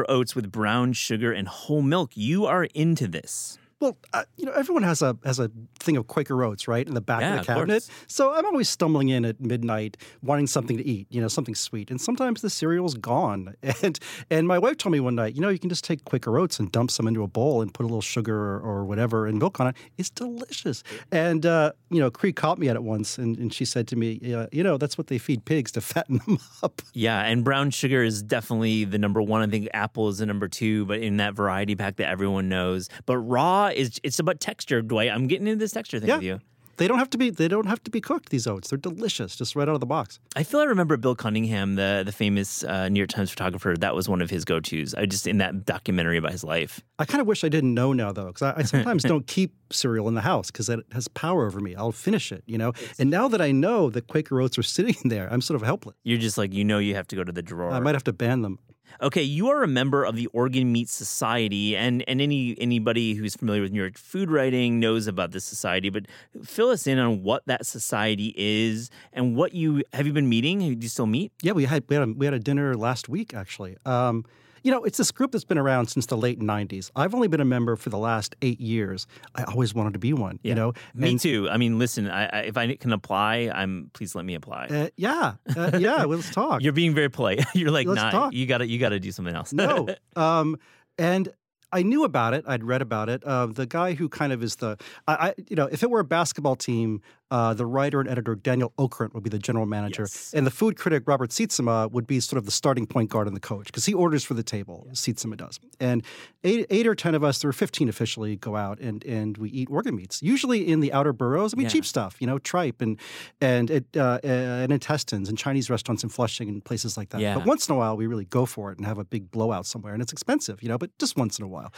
Oats 0.08 0.34
with 0.34 0.52
brown 0.52 0.92
sugar 0.92 1.32
and 1.32 1.48
whole 1.48 1.82
milk. 1.82 2.10
You 2.14 2.46
are 2.46 2.64
into 2.64 3.06
this. 3.06 3.58
Well, 3.82 3.98
uh, 4.12 4.22
you 4.36 4.46
know, 4.46 4.52
everyone 4.52 4.84
has 4.84 5.02
a 5.02 5.18
has 5.24 5.40
a 5.40 5.50
thing 5.80 5.96
of 5.96 6.06
Quaker 6.06 6.44
Oats, 6.44 6.68
right, 6.68 6.86
in 6.86 6.94
the 6.94 7.00
back 7.00 7.20
Yeah, 7.20 7.32
of 7.34 7.40
of 7.40 7.46
the 7.46 7.52
cabinet. 7.52 7.82
course. 7.82 7.90
So 8.06 8.32
I'm 8.32 8.46
always 8.46 8.68
stumbling 8.68 9.08
in 9.08 9.24
at 9.24 9.40
midnight, 9.40 9.96
wanting 10.22 10.46
something 10.46 10.76
to 10.76 10.86
eat, 10.86 11.08
you 11.10 11.20
know, 11.20 11.26
something 11.26 11.56
sweet. 11.56 11.90
And 11.90 12.00
sometimes 12.00 12.42
the 12.42 12.50
cereal's 12.50 12.94
gone. 12.94 13.56
And 13.82 13.98
and 14.30 14.46
my 14.46 14.58
wife 14.60 14.76
told 14.76 14.92
me 14.92 15.00
one 15.00 15.16
night, 15.16 15.34
you 15.34 15.40
know, 15.40 15.48
you 15.48 15.58
can 15.58 15.68
just 15.68 15.82
take 15.82 16.04
Quaker 16.04 16.38
Oats 16.38 16.60
and 16.60 16.70
dump 16.70 16.92
some 16.92 17.08
into 17.08 17.24
a 17.24 17.26
bowl 17.26 17.60
and 17.60 17.74
put 17.74 17.82
a 17.82 17.88
little 17.88 18.00
sugar 18.02 18.36
or, 18.36 18.60
or 18.60 18.84
whatever 18.84 19.26
and 19.26 19.38
milk 19.40 19.58
on 19.58 19.66
it. 19.66 19.76
It's 19.98 20.10
delicious. 20.10 20.84
And 21.10 21.44
uh, 21.44 21.72
you 21.90 21.98
know, 21.98 22.08
Cree 22.10 22.32
caught 22.32 22.58
me 22.60 22.68
at 22.68 22.76
it 22.76 22.84
once, 22.84 23.18
and, 23.18 23.36
and 23.38 23.52
she 23.52 23.64
said 23.64 23.88
to 23.88 23.96
me, 23.96 24.20
uh, 24.32 24.46
you 24.52 24.62
know, 24.62 24.78
that's 24.78 24.96
what 24.96 25.08
they 25.08 25.18
feed 25.18 25.44
pigs 25.44 25.72
to 25.72 25.80
fatten 25.92 26.18
them 26.26 26.38
up. 26.62 26.80
Yeah, 26.94 27.20
and 27.22 27.42
brown 27.42 27.70
sugar 27.70 28.04
is 28.04 28.22
definitely 28.22 28.84
the 28.84 28.98
number 28.98 29.20
one. 29.20 29.42
I 29.42 29.48
think 29.48 29.68
apple 29.74 30.08
is 30.08 30.18
the 30.18 30.26
number 30.26 30.46
two, 30.46 30.84
but 30.86 31.00
in 31.00 31.16
that 31.16 31.34
variety 31.34 31.74
pack 31.74 31.96
that 31.96 32.08
everyone 32.08 32.48
knows. 32.48 32.88
But 33.06 33.18
raw 33.18 33.71
is 33.76 34.00
it's 34.02 34.18
about 34.18 34.40
texture, 34.40 34.82
Dwight. 34.82 35.10
I'm 35.10 35.26
getting 35.26 35.46
into 35.46 35.58
this 35.58 35.72
texture 35.72 35.98
thing 36.00 36.08
Yeah. 36.08 36.16
with 36.16 36.24
you. 36.24 36.40
They 36.78 36.88
don't 36.88 36.98
have 36.98 37.10
to 37.10 37.18
be. 37.18 37.28
They 37.28 37.48
don't 37.48 37.66
have 37.66 37.82
to 37.84 37.90
be 37.90 38.00
cooked. 38.00 38.30
These 38.30 38.46
oats, 38.46 38.70
they're 38.70 38.78
delicious, 38.78 39.36
just 39.36 39.54
right 39.54 39.68
out 39.68 39.74
of 39.74 39.80
the 39.80 39.86
box. 39.86 40.18
I 40.34 40.42
feel 40.42 40.58
I 40.60 40.64
remember 40.64 40.96
Bill 40.96 41.14
Cunningham, 41.14 41.74
the 41.74 42.02
the 42.04 42.12
famous 42.12 42.64
uh, 42.64 42.88
New 42.88 42.98
York 42.98 43.10
Times 43.10 43.30
photographer. 43.30 43.76
That 43.78 43.94
was 43.94 44.08
one 44.08 44.22
of 44.22 44.30
his 44.30 44.46
go 44.46 44.58
tos. 44.58 44.94
I 44.94 45.04
just 45.04 45.26
in 45.26 45.36
that 45.38 45.66
documentary 45.66 46.16
about 46.16 46.32
his 46.32 46.42
life. 46.42 46.80
I 46.98 47.04
kind 47.04 47.20
of 47.20 47.26
wish 47.26 47.44
I 47.44 47.50
didn't 47.50 47.74
know 47.74 47.92
now, 47.92 48.10
though, 48.10 48.26
because 48.26 48.42
I, 48.42 48.54
I 48.60 48.62
sometimes 48.62 49.02
don't 49.12 49.26
keep 49.26 49.54
cereal 49.70 50.08
in 50.08 50.14
the 50.14 50.22
house 50.22 50.50
because 50.50 50.70
it 50.70 50.80
has 50.92 51.08
power 51.08 51.46
over 51.46 51.60
me. 51.60 51.76
I'll 51.76 51.92
finish 51.92 52.32
it, 52.32 52.42
you 52.46 52.56
know. 52.56 52.72
And 52.98 53.10
now 53.10 53.28
that 53.28 53.42
I 53.42 53.52
know 53.52 53.90
that 53.90 54.06
Quaker 54.08 54.40
Oats 54.40 54.56
are 54.58 54.62
sitting 54.76 54.96
there, 55.10 55.28
I'm 55.30 55.42
sort 55.42 55.60
of 55.60 55.66
helpless. 55.66 55.94
You're 56.04 56.18
just 56.18 56.38
like 56.38 56.54
you 56.54 56.64
know 56.64 56.78
you 56.78 56.94
have 56.94 57.06
to 57.08 57.16
go 57.16 57.22
to 57.22 57.32
the 57.32 57.42
drawer. 57.42 57.70
I 57.70 57.80
might 57.80 57.94
have 57.94 58.04
to 58.04 58.14
ban 58.14 58.40
them. 58.42 58.58
Okay, 59.00 59.22
you 59.22 59.48
are 59.48 59.62
a 59.62 59.68
member 59.68 60.04
of 60.04 60.16
the 60.16 60.26
Organ 60.28 60.70
Meat 60.72 60.88
Society, 60.88 61.76
and 61.76 62.04
and 62.08 62.20
any 62.20 62.56
anybody 62.60 63.14
who's 63.14 63.34
familiar 63.36 63.62
with 63.62 63.72
New 63.72 63.80
York 63.80 63.96
food 63.98 64.30
writing 64.30 64.78
knows 64.80 65.06
about 65.06 65.32
this 65.32 65.44
society. 65.44 65.90
But 65.90 66.06
fill 66.44 66.68
us 66.70 66.86
in 66.86 66.98
on 66.98 67.22
what 67.22 67.42
that 67.46 67.66
society 67.66 68.32
is 68.36 68.90
and 69.12 69.36
what 69.36 69.54
you 69.54 69.82
have 69.92 70.06
you 70.06 70.12
been 70.12 70.28
meeting? 70.28 70.58
Do 70.60 70.66
you 70.66 70.88
still 70.88 71.06
meet? 71.06 71.32
Yeah, 71.42 71.52
we 71.52 71.64
had 71.64 71.84
we 71.88 71.96
had 71.96 72.08
a, 72.08 72.12
we 72.12 72.26
had 72.26 72.34
a 72.34 72.38
dinner 72.40 72.74
last 72.74 73.08
week 73.08 73.34
actually. 73.34 73.76
Um, 73.84 74.24
you 74.64 74.70
know, 74.70 74.84
it's 74.84 74.96
this 74.96 75.10
group 75.10 75.32
that's 75.32 75.44
been 75.44 75.58
around 75.58 75.88
since 75.88 76.06
the 76.06 76.16
late 76.16 76.38
'90s. 76.38 76.92
I've 76.94 77.16
only 77.16 77.26
been 77.26 77.40
a 77.40 77.44
member 77.44 77.74
for 77.74 77.90
the 77.90 77.98
last 77.98 78.36
eight 78.42 78.60
years. 78.60 79.08
I 79.34 79.42
always 79.42 79.74
wanted 79.74 79.94
to 79.94 79.98
be 79.98 80.12
one. 80.12 80.38
You 80.44 80.54
know, 80.54 80.72
Me 80.94 81.10
And- 81.10 81.18
too. 81.20 81.48
I 81.50 81.56
mean, 81.56 81.80
listen, 81.80 82.08
I, 82.08 82.26
I, 82.26 82.38
if 82.42 82.56
I 82.56 82.72
can 82.76 82.92
apply, 82.92 83.50
I'm 83.52 83.90
please 83.92 84.14
let 84.14 84.24
me 84.24 84.36
apply. 84.36 84.66
Uh, 84.68 84.88
yeah, 84.96 85.34
uh, 85.56 85.78
yeah. 85.80 86.04
let's 86.04 86.30
talk. 86.32 86.62
You're 86.64 86.72
being 86.72 86.94
very 86.94 87.08
polite. 87.10 87.44
You're 87.54 87.72
like, 87.72 87.88
Let's 87.88 88.02
nah, 88.02 88.10
talk. 88.12 88.34
you 88.34 88.46
gotta 88.46 88.68
you 88.68 88.78
gotta 88.82 89.00
do 89.00 89.10
something 89.12 89.34
else. 89.34 89.52
no. 89.52 89.88
Um, 90.16 90.58
and 90.98 91.32
I 91.72 91.82
knew 91.82 92.04
about 92.04 92.34
it. 92.34 92.44
I'd 92.46 92.64
read 92.64 92.82
about 92.82 93.08
it. 93.08 93.24
Uh, 93.24 93.46
the 93.46 93.66
guy 93.66 93.94
who 93.94 94.08
kind 94.08 94.32
of 94.32 94.42
is 94.42 94.56
the, 94.56 94.76
I, 95.08 95.14
I 95.14 95.34
you 95.48 95.56
know, 95.56 95.68
if 95.72 95.82
it 95.82 95.90
were 95.90 96.00
a 96.00 96.04
basketball 96.04 96.54
team, 96.54 97.00
uh, 97.32 97.54
the 97.54 97.64
writer 97.64 97.98
and 97.98 98.08
editor 98.08 98.34
Daniel 98.34 98.72
Okrent 98.78 99.14
would 99.14 99.22
be 99.22 99.30
the 99.30 99.38
general 99.38 99.64
manager, 99.66 100.02
Yes. 100.02 100.32
and 100.36 100.46
the 100.46 100.50
food 100.50 100.76
critic 100.76 101.02
Robert 101.06 101.30
Sietsema 101.30 101.90
would 101.90 102.06
be 102.06 102.20
sort 102.20 102.36
of 102.38 102.44
the 102.44 102.50
starting 102.52 102.86
point 102.86 103.08
guard 103.10 103.26
and 103.26 103.34
the 103.34 103.40
coach 103.40 103.66
because 103.66 103.86
he 103.86 103.94
orders 103.94 104.22
for 104.22 104.34
the 104.34 104.42
table. 104.42 104.86
Sietsema 104.92 105.36
does, 105.36 105.58
and 105.80 106.02
eight, 106.44 106.66
eight 106.68 106.86
or 106.86 106.94
ten 106.94 107.14
of 107.14 107.24
us, 107.24 107.38
there 107.40 107.48
were 107.48 107.52
fifteen 107.64 107.88
officially, 107.88 108.36
go 108.36 108.54
out 108.56 108.78
and 108.80 109.02
and 109.04 109.38
we 109.38 109.48
eat 109.50 109.68
organ 109.70 109.96
meats, 109.96 110.22
usually 110.22 110.60
in 110.68 110.80
the 110.80 110.92
outer 110.92 111.12
boroughs. 111.14 111.54
I 111.54 111.56
mean, 111.56 111.64
Yeah. 111.64 111.70
cheap 111.70 111.86
stuff, 111.86 112.16
you 112.20 112.26
know, 112.26 112.38
tripe 112.38 112.80
and 112.82 112.98
and 113.40 113.70
it, 113.70 113.86
uh, 113.96 114.18
and 114.22 114.70
intestines 114.72 115.28
and 115.30 115.38
Chinese 115.38 115.70
restaurants 115.70 116.02
in 116.04 116.10
Flushing 116.10 116.48
and 116.50 116.62
places 116.64 116.96
like 116.98 117.08
that. 117.10 117.20
Yeah. 117.22 117.36
But 117.36 117.46
once 117.46 117.66
in 117.68 117.74
a 117.74 117.78
while, 117.78 117.96
we 117.96 118.06
really 118.06 118.26
go 118.26 118.44
for 118.46 118.70
it 118.72 118.76
and 118.78 118.86
have 118.86 118.98
a 118.98 119.04
big 119.04 119.30
blowout 119.30 119.64
somewhere, 119.66 119.94
and 119.94 120.02
it's 120.02 120.12
expensive, 120.12 120.62
you 120.62 120.68
know, 120.68 120.76
but 120.78 120.90
just 120.98 121.16
once 121.16 121.38
in 121.38 121.44
a 121.44 121.48
while. 121.48 121.72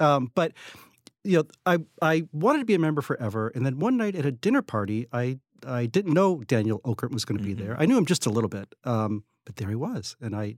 Um, 0.00 0.30
but 0.34 0.52
you 1.26 1.38
know, 1.38 1.44
I 1.66 1.78
I 2.00 2.24
wanted 2.32 2.60
to 2.60 2.64
be 2.64 2.74
a 2.74 2.78
member 2.78 3.02
forever, 3.02 3.48
and 3.54 3.64
then 3.66 3.78
one 3.78 3.96
night 3.96 4.14
at 4.14 4.24
a 4.26 4.32
dinner 4.32 4.62
party, 4.62 5.06
I 5.12 5.38
I 5.66 5.86
didn't 5.86 6.14
know 6.14 6.42
Daniel 6.44 6.80
Okrent 6.84 7.12
was 7.12 7.24
going 7.24 7.38
to 7.38 7.44
be 7.44 7.54
Mhm. 7.54 7.58
there. 7.58 7.80
I 7.80 7.86
knew 7.86 7.98
him 7.98 8.06
just 8.06 8.26
a 8.26 8.30
little 8.30 8.48
bit, 8.50 8.74
um, 8.84 9.24
but 9.44 9.56
there 9.56 9.68
he 9.68 9.74
was, 9.74 10.16
and 10.20 10.34
I. 10.36 10.56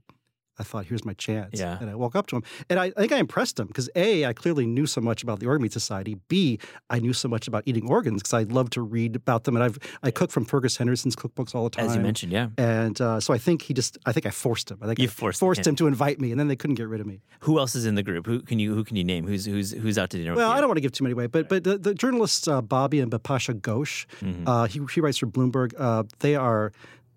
I 0.59 0.63
thought, 0.63 0.85
here's 0.85 1.05
my 1.05 1.13
chance. 1.13 1.59
Yeah. 1.59 1.77
And 1.79 1.89
I 1.89 1.95
walk 1.95 2.15
up 2.15 2.27
to 2.27 2.35
him. 2.35 2.43
And 2.69 2.79
I, 2.79 2.85
I 2.85 2.99
think 3.01 3.11
I 3.13 3.17
impressed 3.17 3.59
him 3.59 3.67
because 3.67 3.89
A, 3.95 4.25
I 4.25 4.33
clearly 4.33 4.65
knew 4.65 4.85
so 4.85 5.01
much 5.01 5.23
about 5.23 5.39
the 5.39 5.47
Organ 5.47 5.63
Meat 5.63 5.73
Society. 5.73 6.17
B, 6.27 6.59
I 6.89 6.99
knew 6.99 7.13
so 7.13 7.27
much 7.27 7.47
about 7.47 7.63
eating 7.65 7.87
organs 7.89 8.21
because 8.21 8.33
I 8.33 8.43
love 8.43 8.69
to 8.71 8.81
read 8.81 9.15
about 9.15 9.45
them. 9.45 9.55
And 9.55 9.63
I've 9.63 9.79
I 10.03 10.11
cook 10.11 10.31
from 10.31 10.45
Fergus 10.45 10.77
Henderson's 10.77 11.15
cookbooks 11.15 11.55
all 11.55 11.63
the 11.63 11.69
time. 11.71 11.85
As 11.87 11.95
you 11.95 12.01
mentioned, 12.01 12.31
yeah. 12.31 12.49
And 12.57 12.99
uh, 12.99 13.19
so 13.19 13.33
I 13.33 13.37
think 13.37 13.61
he 13.63 13.73
just, 13.73 13.97
I 14.05 14.11
think 14.11 14.25
I 14.25 14.31
forced 14.31 14.69
him. 14.69 14.77
I 14.81 14.87
think 14.87 14.99
You 14.99 15.05
I 15.05 15.07
forced 15.07 15.39
forced 15.39 15.65
him. 15.65 15.71
him 15.71 15.75
to 15.77 15.87
invite 15.87 16.19
me, 16.19 16.31
and 16.31 16.39
then 16.39 16.47
they 16.49 16.55
couldn't 16.55 16.75
get 16.75 16.87
rid 16.87 17.01
of 17.01 17.07
me. 17.07 17.21
Who 17.41 17.57
else 17.59 17.73
is 17.75 17.85
in 17.85 17.95
the 17.95 18.03
group? 18.03 18.25
Who 18.25 18.41
can 18.41 18.59
you 18.59 18.75
who 18.75 18.83
can 18.83 18.95
you 18.97 19.03
name? 19.03 19.25
Who's 19.25 19.45
who's 19.45 19.71
who's 19.71 19.97
out 19.97 20.09
to 20.11 20.17
dinner? 20.17 20.35
Well, 20.35 20.51
I 20.51 20.59
don't 20.59 20.67
want 20.67 20.77
to 20.77 20.81
give 20.81 20.91
too 20.91 21.03
many 21.05 21.13
away, 21.13 21.27
but 21.27 21.47
but 21.49 21.63
the, 21.63 21.77
the 21.77 21.93
journalists 21.93 22.47
uh, 22.47 22.61
Bobby 22.61 22.99
and 22.99 23.09
Bapasha 23.11 23.53
Ghosh, 23.59 24.05
Mhm. 24.21 24.43
uh, 24.45 24.65
he 24.67 24.81
he 24.93 24.99
writes 25.01 25.17
for 25.17 25.27
Bloomberg. 25.27 25.73
Uh, 25.77 26.03
they 26.19 26.35
are 26.35 26.71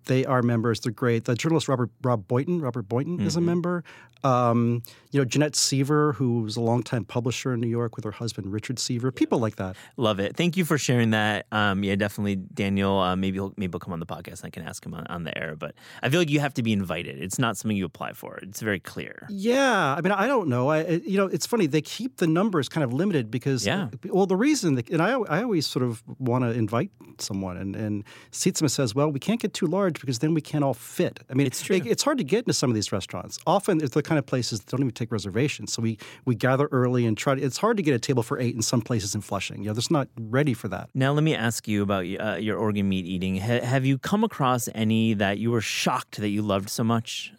they 0.05 0.25
are 0.25 0.41
members. 0.41 0.79
They're 0.81 0.91
great. 0.91 1.25
The 1.25 1.35
journalist 1.35 1.67
Robert 1.67 1.89
Rob 2.03 2.27
Boynton, 2.27 2.61
Robert 2.61 2.87
Boynton 2.89 3.19
is 3.21 3.35
a 3.35 3.39
Mhm. 3.39 3.43
member. 3.45 3.83
Um, 4.23 4.81
you 5.11 5.19
know, 5.19 5.25
Jeanette 5.25 5.53
Seaver, 5.53 6.13
who 6.13 6.43
was 6.43 6.55
a 6.55 6.61
longtime 6.61 7.03
publisher 7.03 7.53
in 7.53 7.59
New 7.59 7.67
York 7.67 7.97
with 7.97 8.05
her 8.05 8.11
husband 8.11 8.53
Richard 8.53 8.79
Seaver. 8.79 9.11
People 9.11 9.39
like 9.39 9.57
that. 9.57 9.75
Love 9.97 10.19
it. 10.21 10.37
Thank 10.37 10.55
you 10.55 10.63
for 10.63 10.77
sharing 10.77 11.09
that. 11.09 11.45
Um, 11.51 11.83
yeah, 11.83 11.95
definitely, 11.95 12.37
Daniel. 12.37 12.99
Uh, 12.99 13.17
maybe 13.17 13.35
he'll 13.35 13.53
maybe 13.57 13.71
he'll 13.73 13.79
come 13.79 13.91
on 13.91 13.99
the 13.99 14.05
podcast. 14.05 14.39
and 14.39 14.45
I 14.45 14.49
can 14.49 14.63
ask 14.63 14.85
him 14.85 14.93
on, 14.93 15.05
on 15.07 15.23
the 15.25 15.37
air. 15.37 15.55
But 15.57 15.75
I 16.01 16.09
feel 16.09 16.21
like 16.21 16.29
you 16.29 16.39
have 16.39 16.53
to 16.53 16.63
be 16.63 16.71
invited. 16.71 17.21
It's 17.21 17.37
not 17.37 17.57
something 17.57 17.75
you 17.75 17.83
apply 17.85 18.13
for. 18.13 18.37
It's 18.37 18.61
very 18.61 18.79
clear. 18.79 19.27
Yeah, 19.29 19.93
I 19.97 19.99
mean, 19.99 20.13
I 20.13 20.25
don't 20.27 20.47
know. 20.47 20.69
I, 20.69 20.85
you 21.05 21.17
know, 21.17 21.25
it's 21.27 21.45
funny 21.45 21.67
they 21.67 21.81
keep 21.81 22.17
the 22.17 22.27
numbers 22.27 22.69
kind 22.69 22.83
of 22.85 22.93
limited 22.93 23.29
because, 23.29 23.65
Yeah. 23.65 23.89
Well, 24.05 24.25
the 24.25 24.37
reason, 24.37 24.75
that, 24.75 24.89
and 24.89 25.01
I, 25.01 25.11
I 25.19 25.43
always 25.43 25.67
sort 25.67 25.83
of 25.83 26.01
want 26.17 26.45
to 26.45 26.51
invite 26.51 26.91
someone, 27.19 27.57
and 27.57 27.75
and 27.75 28.03
Sietsema 28.31 28.69
says, 28.71 28.95
well, 28.95 29.11
we 29.11 29.19
can't 29.19 29.41
get 29.41 29.53
too 29.53 29.65
large 29.67 29.92
large 29.93 30.01
because 30.01 30.19
then 30.19 30.33
we 30.33 30.41
can't 30.41 30.63
all 30.63 30.73
fit. 30.73 31.19
I 31.29 31.33
mean, 31.33 31.47
It's 31.47 31.61
true. 31.61 31.75
it- 31.77 31.85
it's 31.87 32.03
hard 32.03 32.17
to 32.17 32.23
get 32.23 32.39
into 32.39 32.53
some 32.53 32.69
of 32.69 32.75
these 32.75 32.91
restaurants. 32.91 33.39
Often 33.45 33.81
it's 33.83 33.93
the 33.93 34.01
kind 34.03 34.19
of 34.19 34.25
places 34.25 34.59
that 34.59 34.67
don't 34.71 34.81
even 34.81 34.93
take 34.93 35.11
reservations. 35.11 35.73
So 35.73 35.81
we 35.81 35.97
we 36.25 36.35
gather 36.35 36.67
early 36.71 37.05
and 37.05 37.17
try 37.17 37.35
to. 37.35 37.41
It's 37.41 37.57
hard 37.57 37.77
to 37.77 37.83
get 37.83 37.93
a 37.95 37.99
table 37.99 38.23
for 38.23 38.39
eight 38.39 38.55
in 38.55 38.61
some 38.61 38.81
places 38.81 39.15
in 39.15 39.21
Flushing. 39.21 39.59
You 39.63 39.67
know, 39.69 39.73
that's 39.73 39.91
not 39.91 40.07
ready 40.19 40.53
for 40.53 40.67
that. 40.69 40.89
Now, 40.93 41.13
let 41.13 41.23
me 41.23 41.35
ask 41.35 41.67
you 41.67 41.83
about 41.83 42.05
uh, 42.05 42.37
your 42.39 42.57
organ 42.57 42.87
meat 42.89 43.05
eating. 43.05 43.37
Ha- 43.39 43.61
have 43.65 43.85
you 43.85 43.97
come 43.97 44.23
across 44.23 44.69
any 44.75 45.13
that 45.15 45.37
you 45.37 45.51
were 45.51 45.61
shocked 45.61 46.17
that 46.17 46.29
you 46.29 46.41
loved 46.41 46.69
so 46.69 46.83
much? 46.83 47.31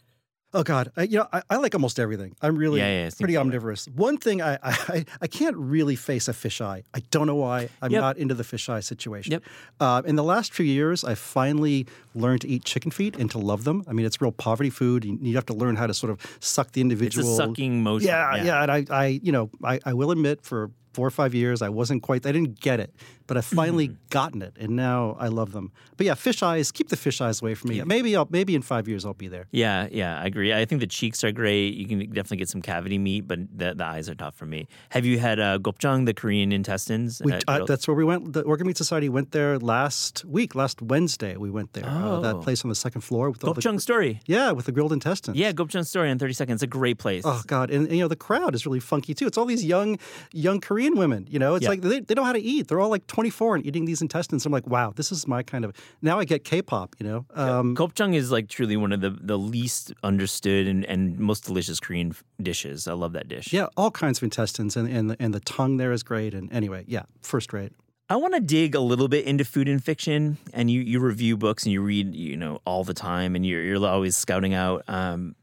Oh 0.56 0.62
God, 0.62 0.92
I, 0.96 1.02
you 1.02 1.18
know 1.18 1.26
I, 1.32 1.42
I 1.50 1.56
like 1.56 1.74
almost 1.74 1.98
everything. 1.98 2.36
I'm 2.40 2.56
really 2.56 2.78
Yeah, 2.80 3.04
yeah, 3.04 3.10
pretty 3.18 3.36
omnivorous. 3.36 3.86
One 3.88 4.16
thing 4.18 4.40
I, 4.40 4.56
I 4.62 5.04
I 5.20 5.26
can't 5.26 5.56
really 5.56 5.96
face 5.96 6.28
a 6.28 6.32
fisheye. 6.32 6.84
I 6.94 7.00
don't 7.10 7.26
know 7.26 7.34
why. 7.34 7.68
I'm 7.82 7.90
Yep. 7.90 8.00
not 8.00 8.16
into 8.18 8.34
the 8.34 8.44
fisheye 8.44 8.82
situation. 8.84 9.32
Yep. 9.32 9.42
Uh, 9.80 10.02
in 10.06 10.14
the 10.16 10.22
last 10.22 10.52
few 10.54 10.64
years, 10.64 11.02
I 11.04 11.14
finally 11.16 11.86
learned 12.14 12.42
to 12.42 12.48
eat 12.48 12.64
chicken 12.64 12.90
feet 12.92 13.16
and 13.16 13.28
to 13.32 13.38
love 13.38 13.64
them. 13.64 13.82
I 13.88 13.92
mean, 13.92 14.06
it's 14.06 14.20
real 14.20 14.32
poverty 14.32 14.70
food. 14.70 15.04
You, 15.04 15.18
you 15.20 15.34
have 15.34 15.46
to 15.46 15.54
learn 15.54 15.74
how 15.76 15.86
to 15.88 15.94
sort 15.94 16.10
of 16.12 16.20
suck 16.40 16.68
the 16.70 16.70
It's 16.70 16.76
a 16.78 16.80
individual. 16.82 17.36
sucking 17.36 17.82
motion. 17.82 18.08
Yeah, 18.08 18.36
yeah, 18.44 18.62
and 18.62 18.70
I, 18.70 18.84
I, 18.90 19.06
you 19.22 19.32
know, 19.32 19.50
I, 19.64 19.80
I 19.84 19.92
will 19.92 20.10
admit, 20.12 20.42
for 20.42 20.70
four 20.92 21.06
or 21.06 21.10
five 21.10 21.34
years, 21.34 21.62
I 21.62 21.68
wasn't 21.68 22.02
quite. 22.04 22.24
I 22.24 22.30
didn't 22.30 22.60
get 22.60 22.78
it, 22.78 22.94
but 23.26 23.36
I've 23.36 23.44
finally 23.44 23.88
Mm-hmm. 23.88 23.94
gotten 24.10 24.42
it, 24.42 24.54
and 24.58 24.76
now 24.76 25.16
I 25.18 25.28
love 25.28 25.52
them. 25.52 25.72
But 25.96 26.06
yeah, 26.06 26.14
fish 26.14 26.42
eyes. 26.42 26.70
Keep 26.72 26.88
the 26.88 26.96
fish 26.96 27.20
eyes 27.20 27.42
away 27.42 27.54
from 27.54 27.70
me. 27.70 27.82
Maybe 27.84 28.14
I'll. 28.16 28.28
Maybe 28.30 28.54
in 28.54 28.62
five 28.62 28.86
years 28.88 29.04
I'll 29.04 29.14
be 29.14 29.28
there. 29.28 29.46
Yeah, 29.50 29.88
yeah, 29.90 30.18
I 30.20 30.24
agree. 30.26 30.52
I 30.52 30.64
think 30.64 30.80
the 30.80 30.86
cheeks 30.86 31.22
are 31.24 31.32
great. 31.32 31.74
You 31.74 31.86
can 31.86 31.98
definitely 32.10 32.38
get 32.38 32.48
some 32.48 32.62
cavity 32.62 32.98
meat, 32.98 33.22
but 33.28 33.38
the, 33.56 33.74
the 33.74 33.84
eyes 33.84 34.08
are 34.08 34.14
tough 34.14 34.34
for 34.34 34.46
me. 34.46 34.68
Have 34.90 35.04
you 35.04 35.18
had 35.18 35.38
uh, 35.40 35.58
gopchang, 35.58 36.06
the 36.06 36.14
Korean 36.14 36.52
intestines? 36.52 37.20
We, 37.24 37.32
Uh, 37.32 37.40
uh, 37.48 37.64
that's 37.64 37.86
where 37.88 37.94
we 37.96 38.04
went. 38.04 38.32
The 38.32 38.42
Organ 38.42 38.66
Meat 38.66 38.76
Society 38.76 39.08
went 39.08 39.30
there 39.32 39.58
last 39.58 40.24
week, 40.24 40.54
last 40.54 40.80
Wednesday. 40.82 41.36
We 41.36 41.50
went 41.50 41.72
there. 41.72 41.84
Uh, 41.86 42.20
that 42.20 42.36
Oh. 42.36 42.40
place 42.40 42.64
on 42.64 42.68
the 42.68 42.74
second 42.74 43.02
floor 43.02 43.30
with 43.30 43.42
all 43.44 43.54
the, 43.54 43.60
gopchang 43.60 43.80
story. 43.80 44.20
yeah, 44.26 44.52
with 44.52 44.66
the 44.66 44.72
grilled 44.72 44.92
intestines. 44.92 45.36
Yeah, 45.36 45.52
gopchang 45.52 45.86
story 45.86 46.10
in 46.10 46.18
30 46.18 46.32
seconds. 46.34 46.56
It's 46.62 46.62
a 46.64 46.78
great 46.78 46.98
place. 46.98 47.22
Oh 47.26 47.42
God, 47.46 47.70
and, 47.70 47.86
and, 47.88 47.96
you 47.96 48.02
know 48.02 48.08
the 48.08 48.16
crowd 48.28 48.54
is 48.54 48.64
really 48.66 48.80
funky 48.80 49.14
too. 49.14 49.26
It's 49.26 49.36
all 49.38 49.44
these 49.46 49.64
young, 49.64 49.98
young 50.32 50.60
Korean 50.60 50.96
women. 50.96 51.26
You 51.30 51.38
know, 51.38 51.54
it's 51.56 51.64
Yeah. 51.64 51.70
like 51.70 51.80
they, 51.82 52.00
they 52.00 52.14
know 52.14 52.24
how 52.24 52.32
to 52.32 52.40
eat. 52.40 52.68
They're 52.68 52.80
all 52.80 52.90
like 52.90 53.06
24 53.14 53.54
and 53.54 53.66
eating 53.66 53.84
these 53.84 54.02
intestines. 54.02 54.44
I'm 54.44 54.50
like, 54.50 54.66
wow, 54.66 54.92
this 54.96 55.12
is 55.12 55.28
my 55.28 55.44
kind 55.44 55.64
of. 55.64 55.72
Now 56.02 56.18
I 56.18 56.24
get 56.24 56.42
K-pop. 56.42 56.96
You 56.98 57.06
know, 57.06 57.26
um, 57.34 57.76
Gopchang 57.76 58.12
is 58.12 58.32
like 58.32 58.48
truly 58.48 58.76
one 58.76 58.90
of 58.90 59.02
the, 59.02 59.10
the 59.10 59.38
least 59.38 59.92
understood 60.02 60.66
and, 60.66 60.84
and 60.86 61.16
most 61.20 61.44
delicious 61.44 61.78
Korean 61.78 62.12
dishes. 62.42 62.88
I 62.88 62.94
love 62.94 63.12
that 63.12 63.28
dish. 63.28 63.52
yeah, 63.52 63.68
all 63.76 63.92
kinds 63.92 64.18
of 64.18 64.24
intestines, 64.24 64.76
and 64.76 64.88
and 64.88 65.10
the, 65.10 65.16
and 65.20 65.32
the 65.32 65.38
tongue 65.38 65.76
there 65.76 65.92
is 65.92 66.02
great. 66.02 66.34
And 66.34 66.52
anyway, 66.52 66.82
yeah, 66.88 67.02
first 67.22 67.52
rate. 67.52 67.72
I 68.10 68.16
want 68.16 68.34
to 68.34 68.40
dig 68.40 68.74
a 68.74 68.80
little 68.80 69.08
bit 69.08 69.26
into 69.26 69.44
food 69.44 69.68
and 69.68 69.82
fiction, 69.82 70.36
and 70.52 70.68
you, 70.68 70.80
you 70.80 70.98
review 70.98 71.36
books 71.36 71.62
and 71.62 71.72
you 71.72 71.82
read, 71.82 72.14
you 72.14 72.36
know, 72.36 72.58
all 72.66 72.82
the 72.82 72.92
time, 72.94 73.34
and 73.36 73.46
you're, 73.46 73.62
you're 73.62 73.86
always 73.86 74.16
scouting 74.16 74.52
out. 74.54 74.82
Um, 74.88 75.36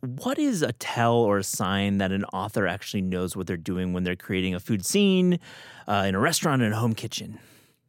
what 0.00 0.38
is 0.38 0.62
a 0.62 0.72
tell 0.72 1.16
or 1.16 1.38
a 1.38 1.44
sign 1.44 1.98
that 1.98 2.12
an 2.12 2.24
author 2.26 2.66
actually 2.66 3.02
knows 3.02 3.36
what 3.36 3.46
they're 3.46 3.56
doing 3.56 3.92
when 3.92 4.04
they're 4.04 4.16
creating 4.16 4.54
a 4.54 4.60
food 4.60 4.84
scene 4.84 5.38
uh, 5.86 6.04
in 6.06 6.14
a 6.14 6.20
restaurant 6.20 6.62
and 6.62 6.72
a 6.72 6.76
home 6.76 6.94
kitchen? 6.94 7.38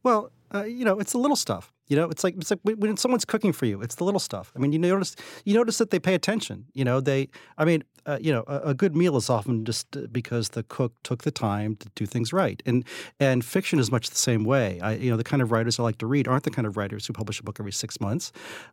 Well, 0.03 0.31
uh, 0.53 0.63
you 0.63 0.85
know, 0.85 0.99
it's 0.99 1.11
the 1.11 1.17
little 1.17 1.35
stuff. 1.35 1.71
You 1.87 1.95
know, 1.95 2.09
it's 2.09 2.23
like 2.23 2.35
it's 2.35 2.51
like 2.51 2.59
when 2.63 2.97
someone's 2.97 3.25
cooking 3.25 3.51
for 3.51 3.65
you. 3.65 3.81
It's 3.81 3.95
the 3.95 4.03
little 4.03 4.19
stuff. 4.19 4.51
I 4.55 4.59
mean, 4.59 4.71
you 4.71 4.77
notice 4.77 5.15
you 5.43 5.55
notice 5.55 5.79
that 5.79 5.89
they 5.89 5.99
pay 5.99 6.13
attention. 6.13 6.65
You 6.73 6.85
know, 6.85 7.01
they. 7.01 7.29
I 7.57 7.65
mean, 7.65 7.83
uh, 8.05 8.19
you 8.21 8.31
know, 8.31 8.43
a, 8.47 8.69
a 8.69 8.73
good 8.75 8.95
meal 8.95 9.17
is 9.17 9.27
often 9.27 9.65
just 9.65 9.97
uh, 9.97 10.01
because 10.11 10.49
the 10.49 10.61
cook 10.61 10.93
took 11.01 11.23
the 11.23 11.31
time 11.31 11.75
to 11.77 11.89
do 11.95 12.05
things 12.05 12.31
right. 12.31 12.61
And 12.67 12.85
and 13.19 13.43
fiction 13.43 13.79
is 13.79 13.91
much 13.91 14.11
the 14.11 14.15
same 14.15 14.43
way. 14.43 14.79
I, 14.81 14.93
you 14.93 15.09
know, 15.09 15.17
the 15.17 15.23
kind 15.23 15.41
of 15.41 15.51
writers 15.51 15.79
I 15.79 15.83
like 15.83 15.97
to 15.97 16.05
read 16.05 16.27
aren't 16.27 16.43
the 16.43 16.51
kind 16.51 16.67
of 16.67 16.77
writers 16.77 17.07
who 17.07 17.13
publish 17.13 17.39
a 17.39 17.43
book 17.43 17.57
every 17.59 17.71
six 17.71 17.99
months. 17.99 18.31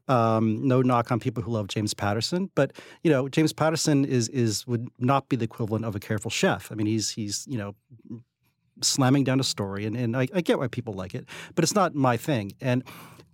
Um, 0.08 0.68
no 0.68 0.82
knock 0.82 1.10
on 1.10 1.18
people 1.18 1.42
who 1.42 1.52
love 1.52 1.68
James 1.68 1.94
Patterson, 1.94 2.50
but 2.54 2.74
you 3.02 3.10
know, 3.10 3.30
James 3.30 3.54
Patterson 3.54 4.04
is 4.04 4.28
is 4.28 4.66
would 4.66 4.88
not 4.98 5.30
be 5.30 5.36
the 5.36 5.44
equivalent 5.44 5.86
of 5.86 5.96
a 5.96 6.00
careful 6.00 6.30
chef. 6.30 6.70
I 6.70 6.74
mean, 6.74 6.86
he's 6.86 7.10
he's 7.10 7.46
you 7.48 7.56
know 7.56 7.74
slamming 8.82 9.24
down 9.24 9.40
a 9.40 9.44
story, 9.44 9.86
and, 9.86 9.96
and 9.96 10.16
I, 10.16 10.28
I 10.34 10.40
get 10.40 10.58
why 10.58 10.68
people 10.68 10.94
like 10.94 11.14
it, 11.14 11.26
but 11.54 11.64
it's 11.64 11.74
not 11.74 11.94
my 11.94 12.16
thing. 12.16 12.52
And 12.60 12.84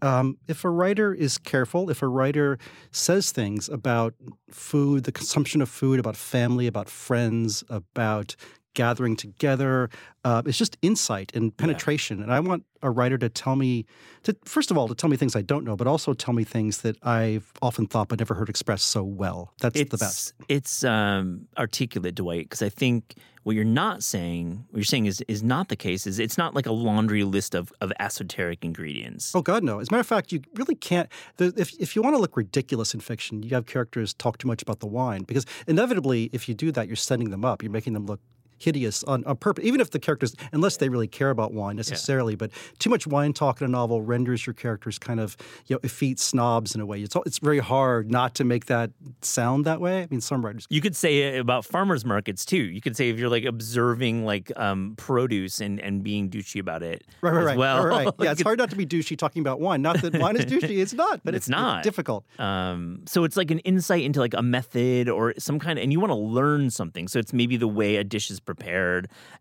um, 0.02 0.37
if 0.48 0.64
a 0.64 0.70
writer 0.70 1.14
is 1.14 1.38
careful, 1.38 1.88
if 1.88 2.02
a 2.02 2.09
writer 2.09 2.59
says 2.90 3.31
things 3.31 3.68
about 3.68 4.14
food, 4.50 5.05
the 5.05 5.12
consumption 5.12 5.62
of 5.62 5.68
food, 5.68 6.00
about 6.00 6.16
family, 6.16 6.66
about 6.66 6.88
friends, 6.88 7.62
about 7.68 8.35
gathering 8.74 9.16
together, 9.16 9.90
uh, 10.24 10.42
it's 10.46 10.58
just 10.58 10.76
insight 10.82 11.35
and 11.35 11.56
penetration. 11.56 12.22
And 12.22 12.32
I 12.32 12.40
want 12.40 12.64
a 12.82 12.90
writer 12.90 13.18
to 13.18 13.28
tell 13.28 13.56
me, 13.56 13.87
to 14.24 14.37
first 14.44 14.70
of 14.70 14.78
all, 14.78 14.88
to 14.88 14.94
tell 14.94 15.11
me 15.11 15.16
things 15.16 15.37
I 15.37 15.42
don't 15.42 15.64
know, 15.64 15.76
but 15.76 15.87
also 15.87 16.14
tell 16.14 16.35
me 16.35 16.44
things 16.44 16.82
that 16.82 16.96
I've 17.02 17.52
often 17.61 17.87
thought 17.87 18.08
but 18.08 18.18
never 18.18 18.35
heard 18.35 18.48
expressed 18.48 18.88
so 18.88 19.02
well. 19.02 19.52
That's 19.61 19.78
it's 19.78 19.90
the 19.90 19.98
best. 19.98 20.35
It's 20.48 20.85
um, 20.85 21.46
articulate, 21.58 22.14
Dwight, 22.14 22.46
because 22.46 22.62
I 22.62 22.68
think 22.68 23.16
what 23.44 23.56
you're 23.56 23.64
not 23.64 24.02
saying, 24.02 24.64
what 24.70 24.78
you're 24.78 24.85
saying 24.85 25.06
is 25.06 25.20
is 25.22 25.42
not 25.42 25.68
the 25.68 25.76
case. 25.76 26.06
Is 26.06 26.18
it's 26.18 26.38
not 26.38 26.54
like 26.54 26.66
a 26.66 26.72
laundry 26.72 27.24
list 27.24 27.54
of 27.54 27.72
of 27.80 27.92
esoteric 27.98 28.64
ingredients. 28.64 29.35
Oh 29.35 29.42
God, 29.42 29.64
no! 29.64 29.80
As 29.80 29.88
a 29.88 29.92
matter 29.92 30.00
of 30.00 30.06
fact, 30.06 30.32
you 30.32 30.42
really 30.54 30.76
can't. 30.76 31.08
The, 31.37 31.52
if 31.56 31.72
if 31.80 31.96
you 31.96 32.02
want 32.02 32.14
to 32.14 32.20
look 32.20 32.37
ridiculous 32.37 32.94
in 32.94 33.00
fiction, 33.00 33.42
you 33.42 33.50
have 33.50 33.66
characters 33.66 34.14
talk 34.14 34.38
too 34.38 34.48
much 34.48 34.62
about 34.62 34.80
the 34.80 34.87
wine 34.87 35.22
because 35.22 35.44
inevitably, 35.66 36.30
if 36.32 36.48
you 36.48 36.54
do 36.54 36.70
that, 36.72 36.87
you're 36.87 36.96
setting 36.96 37.30
them 37.30 37.44
up. 37.44 37.62
You're 37.62 37.72
making 37.72 37.94
them 37.94 38.06
look 38.06 38.20
hideous 38.62 39.03
on, 39.05 39.25
on 39.25 39.37
purpose. 39.37 39.64
Even 39.64 39.81
if 39.81 39.90
the 39.90 39.98
characters, 39.98 40.35
unless 40.53 40.77
they 40.77 40.88
really 40.88 41.09
care 41.09 41.31
about 41.31 41.53
wine 41.53 41.77
necessarily, 41.77 42.35
but 42.37 42.51
too 42.79 42.90
much 42.90 43.07
wine 43.07 43.33
talk 43.33 43.61
in 43.61 43.64
a 43.64 43.68
novel 43.70 44.03
renders 44.03 44.46
your 44.46 44.55
characters 44.55 44.98
kind 44.98 45.20
of 45.20 45.37
you 45.66 45.75
know 45.77 45.81
effete 45.83 46.18
snobs 46.20 46.75
in 46.75 46.81
a 46.81 46.87
way. 46.87 47.01
It's 47.01 47.16
all, 47.16 47.22
it's 47.25 47.38
very 47.38 47.59
hard 47.59 48.11
not 48.11 48.35
to 48.37 48.44
make 48.44 48.66
that 48.66 48.90
sound 49.22 49.64
that 49.64 49.81
way. 49.81 50.03
I 50.03 50.09
mean, 50.11 50.20
some 50.20 50.44
writers. 50.44 50.66
You 50.70 50.81
could 50.81 50.96
say 50.96 51.38
about 51.38 51.64
farmers 51.64 52.05
markets 52.05 52.44
too. 52.44 52.57
You 52.62 52.81
could 52.81 52.96
say 52.96 53.09
if 53.11 53.18
you're 53.18 53.29
like 53.29 53.44
observing 53.44 54.25
like 54.25 54.53
um, 54.57 54.94
produce 54.96 55.61
and, 55.61 55.81
and 55.81 56.03
being 56.03 56.31
douchey 56.31 56.61
about 56.61 56.83
it 56.83 57.05
Right, 57.20 57.33
right, 57.33 57.40
as 57.40 57.46
right. 57.46 57.59
well. 57.59 57.85
right, 57.87 58.07
right. 58.07 58.14
Yeah, 58.22 58.33
it's 58.33 58.42
hard 58.42 58.59
not 58.59 58.70
to 58.70 58.77
be 58.77 58.87
douchey 58.87 59.16
talking 59.18 59.40
about 59.40 59.61
wine. 59.61 59.83
Not 59.83 60.01
that 60.03 60.14
wine 60.18 60.37
is 60.37 60.44
douchey; 60.53 60.81
it's 60.81 60.92
not. 60.92 61.20
But 61.25 61.35
It's 61.35 61.46
it's, 61.46 61.51
not. 61.51 61.83
difficult. 61.83 62.25
Um, 62.38 63.03
so 63.07 63.25
it's 63.25 63.37
like 63.37 63.51
an 63.51 63.59
insight 63.61 64.05
into 64.05 64.20
like 64.20 64.35
a 64.35 64.42
method 64.42 65.09
or 65.09 65.35
some 65.38 65.59
kind 65.59 65.79
of, 65.79 65.83
and 65.83 65.92
you 65.92 65.98
want 66.01 66.11
to 66.11 66.16
learn 66.16 66.70
something. 66.70 67.09
So 67.09 67.18
it's 67.18 67.33
maybe 67.33 67.57
the 67.57 67.66
way 67.68 67.96
a 67.96 68.05
dish 68.05 68.31
is 68.31 68.38
prepared, 68.38 68.51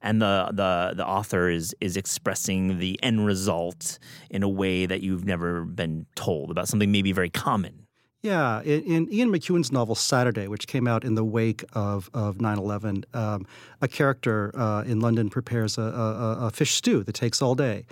and 0.02 0.21
the 0.21 0.50
the 0.52 0.93
the 0.95 1.06
author 1.06 1.50
is 1.50 1.76
is 1.82 1.97
expressing 1.97 2.80
the 2.80 3.00
end 3.04 3.26
result 3.26 4.00
in 4.30 4.43
a 4.43 4.50
way 4.50 4.86
that 4.86 5.02
you've 5.02 5.26
never 5.26 5.65
been 5.65 6.06
told 6.15 6.52
about 6.52 6.67
something 6.67 6.91
maybe 6.91 7.12
very 7.12 7.30
common. 7.30 7.88
Yeah, 8.24 8.62
in, 8.62 8.84
in 8.84 9.12
Ian 9.12 9.32
McEwan's 9.32 9.71
novel 9.71 9.95
Saturday, 9.95 10.47
which 10.47 10.67
came 10.67 10.88
out 10.88 11.04
in 11.04 11.15
the 11.15 11.24
wake 11.24 11.63
of 11.74 12.10
of 12.13 12.38
9/11, 12.38 13.04
um, 13.15 13.47
a 13.82 13.88
character 13.88 14.52
uh, 14.56 14.84
in 14.86 15.00
London 15.00 15.30
prepares 15.30 15.80
a, 15.80 15.82
a, 15.82 16.38
a 16.47 16.50
fish 16.52 16.74
stew 16.76 17.04
that 17.04 17.13
takes 17.13 17.41
all 17.41 17.56
day, 17.56 17.86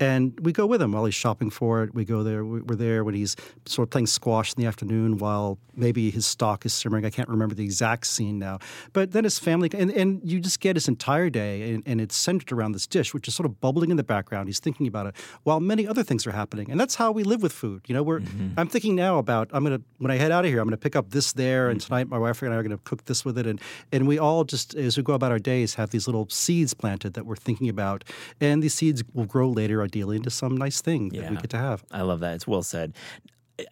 and 0.00 0.38
we 0.40 0.52
go 0.52 0.66
with 0.66 0.82
him 0.82 0.92
while 0.92 1.04
he's 1.04 1.14
shopping 1.14 1.50
for 1.50 1.82
it. 1.82 1.94
We 1.94 2.04
go 2.04 2.22
there. 2.22 2.44
we- 2.44 2.60
We're 2.60 2.76
there 2.76 3.04
when 3.04 3.14
he's 3.14 3.36
sort 3.64 3.86
of 3.86 3.90
playing 3.90 4.06
squash 4.06 4.52
in 4.54 4.62
the 4.62 4.66
afternoon 4.66 5.18
while 5.18 5.58
maybe 5.74 6.10
his 6.10 6.26
stock 6.26 6.66
is 6.66 6.72
simmering. 6.72 7.04
I 7.04 7.10
can't 7.10 7.28
remember 7.28 7.54
the 7.54 7.64
exact 7.64 8.06
scene 8.06 8.38
now, 8.38 8.58
but 8.92 9.12
then 9.12 9.24
his 9.24 9.38
family 9.38 9.70
and, 9.72 9.90
and 9.90 10.20
you 10.24 10.40
just 10.40 10.60
get 10.60 10.76
his 10.76 10.88
entire 10.88 11.30
day, 11.30 11.74
and, 11.74 11.82
and 11.86 12.00
it's 12.00 12.16
centered 12.16 12.52
around 12.52 12.72
this 12.72 12.86
dish, 12.86 13.14
which 13.14 13.28
is 13.28 13.34
sort 13.34 13.46
of 13.46 13.60
bubbling 13.60 13.90
in 13.90 13.96
the 13.96 14.04
background. 14.04 14.48
He's 14.48 14.60
thinking 14.60 14.86
about 14.86 15.06
it 15.06 15.14
while 15.44 15.60
many 15.60 15.86
other 15.86 16.02
things 16.02 16.26
are 16.26 16.32
happening, 16.32 16.70
and 16.70 16.80
that's 16.80 16.94
how 16.94 17.12
we 17.12 17.22
live 17.22 17.42
with 17.42 17.52
food. 17.52 17.82
You 17.86 17.94
know, 17.94 18.02
we're 18.02 18.20
mm-hmm. 18.20 18.58
I'm 18.58 18.68
thinking 18.68 18.94
now 18.94 19.18
about 19.18 19.50
I'm 19.52 19.64
gonna 19.64 19.80
when 19.98 20.10
I 20.10 20.16
head 20.16 20.32
out 20.32 20.44
of 20.44 20.50
here, 20.50 20.60
I'm 20.60 20.66
gonna 20.66 20.76
pick 20.76 20.96
up 20.96 21.10
this 21.10 21.32
there, 21.32 21.68
and 21.68 21.80
mm-hmm. 21.80 21.86
tonight 21.86 22.08
my 22.08 22.18
wife 22.18 22.42
and 22.42 22.52
I 22.52 22.56
are 22.56 22.62
gonna 22.62 22.78
cook 22.78 23.04
this 23.04 23.24
with 23.24 23.38
it, 23.38 23.46
and 23.46 23.60
and 23.92 24.06
we 24.06 24.18
all 24.18 24.44
just 24.44 24.74
as 24.74 24.96
we 24.96 25.02
go 25.02 25.12
about 25.12 25.32
our 25.32 25.38
days 25.38 25.74
have 25.74 25.90
these 25.90 26.06
little 26.06 26.28
seeds 26.28 26.74
planted 26.74 27.14
that 27.14 27.26
we're 27.26 27.36
thinking 27.36 27.68
about, 27.68 28.04
and 28.40 28.62
these 28.62 28.74
seeds 28.74 29.02
will 29.14 29.26
grow 29.26 29.50
later, 29.50 29.82
ideally, 29.86 30.16
into 30.16 30.30
some 30.30 30.56
nice 30.56 30.80
thing 30.80 31.08
that 31.10 31.30
we 31.30 31.36
get 31.36 31.50
to 31.50 31.58
have. 31.58 31.84
I 31.90 32.02
love 32.02 32.20
that. 32.20 32.34
It's 32.34 32.46
well 32.46 32.62
said. 32.62 32.94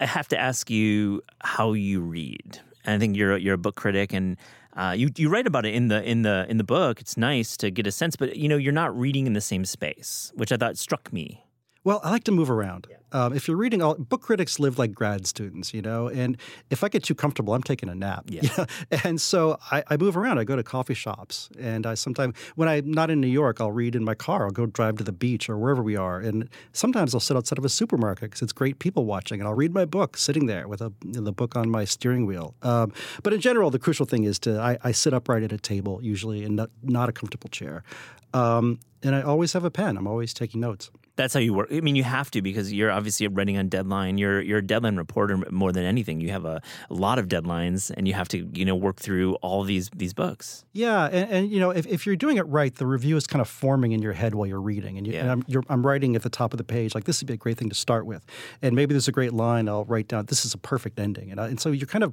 I 0.01 0.07
have 0.07 0.29
to 0.29 0.39
ask 0.39 0.71
you 0.71 1.23
how 1.43 1.75
you 1.75 2.01
read. 2.01 2.61
And 2.85 2.95
I 2.95 2.99
think 2.99 3.17
you're 3.17 3.37
you're 3.37 3.55
a 3.55 3.59
book 3.59 3.77
critic, 3.77 4.13
and 4.13 4.37
uh, 4.77 4.95
you 4.97 5.11
you 5.17 5.29
write 5.29 5.47
about 5.47 5.67
it 5.67 5.75
in 5.75 5.89
the 5.89 6.03
in 6.03 6.23
the 6.23 6.47
in 6.49 6.57
the 6.57 6.65
book. 6.65 7.01
It's 7.01 7.17
nice 7.17 7.57
to 7.59 7.71
get 7.71 7.87
a 7.87 7.93
sense, 7.93 8.17
but 8.17 8.37
you 8.37 8.49
know 8.49 8.57
you're 8.57 8.73
not 8.73 8.99
reading 8.99 9.27
in 9.27 9.33
the 9.33 9.41
same 9.41 9.65
space, 9.65 10.33
which 10.35 10.53
I 10.53 10.57
thought 10.57 10.79
struck 10.79 11.13
me. 11.13 11.45
Well, 11.85 12.01
I 12.03 12.11
like 12.11 12.25
to 12.25 12.33
move 12.33 12.51
around. 12.51 12.87
Um, 13.15 13.33
if 13.33 13.47
you're 13.47 13.57
reading, 13.57 13.81
all, 13.81 13.95
book 13.95 14.23
critics 14.23 14.59
live 14.59 14.77
like 14.77 14.93
grad 14.93 15.25
students, 15.27 15.73
you 15.73 15.81
know. 15.81 16.09
And 16.09 16.37
if 16.69 16.83
I 16.83 16.89
get 16.89 17.05
too 17.05 17.15
comfortable, 17.15 17.55
I'm 17.55 17.63
taking 17.63 17.89
a 17.89 17.95
nap. 17.95 18.25
Yeah. 18.35 18.41
you 18.43 18.51
know? 18.59 18.67
And 19.05 19.21
so 19.21 19.59
I, 19.71 19.85
I 19.89 19.97
move 19.97 20.17
around. 20.17 20.39
I 20.41 20.45
go 20.45 20.57
to 20.57 20.65
coffee 20.65 20.95
shops, 20.95 21.49
and 21.57 21.87
I 21.87 21.95
sometimes, 21.95 22.35
when 22.57 22.69
I'm 22.69 22.91
not 22.91 23.11
in 23.11 23.21
New 23.21 23.29
York, 23.29 23.61
I'll 23.61 23.71
read 23.71 23.95
in 23.95 24.03
my 24.03 24.15
car. 24.15 24.47
I'll 24.47 24.51
go 24.51 24.67
drive 24.67 24.97
to 24.97 25.05
the 25.05 25.13
beach 25.13 25.49
or 25.49 25.57
wherever 25.57 25.83
we 25.83 25.95
are. 25.95 26.19
And 26.19 26.49
sometimes 26.73 27.15
I'll 27.15 27.21
sit 27.21 27.37
outside 27.37 27.59
of 27.59 27.65
a 27.65 27.69
supermarket 27.69 28.31
because 28.31 28.43
it's 28.43 28.53
great 28.53 28.81
people 28.81 29.05
watching, 29.05 29.41
and 29.41 29.47
I'll 29.47 29.55
read 29.55 29.73
my 29.73 29.85
book 29.85 30.17
sitting 30.17 30.47
there 30.47 30.67
with 30.67 30.81
a, 30.81 30.93
the 31.03 31.33
book 31.33 31.55
on 31.55 31.71
my 31.71 31.85
steering 31.85 32.27
wheel. 32.27 32.57
Um, 32.63 32.93
but 33.23 33.33
in 33.33 33.41
general, 33.41 33.71
the 33.71 33.79
crucial 33.79 34.07
thing 34.07 34.25
is 34.25 34.41
to 34.41 34.59
I, 34.61 34.79
I 34.83 34.91
sit 34.91 35.15
upright 35.15 35.45
at 35.45 35.53
a 35.53 35.59
table 35.59 36.01
usually, 36.03 36.43
and 36.43 36.57
not, 36.57 36.71
not 36.83 37.09
a 37.09 37.13
comfortable 37.13 37.51
chair. 37.51 37.85
Um, 38.33 38.81
and 39.05 39.15
I 39.15 39.23
always 39.23 39.53
have 39.53 39.65
a 39.65 39.71
pen. 39.71 39.97
I'm 39.97 40.09
always 40.09 40.35
taking 40.35 40.61
notes. 40.61 40.91
That's 41.17 41.33
how 41.33 41.41
you 41.41 41.55
work. 41.55 41.69
I 41.71 41.81
mean, 41.81 41.95
you 41.95 42.03
have 42.03 42.31
to 42.33 42.43
because 42.43 42.73
you're 42.73 42.91
obviously 42.91 43.29
running 43.29 43.57
on 43.57 43.69
deadline. 43.69 44.19
You're 44.19 44.41
you're 44.41 44.59
a 44.59 44.67
deadline 44.67 44.97
reporter 44.97 45.37
more 45.51 45.71
than 45.71 45.85
anything. 45.85 46.21
You 46.21 46.31
have 46.31 46.45
a, 46.45 46.61
a 46.91 46.95
lot 46.95 47.21
of 47.21 47.29
deadlines, 47.29 47.93
and 47.97 48.09
you 48.09 48.15
have 48.15 48.27
to 48.29 48.49
you 48.53 48.65
know 48.65 48.75
work 48.75 48.97
through 48.97 49.35
all 49.37 49.63
these 49.63 49.91
these 49.95 50.13
books. 50.13 50.65
Yeah, 50.73 51.05
and, 51.07 51.31
and 51.31 51.51
you 51.53 51.61
know 51.61 51.71
if, 51.71 51.87
if 51.87 52.05
you're 52.05 52.17
doing 52.17 52.37
it 52.37 52.47
right, 52.49 52.75
the 52.75 52.87
review 52.87 53.17
is 53.17 53.27
kind 53.29 53.41
of 53.41 53.49
forming 53.49 53.93
in 53.93 54.03
your 54.03 54.13
head 54.15 54.35
while 54.35 54.47
you're 54.47 54.61
reading, 54.61 54.99
and, 54.99 55.07
you, 55.07 55.13
Yeah. 55.13 55.21
and 55.21 55.31
I'm, 55.31 55.45
you're, 55.47 55.63
I'm 55.69 55.87
writing 55.87 56.17
at 56.17 56.23
the 56.23 56.31
top 56.31 56.53
of 56.53 56.59
the 56.59 56.65
page 56.65 56.95
like 56.95 57.05
this 57.05 57.21
would 57.21 57.29
be 57.29 57.35
a 57.35 57.37
great 57.37 57.59
thing 57.59 57.69
to 57.69 57.75
start 57.77 58.07
with, 58.07 58.25
and 58.61 58.75
maybe 58.75 58.93
there's 58.93 59.09
a 59.09 59.13
great 59.13 59.33
line 59.33 59.69
I'll 59.69 59.85
write 59.85 60.09
down. 60.09 60.27
This 60.27 60.45
is 60.45 60.53
a 60.53 60.59
perfect 60.59 60.99
ending, 60.99 61.31
and 61.31 61.41
I, 61.41 61.47
and 61.47 61.61
so 61.61 61.71
you're 61.71 61.87
kind 61.87 62.03
of 62.03 62.13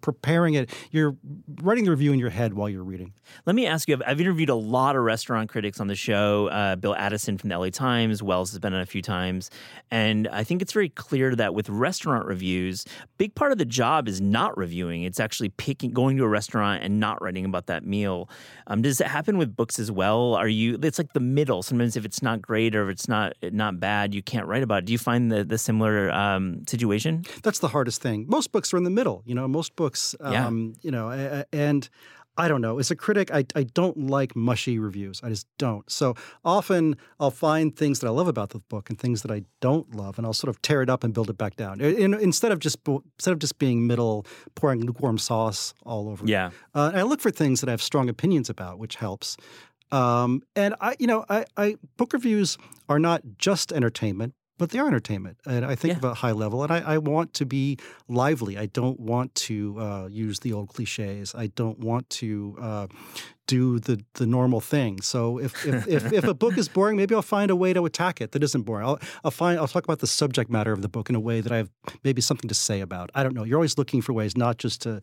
preparing 0.00 0.54
it. 0.54 0.70
You're 0.90 1.16
writing 1.62 1.84
the 1.84 1.90
review 1.90 2.12
in 2.12 2.18
your 2.18 2.30
head 2.30 2.54
while 2.54 2.68
you're 2.68 2.84
reading. 2.84 3.12
Let 3.46 3.56
me 3.56 3.66
ask 3.66 3.88
you 3.88 3.96
I've, 3.96 4.02
I've 4.06 4.20
interviewed 4.20 4.48
a 4.48 4.54
lot 4.54 4.96
of 4.96 5.02
restaurant 5.02 5.48
critics 5.48 5.80
on 5.80 5.86
the 5.86 5.94
show. 5.94 6.48
Uh, 6.48 6.76
Bill 6.76 6.94
Addison 6.94 7.38
from 7.38 7.50
the 7.50 7.58
LA 7.58 7.70
Times, 7.70 8.22
Wells 8.22 8.50
has 8.50 8.58
been 8.58 8.74
on 8.74 8.80
a 8.80 8.86
few 8.86 9.02
times. 9.02 9.50
And 9.90 10.28
I 10.28 10.44
think 10.44 10.62
it's 10.62 10.72
very 10.72 10.88
clear 10.88 11.34
that 11.34 11.54
with 11.54 11.68
restaurant 11.68 12.26
reviews, 12.26 12.84
big 13.16 13.34
part 13.34 13.52
of 13.52 13.58
the 13.58 13.64
job 13.64 14.08
is 14.08 14.20
not 14.20 14.56
reviewing. 14.56 15.02
It's 15.02 15.20
actually 15.20 15.50
picking, 15.50 15.90
going 15.90 16.16
to 16.18 16.24
a 16.24 16.28
restaurant 16.28 16.82
and 16.82 17.00
not 17.00 17.22
writing 17.22 17.44
about 17.44 17.66
that 17.66 17.84
meal. 17.84 18.28
Um, 18.66 18.82
does 18.82 19.00
it 19.00 19.06
happen 19.06 19.38
with 19.38 19.56
books 19.56 19.78
as 19.78 19.90
well? 19.90 20.34
Are 20.34 20.48
you, 20.48 20.78
it's 20.82 20.98
like 20.98 21.12
the 21.12 21.20
middle. 21.20 21.62
Sometimes 21.62 21.96
if 21.96 22.04
it's 22.04 22.22
not 22.22 22.42
great 22.42 22.74
or 22.74 22.84
if 22.84 22.90
it's 22.90 23.08
not 23.08 23.34
not 23.42 23.80
bad, 23.80 24.14
you 24.14 24.22
can't 24.22 24.46
write 24.46 24.62
about 24.62 24.80
it. 24.80 24.84
Do 24.86 24.92
you 24.92 24.98
find 24.98 25.30
the, 25.30 25.44
the 25.44 25.58
similar 25.58 26.10
um, 26.10 26.66
situation? 26.66 27.24
That's 27.42 27.58
the 27.58 27.68
hardest 27.68 28.02
thing. 28.02 28.26
Most 28.28 28.52
books 28.52 28.72
are 28.72 28.76
in 28.76 28.84
the 28.84 28.90
middle. 28.90 29.22
You 29.26 29.34
know, 29.34 29.46
most 29.48 29.76
books, 29.82 30.14
Yeah. 30.20 30.46
um, 30.46 30.74
you 30.82 30.90
know, 30.90 31.06
and 31.52 31.88
I 32.44 32.46
don't 32.50 32.60
know. 32.66 32.78
As 32.78 32.90
a 32.92 32.94
critic, 33.04 33.32
I, 33.38 33.42
I 33.60 33.64
don't 33.80 33.98
like 34.16 34.36
mushy 34.36 34.78
reviews. 34.78 35.20
I 35.24 35.28
just 35.34 35.46
don't. 35.58 35.84
So 35.90 36.14
often 36.44 36.94
I'll 37.18 37.32
find 37.48 37.74
things 37.74 37.98
that 37.98 38.06
I 38.06 38.10
love 38.10 38.28
about 38.28 38.50
the 38.50 38.60
book 38.72 38.90
and 38.90 38.96
things 38.98 39.22
that 39.22 39.32
I 39.32 39.40
don't 39.60 39.88
love, 40.02 40.18
and 40.18 40.24
I'll 40.26 40.32
sort 40.44 40.50
of 40.54 40.56
tear 40.62 40.80
it 40.82 40.90
up 40.94 41.02
and 41.04 41.12
build 41.12 41.30
it 41.30 41.38
back 41.38 41.56
down. 41.56 41.80
In, 41.80 42.14
instead 42.14 42.52
of 42.52 42.58
just 42.60 42.78
instead 43.18 43.32
of 43.32 43.40
just 43.40 43.58
being 43.58 43.86
middle, 43.92 44.24
pouring 44.54 44.80
lukewarm 44.86 45.18
sauce 45.18 45.74
all 45.84 46.08
over. 46.08 46.24
Yeah. 46.26 46.50
Uh, 46.76 46.92
I 46.94 47.02
look 47.02 47.20
for 47.20 47.32
things 47.32 47.60
that 47.60 47.68
I 47.68 47.72
have 47.72 47.82
strong 47.82 48.08
opinions 48.08 48.48
about, 48.48 48.78
which 48.78 48.94
helps. 48.96 49.36
Um, 49.90 50.42
and 50.54 50.74
I, 50.80 50.94
you 51.00 51.06
know, 51.06 51.24
I, 51.28 51.44
I 51.56 51.76
book 51.96 52.12
reviews 52.12 52.56
are 52.88 53.00
not 53.00 53.22
just 53.38 53.72
entertainment, 53.72 54.34
but 54.58 54.70
they 54.70 54.78
are 54.78 54.86
entertainment. 54.86 55.38
And 55.46 55.64
I 55.64 55.74
think 55.74 55.92
Yeah. 55.92 55.98
of 55.98 56.04
a 56.04 56.14
high 56.14 56.32
level. 56.32 56.62
And 56.62 56.72
I, 56.72 56.80
I 56.94 56.98
want 56.98 57.32
to 57.34 57.46
be 57.46 57.78
lively. 58.08 58.58
I 58.58 58.66
don't 58.66 58.98
want 59.00 59.34
to 59.48 59.56
uh, 59.80 60.08
use 60.10 60.40
the 60.40 60.52
old 60.52 60.68
cliches. 60.74 61.34
I 61.34 61.46
don't 61.60 61.78
want 61.78 62.10
to 62.20 62.56
uh, 62.60 62.86
do 63.48 63.80
the 63.80 64.00
the 64.14 64.26
normal 64.26 64.60
thing. 64.60 65.00
So 65.00 65.38
if 65.38 65.66
if, 65.66 65.88
if 65.88 66.12
if 66.12 66.24
a 66.24 66.34
book 66.34 66.56
is 66.56 66.68
boring, 66.76 66.96
maybe 66.96 67.14
I'll 67.14 67.22
find 67.22 67.50
a 67.50 67.56
way 67.56 67.72
to 67.72 67.84
attack 67.84 68.20
it 68.20 68.30
that 68.32 68.42
isn't 68.44 68.62
boring. 68.62 68.86
I'll 68.86 69.00
I'll 69.24 69.32
find 69.32 69.58
I'll 69.58 69.66
talk 69.66 69.82
about 69.82 69.98
the 69.98 70.06
subject 70.06 70.50
matter 70.50 70.70
of 70.70 70.82
the 70.82 70.88
book 70.88 71.08
in 71.08 71.16
a 71.16 71.20
way 71.20 71.40
that 71.40 71.50
I 71.50 71.56
have 71.56 71.70
maybe 72.04 72.20
something 72.20 72.46
to 72.48 72.54
say 72.54 72.80
about. 72.80 73.10
I 73.14 73.24
don't 73.24 73.34
know. 73.34 73.42
You're 73.42 73.56
always 73.56 73.76
looking 73.76 74.02
for 74.02 74.12
ways 74.12 74.36
not 74.36 74.58
just 74.58 74.82
to 74.82 75.00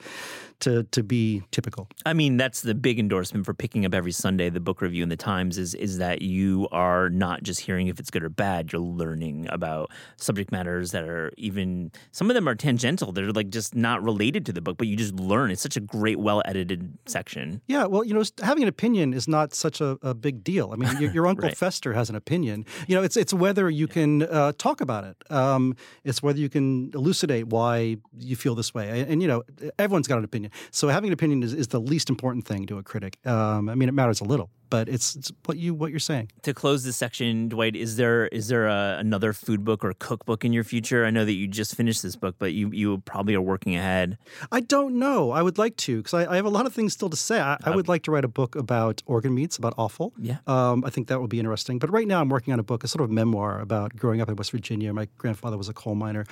to 0.62 0.84
to 0.84 1.04
be 1.04 1.44
typical. 1.52 1.90
I 2.06 2.14
mean, 2.14 2.38
that's 2.38 2.62
the 2.62 2.76
big 2.76 3.00
endorsement 3.00 3.46
for 3.46 3.54
picking 3.54 3.86
up 3.86 3.94
every 3.94 4.14
Sunday 4.14 4.50
the 4.50 4.62
book 4.62 4.82
review 4.82 5.04
in 5.04 5.10
the 5.10 5.18
Times 5.18 5.58
is 5.58 5.74
is 5.74 5.98
that 5.98 6.22
you 6.22 6.70
are 6.72 7.10
not 7.10 7.44
just 7.44 7.60
hearing 7.60 7.88
if 7.88 8.00
it's 8.00 8.12
good 8.12 8.24
or 8.24 8.30
bad, 8.30 8.72
you're 8.72 8.82
learning 8.82 9.48
about 9.50 9.92
subject 10.18 10.52
matters 10.52 10.92
that 10.92 11.04
are 11.04 11.32
even 11.38 11.92
some 12.12 12.30
of 12.30 12.36
them 12.36 12.48
are 12.48 12.56
tangential. 12.56 13.12
They're 13.12 13.32
like 13.32 13.50
just 13.50 13.76
not 13.76 14.04
related 14.04 14.46
to 14.46 14.54
the 14.54 14.62
book, 14.62 14.78
but 14.78 14.88
you 14.88 14.96
just 14.96 15.16
learn. 15.16 15.50
It's 15.50 15.64
such 15.64 15.78
a 15.78 15.82
great, 15.82 16.20
well 16.20 16.44
edited 16.46 16.98
section. 17.08 17.62
Yeah, 17.68 17.86
well, 17.86 18.04
you 18.04 18.14
know, 18.14 18.24
having 18.42 18.64
an 18.64 18.70
opinion 18.70 19.14
is 19.14 19.28
not 19.28 19.54
such 19.54 19.82
a, 19.82 19.98
a 20.02 20.14
big 20.14 20.44
deal. 20.44 20.72
I 20.74 20.76
mean, 20.76 21.02
your, 21.02 21.12
your 21.12 21.28
uncle 21.32 21.48
Right. 21.48 21.58
Fester 21.58 21.94
has 21.94 22.10
an 22.10 22.16
opinion. 22.16 22.66
You 22.88 22.96
know, 22.96 23.04
it's 23.04 23.18
it's 23.18 23.34
whether 23.34 23.70
you 23.70 23.88
can 23.88 24.24
uh, 24.24 24.54
talk 24.58 24.82
about 24.82 25.04
it. 25.04 25.18
Um, 25.32 25.76
it's 26.04 26.24
whether 26.24 26.40
you 26.40 26.50
can 26.50 26.92
elucidate 26.94 27.48
why 27.48 27.98
you 28.18 28.36
feel 28.36 28.56
this 28.56 28.74
way. 28.74 28.90
And, 28.90 29.12
and, 29.12 29.22
you 29.22 29.28
know, 29.28 29.44
everyone's 29.78 30.08
got 30.08 30.18
an 30.18 30.24
opinion. 30.24 30.52
So 30.72 30.88
having 30.88 31.10
an 31.10 31.14
opinion 31.14 31.44
is, 31.44 31.54
is 31.54 31.68
the 31.70 31.80
least 31.80 32.10
important 32.10 32.46
thing 32.46 32.66
to 32.68 32.78
a 32.78 32.84
critic. 32.84 33.18
Um, 33.26 33.70
I 33.70 33.76
mean, 33.76 33.90
it 33.90 33.94
matters 33.94 34.22
a 34.22 34.24
little, 34.24 34.50
but 34.70 34.90
it's, 34.90 35.16
it's 35.16 35.32
what 35.46 35.58
you 35.58 35.74
what 35.74 35.92
you're 35.92 36.00
saying. 36.00 36.32
To 36.44 36.54
close 36.54 36.84
this 36.84 36.98
section, 36.98 37.50
Dwight, 37.50 37.76
is 37.76 37.98
there 37.98 38.28
is 38.28 38.48
there 38.48 38.68
a, 38.68 38.98
another 39.00 39.34
food 39.34 39.64
book 39.64 39.84
or 39.84 39.94
cookbook 39.94 40.44
in 40.46 40.54
your 40.54 40.64
future? 40.64 41.06
I 41.06 41.10
know 41.12 41.26
that 41.26 41.34
you 41.34 41.48
just 41.48 41.76
finished 41.76 42.04
this 42.04 42.16
book, 42.16 42.36
but 42.40 42.54
you 42.54 42.70
you 42.72 43.00
probably 43.00 43.36
are 43.36 43.42
working 43.42 43.76
ahead. 43.76 44.18
I 44.52 44.62
don't 44.62 45.00
know. 45.00 45.32
I 45.32 45.42
would 45.42 45.58
like 45.58 45.76
to 45.78 45.98
because 45.98 46.14
I, 46.14 46.32
I 46.32 46.36
have 46.36 46.46
a 46.46 46.50
lot 46.50 46.66
of 46.66 46.74
things 46.74 46.94
still 46.94 47.10
to 47.10 47.18
say. 47.18 47.40
I, 47.40 47.58
I 47.64 47.76
would 47.76 47.88
like 47.88 48.04
to 48.04 48.12
write 48.12 48.26
a 48.26 48.30
book 48.30 48.56
about 48.56 49.02
organ 49.06 49.34
meats, 49.34 49.58
about 49.58 49.74
offal. 49.78 50.14
Yeah. 50.18 50.38
Um, 50.48 50.84
I 50.86 50.90
think 50.90 51.08
that 51.08 51.22
would 51.22 51.30
be 51.30 51.40
interesting. 51.40 51.80
But 51.80 51.92
right 51.92 52.08
now, 52.08 52.22
I'm 52.22 52.30
working 52.30 52.54
on 52.54 52.60
a 52.60 52.64
book, 52.64 52.84
a 52.84 52.88
sort 52.88 53.04
of 53.04 53.12
memoir 53.12 53.60
about 53.60 53.96
growing 53.96 54.22
up 54.22 54.30
in 54.30 54.36
West 54.36 54.52
Virginia. 54.52 54.94
My 54.94 55.08
grandfather 55.18 55.58
was 55.58 55.70
a 55.70 55.74
coal 55.74 55.96
miner, 55.96 56.26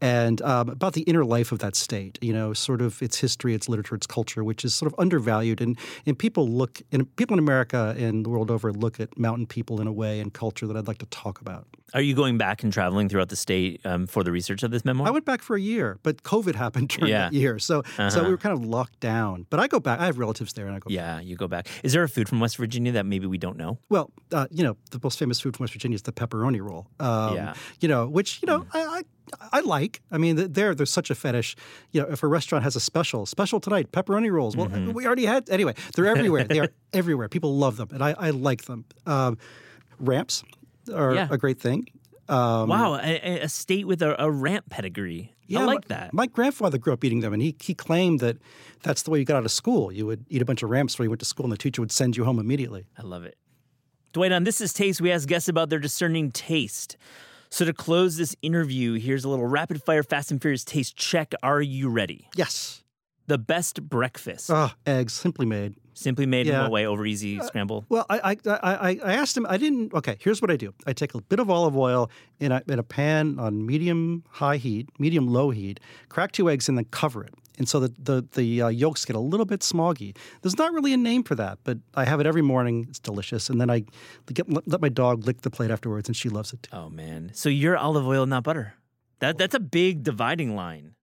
and 0.00 0.40
um, 0.42 0.68
about 0.68 0.92
the 0.94 1.02
inner 1.02 1.24
life 1.24 1.52
of 1.52 1.58
that 1.60 1.76
state. 1.76 2.18
You 2.20 2.32
know, 2.32 2.52
sort 2.52 2.80
of 2.82 3.02
its 3.02 3.18
history, 3.18 3.54
its 3.54 3.68
literature, 3.68 3.94
its 3.94 4.06
culture, 4.06 4.42
which 4.44 4.64
is 4.64 4.74
sort 4.74 4.92
of 4.92 4.98
undervalued. 4.98 5.60
And 5.60 5.78
and 6.06 6.18
people 6.18 6.48
look, 6.48 6.82
and 6.92 7.14
people 7.16 7.34
in 7.34 7.38
America 7.38 7.77
and 7.96 8.24
the 8.24 8.28
world 8.30 8.50
over 8.50 8.72
look 8.72 9.00
at 9.00 9.18
mountain 9.18 9.46
people 9.46 9.80
in 9.80 9.86
a 9.86 9.92
way 9.92 10.20
and 10.20 10.32
culture 10.32 10.66
that 10.66 10.76
I'd 10.76 10.86
like 10.88 10.98
to 10.98 11.06
talk 11.06 11.40
about. 11.40 11.66
Are 11.94 12.02
you 12.02 12.14
going 12.14 12.36
back 12.36 12.62
and 12.62 12.70
traveling 12.72 13.08
throughout 13.08 13.30
the 13.30 13.36
state 13.36 13.80
um, 13.86 14.06
for 14.06 14.22
the 14.22 14.30
research 14.30 14.62
of 14.62 14.70
this 14.70 14.84
memoir? 14.84 15.08
I 15.08 15.10
went 15.10 15.24
back 15.24 15.40
for 15.40 15.56
a 15.56 15.60
year, 15.60 15.98
but 16.02 16.22
COVID 16.22 16.54
happened 16.64 16.88
during 16.90 17.10
Yeah. 17.10 17.30
that 17.30 17.32
year, 17.32 17.58
so 17.58 17.82
so 17.96 18.02
Uh-huh. 18.04 18.24
we 18.24 18.30
were 18.30 18.36
kind 18.36 18.52
of 18.58 18.64
locked 18.64 19.00
down. 19.00 19.46
But 19.50 19.58
I 19.60 19.68
go 19.68 19.80
back. 19.80 19.98
I 20.00 20.06
have 20.06 20.18
relatives 20.18 20.52
there, 20.52 20.66
and 20.66 20.76
I 20.76 20.80
go. 20.80 20.88
yeah, 20.90 21.18
you 21.20 21.34
go 21.36 21.48
back. 21.48 21.66
Is 21.82 21.92
there 21.94 22.02
a 22.02 22.08
food 22.08 22.28
from 22.28 22.40
West 22.40 22.56
Virginia 22.58 22.92
that 22.92 23.06
maybe 23.06 23.26
we 23.26 23.38
don't 23.38 23.56
know? 23.56 23.78
Well, 23.88 24.10
uh, 24.32 24.46
you 24.50 24.62
know, 24.64 24.76
the 24.90 25.00
most 25.02 25.18
famous 25.18 25.40
food 25.40 25.56
from 25.56 25.64
West 25.64 25.72
Virginia 25.72 25.94
is 25.94 26.02
the 26.02 26.12
pepperoni 26.12 26.60
roll. 26.60 26.88
Um, 27.00 27.34
Yeah. 27.34 27.54
You 27.80 27.88
know, 27.88 28.06
which 28.06 28.40
you 28.42 28.46
know 28.46 28.66
I, 28.74 28.80
I 28.98 29.02
I 29.52 29.60
like. 29.60 30.00
I 30.10 30.18
mean, 30.18 30.52
there 30.52 30.74
there's 30.74 30.90
such 30.90 31.10
a 31.10 31.14
fetish. 31.14 31.56
You 31.92 32.02
know, 32.02 32.08
if 32.08 32.22
a 32.22 32.26
restaurant 32.26 32.64
has 32.64 32.76
a 32.76 32.80
special, 32.80 33.26
special 33.26 33.60
tonight, 33.60 33.92
pepperoni 33.92 34.30
rolls. 34.30 34.56
Well, 34.56 34.68
Mm-hmm. 34.68 34.92
we 34.92 35.06
already 35.06 35.26
had 35.26 35.48
anyway. 35.50 35.74
They're 35.94 36.06
everywhere. 36.06 36.44
they 36.44 36.60
are 36.60 36.68
everywhere. 36.92 37.28
People 37.28 37.56
love 37.56 37.76
them, 37.76 37.88
and 37.92 38.02
I, 38.02 38.14
I 38.18 38.30
like 38.30 38.64
them. 38.64 38.84
Um, 39.06 39.38
ramps 39.98 40.42
are 40.94 41.14
Yeah. 41.14 41.28
a 41.30 41.38
great 41.38 41.58
thing. 41.60 41.86
Um, 42.28 42.68
wow, 42.68 42.94
a, 43.02 43.40
a 43.40 43.48
state 43.48 43.86
with 43.86 44.02
a, 44.02 44.22
a 44.22 44.30
ramp 44.30 44.66
pedigree. 44.68 45.34
I 45.50 45.54
my- 45.60 45.64
like 45.64 45.88
that. 45.88 46.12
My 46.12 46.26
grandfather 46.26 46.76
grew 46.76 46.92
up 46.92 47.02
eating 47.02 47.20
them, 47.20 47.32
and 47.32 47.40
he 47.40 47.56
he 47.60 47.72
claimed 47.74 48.20
that 48.20 48.36
that's 48.82 49.02
the 49.02 49.10
way 49.10 49.18
you 49.18 49.24
got 49.24 49.36
out 49.38 49.44
of 49.46 49.50
school. 49.50 49.90
You 49.90 50.04
would 50.06 50.26
eat 50.28 50.42
a 50.42 50.44
bunch 50.44 50.62
of 50.62 50.68
ramps 50.68 50.92
before 50.94 51.04
you 51.04 51.10
went 51.10 51.20
to 51.20 51.26
school, 51.26 51.44
and 51.46 51.52
the 51.52 51.56
teacher 51.56 51.80
would 51.80 51.90
send 51.92 52.16
you 52.18 52.24
home 52.24 52.38
immediately. 52.38 52.84
I 52.98 53.02
love 53.02 53.24
it. 53.24 53.36
Dwight, 54.12 54.32
on 54.32 54.44
This 54.44 54.60
Is 54.60 54.72
Taste, 54.74 55.00
we 55.00 55.10
ask 55.12 55.26
guests 55.28 55.48
about 55.48 55.68
their 55.70 55.78
discerning 55.78 56.30
taste. 56.30 56.96
So 57.50 57.64
to 57.64 57.72
close 57.72 58.16
this 58.16 58.36
interview, 58.42 58.94
here's 58.94 59.24
a 59.24 59.28
little 59.28 59.46
rapid 59.46 59.82
fire 59.82 60.02
Fast 60.02 60.30
and 60.30 60.40
Furious 60.40 60.64
taste 60.64 60.96
check. 60.96 61.34
Are 61.42 61.62
you 61.62 61.88
ready? 61.88 62.28
Yes. 62.36 62.82
The 63.26 63.38
best 63.38 63.82
breakfast. 63.82 64.50
Ah, 64.50 64.74
eggs, 64.86 65.12
simply 65.12 65.44
made. 65.46 65.74
Simply 65.92 66.26
made 66.26 66.46
in 66.46 66.52
yeah. 66.52 66.60
Uh, 66.60 66.62
what 66.64 66.72
way? 66.72 66.86
Over 66.86 67.04
easy 67.04 67.40
scramble? 67.40 67.84
Well, 67.88 68.06
I, 68.08 68.20
I 68.20 68.36
I 68.46 68.98
I 69.04 69.12
asked 69.14 69.36
him. 69.36 69.44
I 69.48 69.56
didn't. 69.56 69.92
Okay, 69.92 70.16
here's 70.20 70.40
what 70.40 70.50
I 70.50 70.56
do. 70.56 70.72
I 70.86 70.92
take 70.92 71.12
a 71.14 71.20
bit 71.20 71.40
of 71.40 71.50
olive 71.50 71.76
oil 71.76 72.10
in 72.38 72.52
a 72.52 72.62
in 72.68 72.78
a 72.78 72.82
pan 72.82 73.38
on 73.38 73.66
medium 73.66 74.22
high 74.30 74.56
heat, 74.58 74.88
medium 74.98 75.26
low 75.26 75.50
heat. 75.50 75.80
Crack 76.08 76.32
two 76.32 76.48
eggs 76.48 76.68
and 76.68 76.78
then 76.78 76.86
cover 76.86 77.24
it. 77.24 77.34
And 77.58 77.68
so 77.68 77.80
the 77.80 77.92
the, 77.98 78.26
the 78.32 78.62
uh, 78.62 78.68
yolks 78.68 79.04
get 79.04 79.16
a 79.16 79.20
little 79.20 79.46
bit 79.46 79.60
smoggy. 79.60 80.16
There's 80.42 80.58
not 80.58 80.72
really 80.72 80.92
a 80.92 80.96
name 80.96 81.22
for 81.22 81.34
that, 81.34 81.58
but 81.64 81.78
I 81.94 82.04
have 82.04 82.20
it 82.20 82.26
every 82.26 82.42
morning. 82.42 82.86
It's 82.88 82.98
delicious. 82.98 83.50
And 83.50 83.60
then 83.60 83.70
I 83.70 83.84
get 84.32 84.46
let 84.66 84.80
my 84.80 84.88
dog 84.88 85.24
lick 85.26 85.42
the 85.42 85.50
plate 85.50 85.70
afterwards, 85.70 86.08
and 86.08 86.16
she 86.16 86.28
loves 86.28 86.52
it 86.52 86.62
too. 86.62 86.76
Oh, 86.76 86.88
man. 86.88 87.30
So 87.34 87.48
you're 87.48 87.76
olive 87.76 88.06
oil, 88.06 88.26
not 88.26 88.44
butter. 88.44 88.74
That 89.20 89.38
That's 89.38 89.54
a 89.54 89.60
big 89.60 90.02
dividing 90.02 90.54
line. 90.54 90.94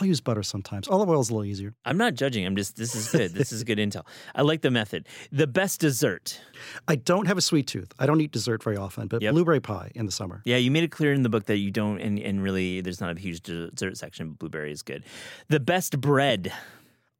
I'll 0.00 0.06
use 0.06 0.20
butter 0.20 0.42
sometimes. 0.42 0.88
Olive 0.88 1.08
oil 1.10 1.20
is 1.20 1.28
a 1.30 1.34
little 1.34 1.44
easier. 1.44 1.74
I'm 1.84 1.96
not 1.98 2.14
judging. 2.14 2.46
I'm 2.46 2.56
just, 2.56 2.76
this 2.76 2.94
is 2.94 3.08
good. 3.10 3.32
This 3.34 3.52
is 3.52 3.62
good 3.64 3.78
intel. 3.78 4.06
I 4.34 4.42
like 4.42 4.62
the 4.62 4.70
method. 4.70 5.06
The 5.30 5.46
best 5.46 5.80
dessert. 5.80 6.40
I 6.88 6.96
don't 6.96 7.26
have 7.26 7.36
a 7.36 7.40
sweet 7.42 7.66
tooth. 7.66 7.92
I 7.98 8.06
don't 8.06 8.20
eat 8.20 8.32
dessert 8.32 8.62
very 8.62 8.76
often, 8.76 9.08
but 9.08 9.20
Yep. 9.22 9.32
blueberry 9.34 9.60
pie 9.60 9.90
in 9.94 10.06
the 10.06 10.12
summer. 10.12 10.40
Yeah, 10.44 10.56
you 10.56 10.70
made 10.70 10.84
it 10.84 10.90
clear 10.90 11.12
in 11.12 11.22
the 11.22 11.28
book 11.28 11.46
that 11.46 11.58
you 11.58 11.70
don't, 11.70 12.00
and, 12.00 12.18
and 12.18 12.42
really, 12.42 12.80
there's 12.80 13.00
not 13.00 13.16
a 13.16 13.20
huge 13.20 13.42
dessert 13.42 13.96
section, 13.98 14.30
but 14.30 14.38
blueberry 14.38 14.72
is 14.72 14.82
good. 14.82 15.04
The 15.48 15.60
best 15.60 16.00
bread. 16.00 16.52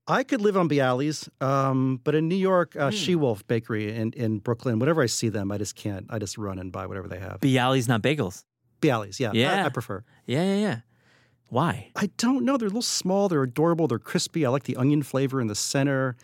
I 0.08 0.24
could 0.24 0.40
live 0.40 0.56
on 0.56 0.68
Bialys, 0.68 1.28
um, 1.42 2.00
but 2.02 2.14
in 2.14 2.26
New 2.28 2.34
York, 2.34 2.74
uh, 2.76 2.90
She 2.90 3.14
Wolf 3.14 3.46
Bakery 3.46 3.94
in, 3.94 4.12
in 4.14 4.38
Brooklyn, 4.38 4.78
whenever 4.78 5.02
I 5.02 5.06
see 5.06 5.28
them, 5.28 5.52
I 5.52 5.58
just 5.58 5.76
can't. 5.76 6.06
I 6.10 6.18
just 6.18 6.36
run 6.36 6.58
and 6.58 6.72
buy 6.72 6.86
whatever 6.86 7.06
they 7.06 7.18
have. 7.20 7.38
Bialys, 7.40 7.86
not 7.86 8.02
bagels. 8.02 8.42
Bialys, 8.80 9.20
yeah, 9.20 9.32
Yeah. 9.34 9.62
I, 9.62 9.66
I 9.66 9.68
prefer. 9.68 10.02
Yeah, 10.26 10.42
yeah, 10.42 10.56
yeah. 10.56 10.76
Why? 11.50 11.90
I 11.96 12.10
don't 12.16 12.44
know. 12.44 12.56
They're 12.56 12.66
a 12.66 12.70
little 12.70 12.80
small. 12.80 13.28
They're 13.28 13.42
adorable. 13.42 13.88
They're 13.88 13.98
crispy. 13.98 14.46
I 14.46 14.50
like 14.50 14.62
the 14.62 14.76
onion 14.76 15.02
flavor 15.02 15.40
in 15.40 15.48
the 15.48 15.56
center. 15.56 16.16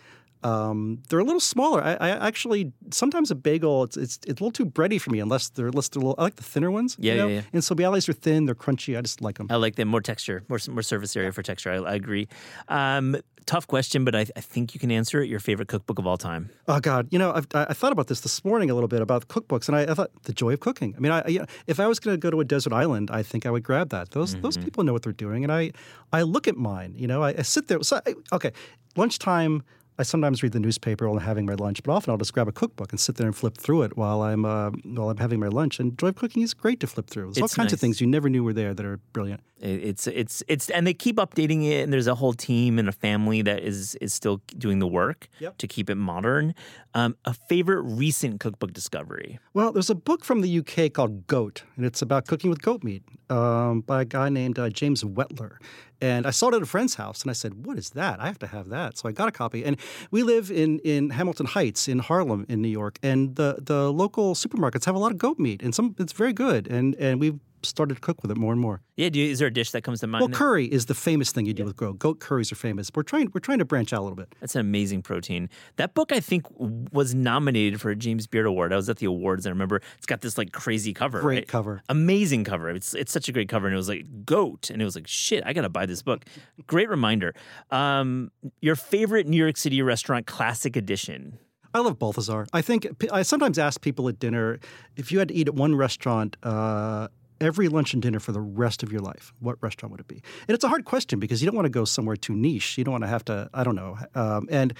Um, 0.42 1.02
they're 1.08 1.18
a 1.18 1.24
little 1.24 1.40
smaller. 1.40 1.82
I, 1.82 1.94
I, 1.94 2.08
actually 2.26 2.72
sometimes 2.90 3.30
a 3.30 3.34
bagel 3.34 3.84
it's, 3.84 3.96
it's 3.96 4.18
it's 4.26 4.40
a 4.40 4.44
little 4.44 4.50
too 4.50 4.66
bready 4.66 5.00
for 5.00 5.10
me 5.10 5.20
unless 5.20 5.48
they're 5.48 5.68
unless 5.68 5.88
they're 5.88 6.00
a 6.02 6.04
little, 6.04 6.14
I 6.18 6.24
like 6.24 6.36
the 6.36 6.42
thinner 6.42 6.70
ones. 6.70 6.96
Yeah, 6.98 7.12
you 7.12 7.18
know? 7.18 7.28
yeah, 7.28 7.34
yeah. 7.34 7.42
And 7.52 8.08
are 8.08 8.12
thin, 8.12 8.46
they're 8.46 8.54
crunchy. 8.54 8.96
I 8.96 9.00
just 9.00 9.20
like 9.20 9.38
them. 9.38 9.48
I 9.50 9.56
like 9.56 9.76
them 9.76 9.88
more 9.88 10.00
texture, 10.00 10.44
more 10.48 10.58
more 10.70 10.82
surface 10.82 11.16
area 11.16 11.32
for 11.32 11.42
texture. 11.42 11.72
I, 11.72 11.76
I 11.76 11.94
agree. 11.94 12.28
Um, 12.68 13.16
tough 13.46 13.66
question, 13.66 14.04
but 14.04 14.14
I, 14.14 14.26
I, 14.36 14.40
think 14.40 14.74
you 14.74 14.80
can 14.80 14.90
answer 14.90 15.22
it. 15.22 15.28
Your 15.28 15.38
favorite 15.40 15.68
cookbook 15.68 15.98
of 15.98 16.06
all 16.06 16.18
time? 16.18 16.50
Oh 16.68 16.80
God, 16.80 17.08
you 17.10 17.18
know 17.18 17.32
I've, 17.32 17.46
i 17.54 17.72
thought 17.72 17.92
about 17.92 18.08
this 18.08 18.20
this 18.20 18.44
morning 18.44 18.70
a 18.70 18.74
little 18.74 18.88
bit 18.88 19.00
about 19.00 19.28
cookbooks, 19.28 19.68
and 19.68 19.76
I, 19.76 19.82
I 19.82 19.94
thought 19.94 20.10
the 20.24 20.32
joy 20.32 20.52
of 20.52 20.60
cooking. 20.60 20.94
I 20.96 21.00
mean, 21.00 21.12
I 21.12 21.26
you 21.26 21.38
know, 21.40 21.46
if 21.66 21.80
I 21.80 21.86
was 21.86 21.98
going 21.98 22.14
to 22.14 22.18
go 22.18 22.30
to 22.30 22.40
a 22.40 22.44
desert 22.44 22.72
island, 22.72 23.10
I 23.10 23.22
think 23.22 23.46
I 23.46 23.50
would 23.50 23.62
grab 23.62 23.90
that. 23.90 24.10
Those 24.10 24.32
mm-hmm. 24.32 24.42
those 24.42 24.56
people 24.56 24.84
know 24.84 24.92
what 24.92 25.02
they're 25.02 25.12
doing, 25.12 25.44
and 25.44 25.52
I 25.52 25.72
I 26.12 26.22
look 26.22 26.46
at 26.46 26.56
mine. 26.56 26.94
You 26.96 27.06
know, 27.06 27.22
I, 27.22 27.30
I 27.38 27.42
sit 27.42 27.68
there. 27.68 27.82
So, 27.82 28.00
okay, 28.32 28.52
lunchtime 28.96 29.62
I 29.98 30.02
sometimes 30.02 30.42
read 30.42 30.52
the 30.52 30.60
newspaper 30.60 31.08
while 31.08 31.18
I'm 31.18 31.24
having 31.24 31.46
my 31.46 31.54
lunch, 31.54 31.82
but 31.82 31.92
often 31.92 32.10
I'll 32.10 32.18
just 32.18 32.34
grab 32.34 32.48
a 32.48 32.52
cookbook 32.52 32.92
and 32.92 33.00
sit 33.00 33.16
there 33.16 33.26
and 33.26 33.34
flip 33.34 33.56
through 33.56 33.82
it 33.82 33.96
while 33.96 34.22
I'm 34.22 34.44
uh, 34.44 34.70
while 34.84 35.08
I'm 35.08 35.16
having 35.16 35.40
my 35.40 35.48
lunch. 35.48 35.80
And 35.80 35.96
Joy 35.98 36.08
of 36.08 36.16
Cooking 36.16 36.42
is 36.42 36.52
great 36.52 36.80
to 36.80 36.86
flip 36.86 37.08
through. 37.08 37.26
There's 37.26 37.38
it's 37.38 37.42
all 37.42 37.48
kinds 37.48 37.68
nice. 37.68 37.72
of 37.74 37.80
things 37.80 38.00
you 38.00 38.06
never 38.06 38.28
knew 38.28 38.44
were 38.44 38.52
there 38.52 38.74
that 38.74 38.84
are 38.84 38.98
brilliant. 39.12 39.40
It's 39.58 40.06
it's 40.06 40.42
it's 40.48 40.68
and 40.68 40.86
they 40.86 40.92
keep 40.92 41.16
updating 41.16 41.66
it, 41.66 41.82
and 41.82 41.90
there's 41.90 42.06
a 42.06 42.14
whole 42.14 42.34
team 42.34 42.78
and 42.78 42.88
a 42.88 42.92
family 42.92 43.40
that 43.40 43.62
is 43.62 43.94
is 43.96 44.12
still 44.12 44.42
doing 44.58 44.80
the 44.80 44.86
work 44.86 45.28
yep. 45.38 45.56
to 45.58 45.66
keep 45.66 45.88
it 45.88 45.94
modern. 45.94 46.54
Um, 46.92 47.16
a 47.24 47.32
favorite 47.32 47.82
recent 47.82 48.40
cookbook 48.40 48.72
discovery? 48.72 49.38
Well, 49.54 49.72
there's 49.72 49.90
a 49.90 49.94
book 49.94 50.24
from 50.24 50.42
the 50.42 50.58
UK 50.58 50.92
called 50.92 51.26
Goat, 51.26 51.62
and 51.76 51.86
it's 51.86 52.02
about 52.02 52.26
cooking 52.26 52.50
with 52.50 52.60
goat 52.62 52.84
meat 52.84 53.02
um, 53.30 53.80
by 53.80 54.02
a 54.02 54.04
guy 54.04 54.28
named 54.28 54.58
uh, 54.58 54.68
James 54.70 55.04
Whetlor 55.04 55.58
And 56.00 56.26
I 56.26 56.30
saw 56.30 56.48
it 56.48 56.54
at 56.54 56.62
a 56.62 56.66
friend's 56.66 56.94
house, 56.94 57.22
and 57.22 57.30
I 57.30 57.34
said, 57.34 57.66
"What 57.66 57.78
is 57.78 57.90
that? 57.90 58.20
I 58.20 58.26
have 58.26 58.38
to 58.40 58.46
have 58.46 58.68
that." 58.68 58.98
So 58.98 59.08
I 59.08 59.12
got 59.12 59.28
a 59.28 59.32
copy. 59.32 59.64
And 59.64 59.78
we 60.10 60.22
live 60.22 60.50
in 60.50 60.80
in 60.80 61.10
Hamilton 61.10 61.46
Heights 61.46 61.88
in 61.88 62.00
Harlem, 62.00 62.44
in 62.48 62.60
New 62.60 62.68
York, 62.68 62.98
and 63.02 63.36
the 63.36 63.56
the 63.62 63.90
local 63.90 64.34
supermarkets 64.34 64.84
have 64.84 64.94
a 64.94 64.98
lot 64.98 65.12
of 65.12 65.18
goat 65.18 65.38
meat, 65.38 65.62
and 65.62 65.74
some 65.74 65.94
it's 65.98 66.12
very 66.12 66.34
good. 66.34 66.66
And 66.68 66.94
and 66.96 67.20
we've 67.20 67.40
started 67.62 67.94
to 67.96 68.00
cook 68.00 68.22
with 68.22 68.30
it 68.30 68.36
more 68.36 68.52
and 68.52 68.60
more. 68.60 68.82
Yeah, 68.96 69.10
you, 69.12 69.26
is 69.26 69.38
there 69.38 69.48
a 69.48 69.52
dish 69.52 69.70
that 69.72 69.82
comes 69.82 70.00
to 70.00 70.06
mind? 70.06 70.22
Well, 70.22 70.28
curry 70.28 70.66
is 70.66 70.86
the 70.86 70.94
famous 70.94 71.32
thing 71.32 71.46
you 71.46 71.54
do 71.54 71.64
with 71.64 71.76
goat. 71.76 71.98
Goat 71.98 72.20
curries 72.20 72.50
are 72.52 72.56
famous. 72.56 72.90
We're 72.94 73.02
trying 73.02 73.30
we're 73.34 73.40
trying 73.40 73.58
to 73.58 73.64
branch 73.64 73.92
out 73.92 74.00
a 74.00 74.02
little 74.02 74.16
bit. 74.16 74.34
That's 74.40 74.54
an 74.54 74.60
amazing 74.60 75.02
protein. 75.02 75.48
That 75.76 75.94
book 75.94 76.12
I 76.12 76.20
think 76.20 76.46
was 76.58 77.14
nominated 77.14 77.80
for 77.80 77.90
a 77.90 77.96
James 77.96 78.26
Beard 78.26 78.46
Award. 78.46 78.72
I 78.72 78.76
was 78.76 78.88
at 78.88 78.98
the 78.98 79.06
awards 79.06 79.46
and 79.46 79.50
I 79.50 79.54
remember 79.54 79.80
it's 79.96 80.06
got 80.06 80.20
this 80.20 80.38
like 80.38 80.52
crazy 80.52 80.92
cover. 80.92 81.20
Great 81.20 81.36
right? 81.36 81.48
cover. 81.48 81.82
Amazing 81.88 82.44
cover. 82.44 82.70
It's 82.70 82.94
it's 82.94 83.12
such 83.12 83.28
a 83.28 83.32
great 83.32 83.48
cover 83.48 83.66
and 83.66 83.74
it 83.74 83.78
was 83.78 83.88
like 83.88 84.24
goat 84.24 84.70
and 84.70 84.80
it 84.80 84.84
was 84.84 84.94
like 84.94 85.06
shit, 85.06 85.42
I 85.46 85.52
got 85.52 85.62
to 85.62 85.68
buy 85.68 85.86
this 85.86 86.02
book. 86.02 86.24
great 86.66 86.88
reminder. 86.88 87.34
Um, 87.70 88.30
your 88.60 88.76
favorite 88.76 89.26
New 89.26 89.36
York 89.36 89.56
City 89.56 89.82
restaurant 89.82 90.26
classic 90.26 90.76
edition. 90.76 91.38
I 91.76 91.80
love 91.80 91.98
Balthazar. 91.98 92.46
I 92.54 92.62
think 92.62 92.86
I 93.12 93.20
sometimes 93.20 93.58
ask 93.58 93.82
people 93.82 94.08
at 94.08 94.18
dinner 94.18 94.58
if 94.96 95.12
you 95.12 95.18
had 95.18 95.28
to 95.28 95.34
eat 95.34 95.46
at 95.46 95.54
one 95.54 95.74
restaurant 95.74 96.36
uh, 96.42 97.08
every 97.40 97.68
lunch 97.68 97.92
and 97.92 98.02
dinner 98.02 98.20
for 98.20 98.32
the 98.32 98.40
rest 98.40 98.82
of 98.82 98.92
your 98.92 99.00
life, 99.00 99.32
what 99.40 99.56
restaurant 99.62 99.90
would 99.92 100.00
it 100.00 100.08
be? 100.08 100.22
And 100.48 100.54
it's 100.54 100.64
a 100.64 100.68
hard 100.68 100.84
question 100.84 101.18
because 101.20 101.42
you 101.42 101.46
don't 101.46 101.56
want 101.56 101.66
to 101.66 101.70
go 101.70 101.84
somewhere 101.84 102.16
too 102.16 102.34
niche. 102.34 102.78
You 102.78 102.84
don't 102.84 102.92
want 102.92 103.04
to 103.04 103.08
have 103.08 103.24
to, 103.26 103.50
I 103.52 103.64
don't 103.64 103.76
know. 103.76 103.98
Um, 104.14 104.48
and 104.50 104.74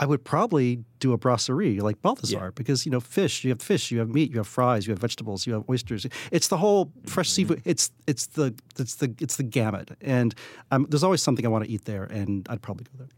I 0.00 0.06
would 0.06 0.24
probably 0.24 0.82
do 0.98 1.12
a 1.12 1.18
brasserie 1.18 1.80
like 1.80 2.00
Balthazar 2.00 2.38
yeah. 2.38 2.50
because 2.54 2.86
you 2.86 2.90
know 2.90 3.00
fish. 3.00 3.44
You 3.44 3.50
have 3.50 3.60
fish, 3.60 3.90
you 3.90 3.98
have 3.98 4.08
meat, 4.08 4.30
you 4.30 4.38
have 4.38 4.48
fries, 4.48 4.86
you 4.86 4.92
have 4.92 4.98
vegetables, 4.98 5.46
you 5.46 5.52
have 5.52 5.64
oysters. 5.68 6.06
It's 6.32 6.48
the 6.48 6.56
whole 6.56 6.90
fresh 7.04 7.28
mm-hmm. 7.28 7.34
seafood. 7.34 7.62
It's 7.66 7.90
it's 8.06 8.26
the 8.28 8.54
it's 8.78 8.94
the 8.94 9.14
it's 9.20 9.36
the 9.36 9.42
gamut. 9.42 9.90
And 10.00 10.34
um, 10.70 10.86
there's 10.88 11.04
always 11.04 11.22
something 11.22 11.44
I 11.44 11.50
want 11.50 11.64
to 11.64 11.70
eat 11.70 11.84
there, 11.84 12.04
and 12.04 12.46
I'd 12.48 12.62
probably 12.62 12.84
go 12.84 12.92
there. 12.96 13.08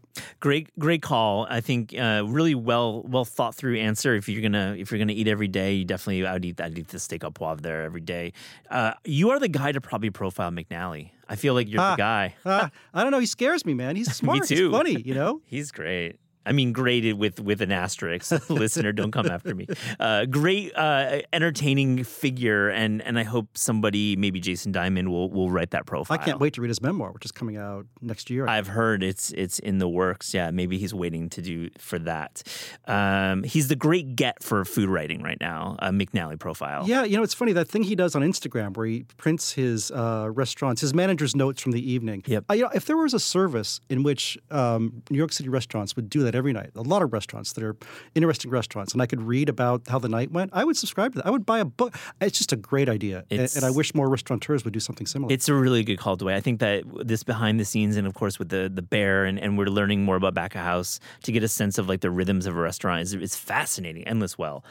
Great, 0.41 0.77
great 0.77 1.01
call. 1.01 1.47
I 1.49 1.61
think 1.61 1.97
uh, 1.97 2.23
really 2.27 2.53
well, 2.53 3.01
well 3.03 3.25
thought 3.25 3.55
through 3.55 3.77
answer. 3.77 4.13
If 4.13 4.27
you're 4.27 4.41
gonna, 4.41 4.75
if 4.77 4.91
you're 4.91 4.99
gonna 4.99 5.13
eat 5.13 5.29
every 5.29 5.47
day, 5.47 5.73
you 5.75 5.85
definitely 5.85 6.25
I'd 6.25 6.43
eat, 6.43 6.59
I'd 6.59 6.77
eat 6.77 6.89
the 6.89 6.99
steak 6.99 7.23
au 7.23 7.31
poivre 7.31 7.61
there 7.61 7.83
every 7.83 8.01
day. 8.01 8.33
Uh, 8.69 8.93
you 9.05 9.29
are 9.31 9.39
the 9.39 9.47
guy 9.47 9.71
to 9.71 9.79
probably 9.79 10.09
profile 10.09 10.51
McNally. 10.51 11.11
I 11.29 11.37
feel 11.37 11.53
like 11.53 11.69
you're 11.69 11.81
ah, 11.81 11.91
the 11.91 11.97
guy. 11.97 12.35
ah, 12.45 12.69
I 12.93 13.03
don't 13.03 13.11
know. 13.11 13.19
He 13.19 13.25
scares 13.25 13.65
me, 13.65 13.73
man. 13.73 13.95
He's 13.95 14.13
smart. 14.15 14.41
me 14.41 14.47
too. 14.47 14.69
He's 14.69 14.77
funny. 14.77 15.01
You 15.01 15.15
know. 15.15 15.41
He's 15.45 15.71
great. 15.71 16.17
I 16.45 16.51
mean, 16.51 16.73
graded 16.73 17.17
with 17.17 17.39
with 17.39 17.61
an 17.61 17.71
asterisk. 17.71 18.31
Listener, 18.49 18.91
don't 18.91 19.11
come 19.11 19.27
after 19.27 19.55
me. 19.55 19.67
Uh, 19.99 20.25
great, 20.25 20.75
uh, 20.75 21.21
entertaining 21.31 22.03
figure, 22.03 22.69
and 22.69 23.01
and 23.01 23.17
I 23.17 23.23
hope 23.23 23.57
somebody, 23.57 24.15
maybe 24.15 24.39
Jason 24.39 24.71
Diamond, 24.71 25.09
will 25.09 25.29
will 25.29 25.49
write 25.49 25.71
that 25.71 25.85
profile. 25.85 26.17
I 26.19 26.23
can't 26.23 26.39
wait 26.39 26.53
to 26.55 26.61
read 26.61 26.69
his 26.69 26.81
memoir, 26.81 27.11
which 27.11 27.25
is 27.25 27.31
coming 27.31 27.57
out 27.57 27.85
next 28.01 28.29
year. 28.29 28.47
I've 28.47 28.67
heard 28.67 29.03
it's 29.03 29.31
it's 29.31 29.59
in 29.59 29.77
the 29.77 29.87
works. 29.87 30.33
Yeah, 30.33 30.51
maybe 30.51 30.77
he's 30.77 30.93
waiting 30.93 31.29
to 31.29 31.41
do 31.41 31.69
for 31.77 31.99
that. 31.99 32.43
Um, 32.87 33.43
he's 33.43 33.67
the 33.67 33.75
great 33.75 34.15
get 34.15 34.43
for 34.43 34.65
food 34.65 34.89
writing 34.89 35.21
right 35.21 35.39
now. 35.39 35.77
A 35.79 35.89
McNally 35.89 36.39
profile. 36.39 36.87
Yeah, 36.87 37.03
you 37.03 37.17
know, 37.17 37.23
it's 37.23 37.33
funny 37.33 37.53
that 37.53 37.67
thing 37.67 37.83
he 37.83 37.95
does 37.95 38.15
on 38.15 38.21
Instagram 38.21 38.75
where 38.75 38.85
he 38.85 39.05
prints 39.17 39.53
his 39.53 39.91
uh, 39.91 40.29
restaurants, 40.31 40.81
his 40.81 40.93
manager's 40.93 41.35
notes 41.35 41.61
from 41.61 41.71
the 41.71 41.91
evening. 41.91 42.23
Yep. 42.25 42.45
Uh, 42.49 42.53
you 42.53 42.63
know, 42.63 42.69
if 42.73 42.85
there 42.85 42.97
was 42.97 43.13
a 43.13 43.19
service 43.19 43.79
in 43.89 44.03
which 44.03 44.37
um, 44.51 45.03
New 45.09 45.17
York 45.17 45.31
City 45.31 45.49
restaurants 45.49 45.95
would 45.95 46.09
do 46.09 46.23
that 46.23 46.32
every 46.35 46.53
night. 46.53 46.71
A 46.75 46.81
lot 46.81 47.01
of 47.01 47.13
restaurants 47.13 47.53
that 47.53 47.63
are 47.63 47.75
interesting 48.15 48.51
restaurants, 48.51 48.93
and 48.93 49.01
I 49.01 49.05
could 49.05 49.21
read 49.21 49.49
about 49.49 49.87
how 49.87 49.99
the 49.99 50.09
night 50.09 50.31
went. 50.31 50.51
I 50.53 50.63
would 50.63 50.77
subscribe 50.77 51.13
to 51.13 51.19
that. 51.19 51.27
I 51.27 51.29
would 51.29 51.45
buy 51.45 51.59
a 51.59 51.65
book. 51.65 51.95
It's 52.21 52.37
just 52.37 52.51
a 52.51 52.55
great 52.55 52.89
idea, 52.89 53.23
and, 53.29 53.41
and, 53.41 53.63
I 53.63 53.71
wish 53.71 53.93
more 53.95 54.09
restaurateurs 54.09 54.63
would 54.63 54.73
do 54.73 54.79
something 54.79 55.07
similar. 55.07 55.33
It's 55.33 55.47
a 55.49 55.53
really 55.53 55.83
good 55.83 55.97
call, 55.97 56.17
Dwayne. 56.17 56.35
I 56.35 56.41
think 56.41 56.59
that 56.59 56.83
this 57.05 57.23
behind 57.23 57.59
the 57.59 57.65
scenes, 57.65 57.95
and 57.95 58.07
of 58.07 58.13
course 58.13 58.39
with 58.39 58.49
the 58.49 58.71
the 58.73 58.81
bear, 58.81 59.25
and, 59.25 59.39
and 59.39 59.57
we're 59.57 59.67
learning 59.67 60.03
more 60.03 60.15
about 60.15 60.33
back 60.33 60.55
of 60.55 60.61
house 60.61 60.99
to 61.23 61.31
get 61.31 61.43
a 61.43 61.47
sense 61.47 61.77
of 61.77 61.87
like 61.87 62.01
the 62.01 62.11
rhythms 62.11 62.45
of 62.45 62.57
a 62.57 62.59
restaurant 62.59 63.01
is, 63.01 63.13
is 63.13 63.35
fascinating, 63.35 64.07
endless 64.07 64.37
well. 64.37 64.63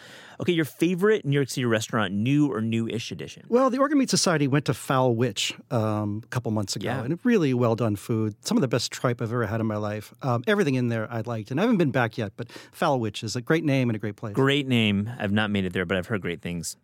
Okay, 0.42 0.52
your 0.52 0.64
favorite 0.64 1.24
New 1.24 1.36
York 1.36 1.48
City 1.48 1.64
restaurant, 1.64 2.12
new 2.12 2.52
or 2.52 2.60
new-ish 2.60 3.12
edition? 3.12 3.44
Well, 3.48 3.70
the 3.70 3.78
Organ 3.78 3.96
Meat 3.96 4.10
Society 4.10 4.48
went 4.48 4.64
to 4.64 4.74
Foul 4.74 5.14
Witch 5.14 5.54
um, 5.70 6.22
a 6.24 6.26
couple 6.28 6.50
months 6.50 6.74
ago, 6.74 6.86
yeah. 6.86 7.04
and 7.04 7.16
really 7.22 7.54
well 7.54 7.76
done 7.76 7.94
food. 7.94 8.34
Some 8.44 8.56
of 8.56 8.60
the 8.60 8.66
best 8.66 8.90
tripe 8.90 9.22
I've 9.22 9.30
ever 9.30 9.46
had 9.46 9.60
in 9.60 9.66
my 9.66 9.76
life. 9.76 10.12
Um, 10.20 10.42
everything 10.48 10.74
in 10.74 10.88
there 10.88 11.06
I 11.12 11.20
liked, 11.20 11.51
and 11.53 11.61
I 11.61 11.62
haven't 11.62 11.76
been 11.76 11.92
back 11.92 12.18
yet, 12.18 12.32
but 12.36 12.50
Foul 12.72 12.98
Witch 12.98 13.22
is 13.22 13.36
a 13.36 13.40
great 13.40 13.64
name 13.64 13.88
and 13.88 13.96
a 13.96 13.98
great 13.98 14.16
place. 14.16 14.34
Great 14.34 14.66
name. 14.66 15.09
I've 15.18 15.32
not 15.32 15.50
made 15.50 15.64
it 15.64 15.72
there, 15.72 15.84
but 15.84 15.96
I've 15.96 16.07
heard 16.07 16.20
great 16.20 16.42
things. 16.42 16.76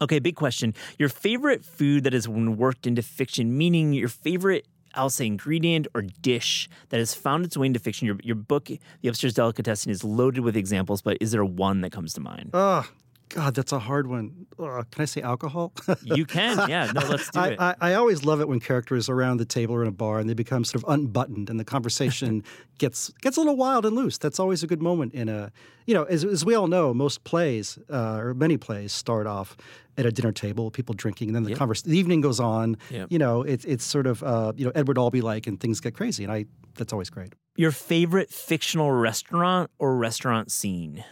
Okay, 0.00 0.18
big 0.18 0.36
question. 0.36 0.74
Your 0.98 1.08
favorite 1.08 1.64
food 1.64 2.04
that 2.04 2.12
has 2.12 2.26
been 2.26 2.56
worked 2.56 2.86
into 2.86 3.02
fiction, 3.02 3.56
meaning 3.56 3.92
your 3.92 4.08
favorite 4.08 4.66
I'll 4.96 5.10
say 5.10 5.26
ingredient 5.26 5.86
or 5.94 6.02
dish 6.02 6.68
that 6.88 6.98
has 6.98 7.14
found 7.14 7.44
its 7.44 7.56
way 7.56 7.66
into 7.66 7.78
fiction. 7.78 8.06
Your, 8.06 8.16
your 8.22 8.34
book, 8.34 8.70
The 9.02 9.08
Upstairs 9.08 9.34
Delicatessen, 9.34 9.90
is 9.90 10.02
loaded 10.02 10.42
with 10.42 10.56
examples, 10.56 11.02
but 11.02 11.18
is 11.20 11.32
there 11.32 11.44
one 11.44 11.82
that 11.82 11.92
comes 11.92 12.14
to 12.14 12.20
mind? 12.20 12.50
Oh, 12.54 12.88
God, 13.28 13.54
that's 13.54 13.72
a 13.72 13.78
hard 13.78 14.06
one. 14.06 14.46
Ugh, 14.58 14.86
can 14.90 15.02
I 15.02 15.04
say 15.04 15.20
alcohol? 15.20 15.72
you 16.02 16.24
can, 16.24 16.68
yeah. 16.68 16.92
No, 16.92 17.00
let's 17.08 17.30
do 17.30 17.40
I, 17.40 17.48
it. 17.48 17.60
I, 17.60 17.74
I, 17.80 17.94
always 17.94 18.24
love 18.24 18.40
it 18.40 18.48
when 18.48 18.60
characters 18.60 19.08
around 19.08 19.38
the 19.38 19.44
table 19.44 19.74
or 19.74 19.82
in 19.82 19.88
a 19.88 19.92
bar 19.92 20.20
and 20.20 20.28
they 20.28 20.34
become 20.34 20.64
sort 20.64 20.82
of 20.82 20.88
unbuttoned 20.88 21.50
and 21.50 21.58
the 21.58 21.64
conversation 21.64 22.44
gets 22.78 23.08
gets 23.20 23.36
a 23.36 23.40
little 23.40 23.56
wild 23.56 23.84
and 23.84 23.96
loose. 23.96 24.16
That's 24.18 24.38
always 24.38 24.62
a 24.62 24.66
good 24.66 24.80
moment 24.80 25.12
in 25.12 25.28
a, 25.28 25.50
you 25.86 25.94
know, 25.94 26.04
as, 26.04 26.24
as 26.24 26.44
we 26.44 26.54
all 26.54 26.68
know, 26.68 26.94
most 26.94 27.24
plays 27.24 27.78
uh, 27.90 28.18
or 28.20 28.34
many 28.34 28.56
plays 28.56 28.92
start 28.92 29.26
off 29.26 29.56
at 29.98 30.06
a 30.06 30.12
dinner 30.12 30.32
table, 30.32 30.70
people 30.70 30.94
drinking, 30.94 31.28
and 31.28 31.36
then 31.36 31.42
the 31.42 31.50
yep. 31.50 31.58
conversation, 31.58 31.90
the 31.90 31.98
evening 31.98 32.20
goes 32.20 32.38
on. 32.38 32.76
Yep. 32.90 33.10
You 33.10 33.18
know, 33.18 33.42
it's 33.42 33.64
it's 33.64 33.84
sort 33.84 34.06
of 34.06 34.22
uh, 34.22 34.52
you 34.56 34.64
know 34.64 34.72
Edward 34.74 34.98
Albee 34.98 35.20
like, 35.20 35.46
and 35.46 35.58
things 35.58 35.80
get 35.80 35.94
crazy, 35.94 36.22
and 36.24 36.32
I 36.32 36.46
that's 36.76 36.92
always 36.92 37.10
great. 37.10 37.34
Your 37.56 37.70
favorite 37.70 38.30
fictional 38.30 38.92
restaurant 38.92 39.70
or 39.78 39.96
restaurant 39.96 40.52
scene? 40.52 41.04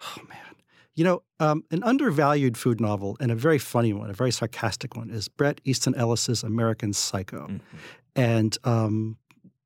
Oh 0.00 0.22
man. 0.28 0.47
You 0.98 1.04
know, 1.04 1.22
um, 1.38 1.62
an 1.70 1.84
undervalued 1.84 2.56
food 2.56 2.80
novel 2.80 3.16
and 3.20 3.30
a 3.30 3.36
very 3.36 3.58
funny 3.58 3.92
one, 3.92 4.10
a 4.10 4.12
very 4.12 4.32
sarcastic 4.32 4.96
one, 4.96 5.10
is 5.10 5.28
Bret 5.28 5.60
Easton 5.64 5.94
Ellis's 5.94 6.42
American 6.42 6.92
Psycho. 6.92 7.46
Mm-hmm. 7.46 7.76
And, 8.16 8.58
um, 8.64 9.16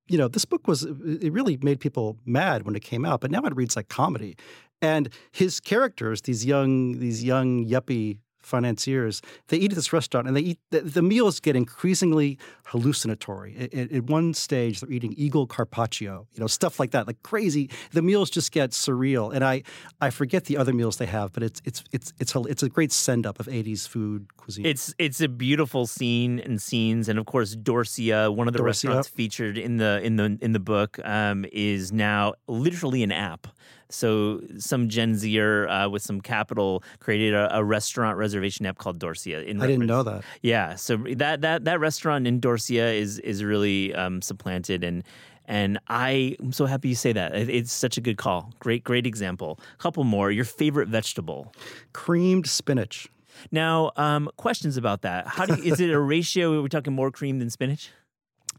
you 0.09 0.19
know, 0.19 0.29
this 0.29 0.45
book 0.45 0.69
was, 0.69 0.83
it 0.83 1.33
really 1.33 1.59
made 1.63 1.81
people 1.81 2.19
mad 2.27 2.67
when 2.67 2.77
it 2.77 2.81
came 2.81 3.07
out, 3.07 3.23
but 3.23 3.31
now 3.31 3.41
it 3.45 3.57
reads 3.57 3.77
like 3.77 3.89
comedy. 3.89 4.37
And 4.83 5.09
his 5.31 5.59
characters, 5.59 6.21
these 6.21 6.45
young, 6.45 6.99
these 6.99 7.25
young 7.25 7.65
yuppie 7.65 8.19
financiers, 8.43 9.23
they 9.49 9.57
eat 9.57 9.73
at 9.73 9.77
this 9.77 9.93
restaurant 9.93 10.27
and 10.27 10.37
they 10.37 10.41
eat, 10.41 10.59
the, 10.71 10.81
the 10.81 11.03
meals 11.03 11.41
get 11.41 11.57
increasingly 11.57 12.39
hallucinatory. 12.67 13.69
At, 13.73 14.05
one 14.05 14.35
stage, 14.35 14.81
they're 14.81 14.91
eating 14.91 15.15
eagle 15.17 15.47
carpaccio, 15.47 16.27
you 16.33 16.41
know, 16.41 16.47
stuff 16.47 16.81
like 16.81 16.91
that, 16.91 17.07
like 17.07 17.23
crazy. 17.23 17.71
The 17.93 18.03
meals 18.03 18.31
just 18.31 18.53
get 18.53 18.71
surreal. 18.71 19.33
And 19.33 19.45
I, 19.45 19.63
I 20.01 20.11
forget 20.11 20.47
the 20.47 20.57
other 20.57 20.73
meals 20.73 20.97
they 20.97 21.07
have, 21.07 21.33
but 21.33 21.43
it's, 21.43 21.63
it's, 21.65 21.85
it's, 21.93 22.13
it's, 22.19 22.35
a, 22.35 22.43
it's 22.43 22.63
a 22.63 22.69
great 22.69 22.93
send 22.93 23.27
up 23.27 23.41
of 23.41 23.47
80s 23.47 23.87
food 23.87 24.37
cuisine. 24.37 24.67
It's, 24.67 24.95
it's 24.99 25.21
a 25.21 25.29
beautiful 25.29 25.87
scene 25.87 26.41
and 26.41 26.61
scenes. 26.61 27.09
And 27.09 27.19
of 27.19 27.27
course, 27.27 27.55
Dorsia, 27.55 28.35
one 28.35 28.49
of 28.49 28.55
the 28.55 28.61
Dorsia. 28.61 28.65
restaurants 28.67 29.09
featured 29.09 29.57
in 29.59 29.77
the, 29.77 30.01
in 30.03 30.17
the, 30.17 30.39
in 30.41 30.53
the 30.53 30.61
book, 30.61 30.99
um, 31.05 31.45
is 31.53 31.93
now 31.93 32.35
literally 32.47 33.03
an 33.03 33.13
app. 33.13 33.47
So 33.93 34.41
some 34.59 34.89
Gen 34.89 35.15
Zer 35.17 35.69
uh, 35.69 35.89
with 35.89 36.03
some 36.03 36.21
capital 36.21 36.83
created 37.01 37.35
a, 37.35 37.59
a, 37.59 37.65
restaurant 37.65 38.17
reservation 38.19 38.67
app 38.67 38.79
called 38.79 38.99
Dorsia. 38.99 39.45
In 39.45 39.61
I 39.63 39.67
didn't 39.67 39.87
know 39.87 40.03
that. 40.03 40.25
Yeah, 40.43 40.75
so 40.77 40.97
that 40.97 41.43
that 41.43 41.65
that 41.65 41.81
restaurant 41.81 42.27
in 42.27 42.41
Dorsia 42.41 42.95
is 42.95 43.19
is 43.21 43.45
really 43.45 43.95
um, 43.95 44.23
supplanted 44.23 44.85
and 44.85 45.05
And 45.47 45.79
I 45.89 46.37
am 46.41 46.53
so 46.53 46.67
happy 46.67 46.89
you 46.89 46.95
say 46.95 47.13
that. 47.13 47.35
It's 47.35 47.73
such 47.73 47.99
a 47.99 48.01
good 48.01 48.17
call. 48.17 48.53
Great, 48.61 48.85
great 48.85 49.07
example. 49.07 49.59
couple 49.79 50.05
more. 50.05 50.31
Your 50.31 50.45
favorite 50.45 50.89
vegetable. 50.89 51.53
Creamed 51.93 52.47
spinach. 52.47 53.09
Now, 53.51 53.91
um, 53.97 54.31
questions 54.37 54.77
about 54.77 55.03
that. 55.03 55.27
How 55.27 55.47
do 55.47 55.57
you, 55.57 55.73
is 55.73 55.81
it 55.81 55.91
a 55.91 55.99
ratio? 56.15 56.59
Are 56.59 56.63
we 56.63 56.69
talking 56.69 56.93
more 56.93 57.11
cream 57.11 57.39
than 57.39 57.51
spinach? 57.51 57.91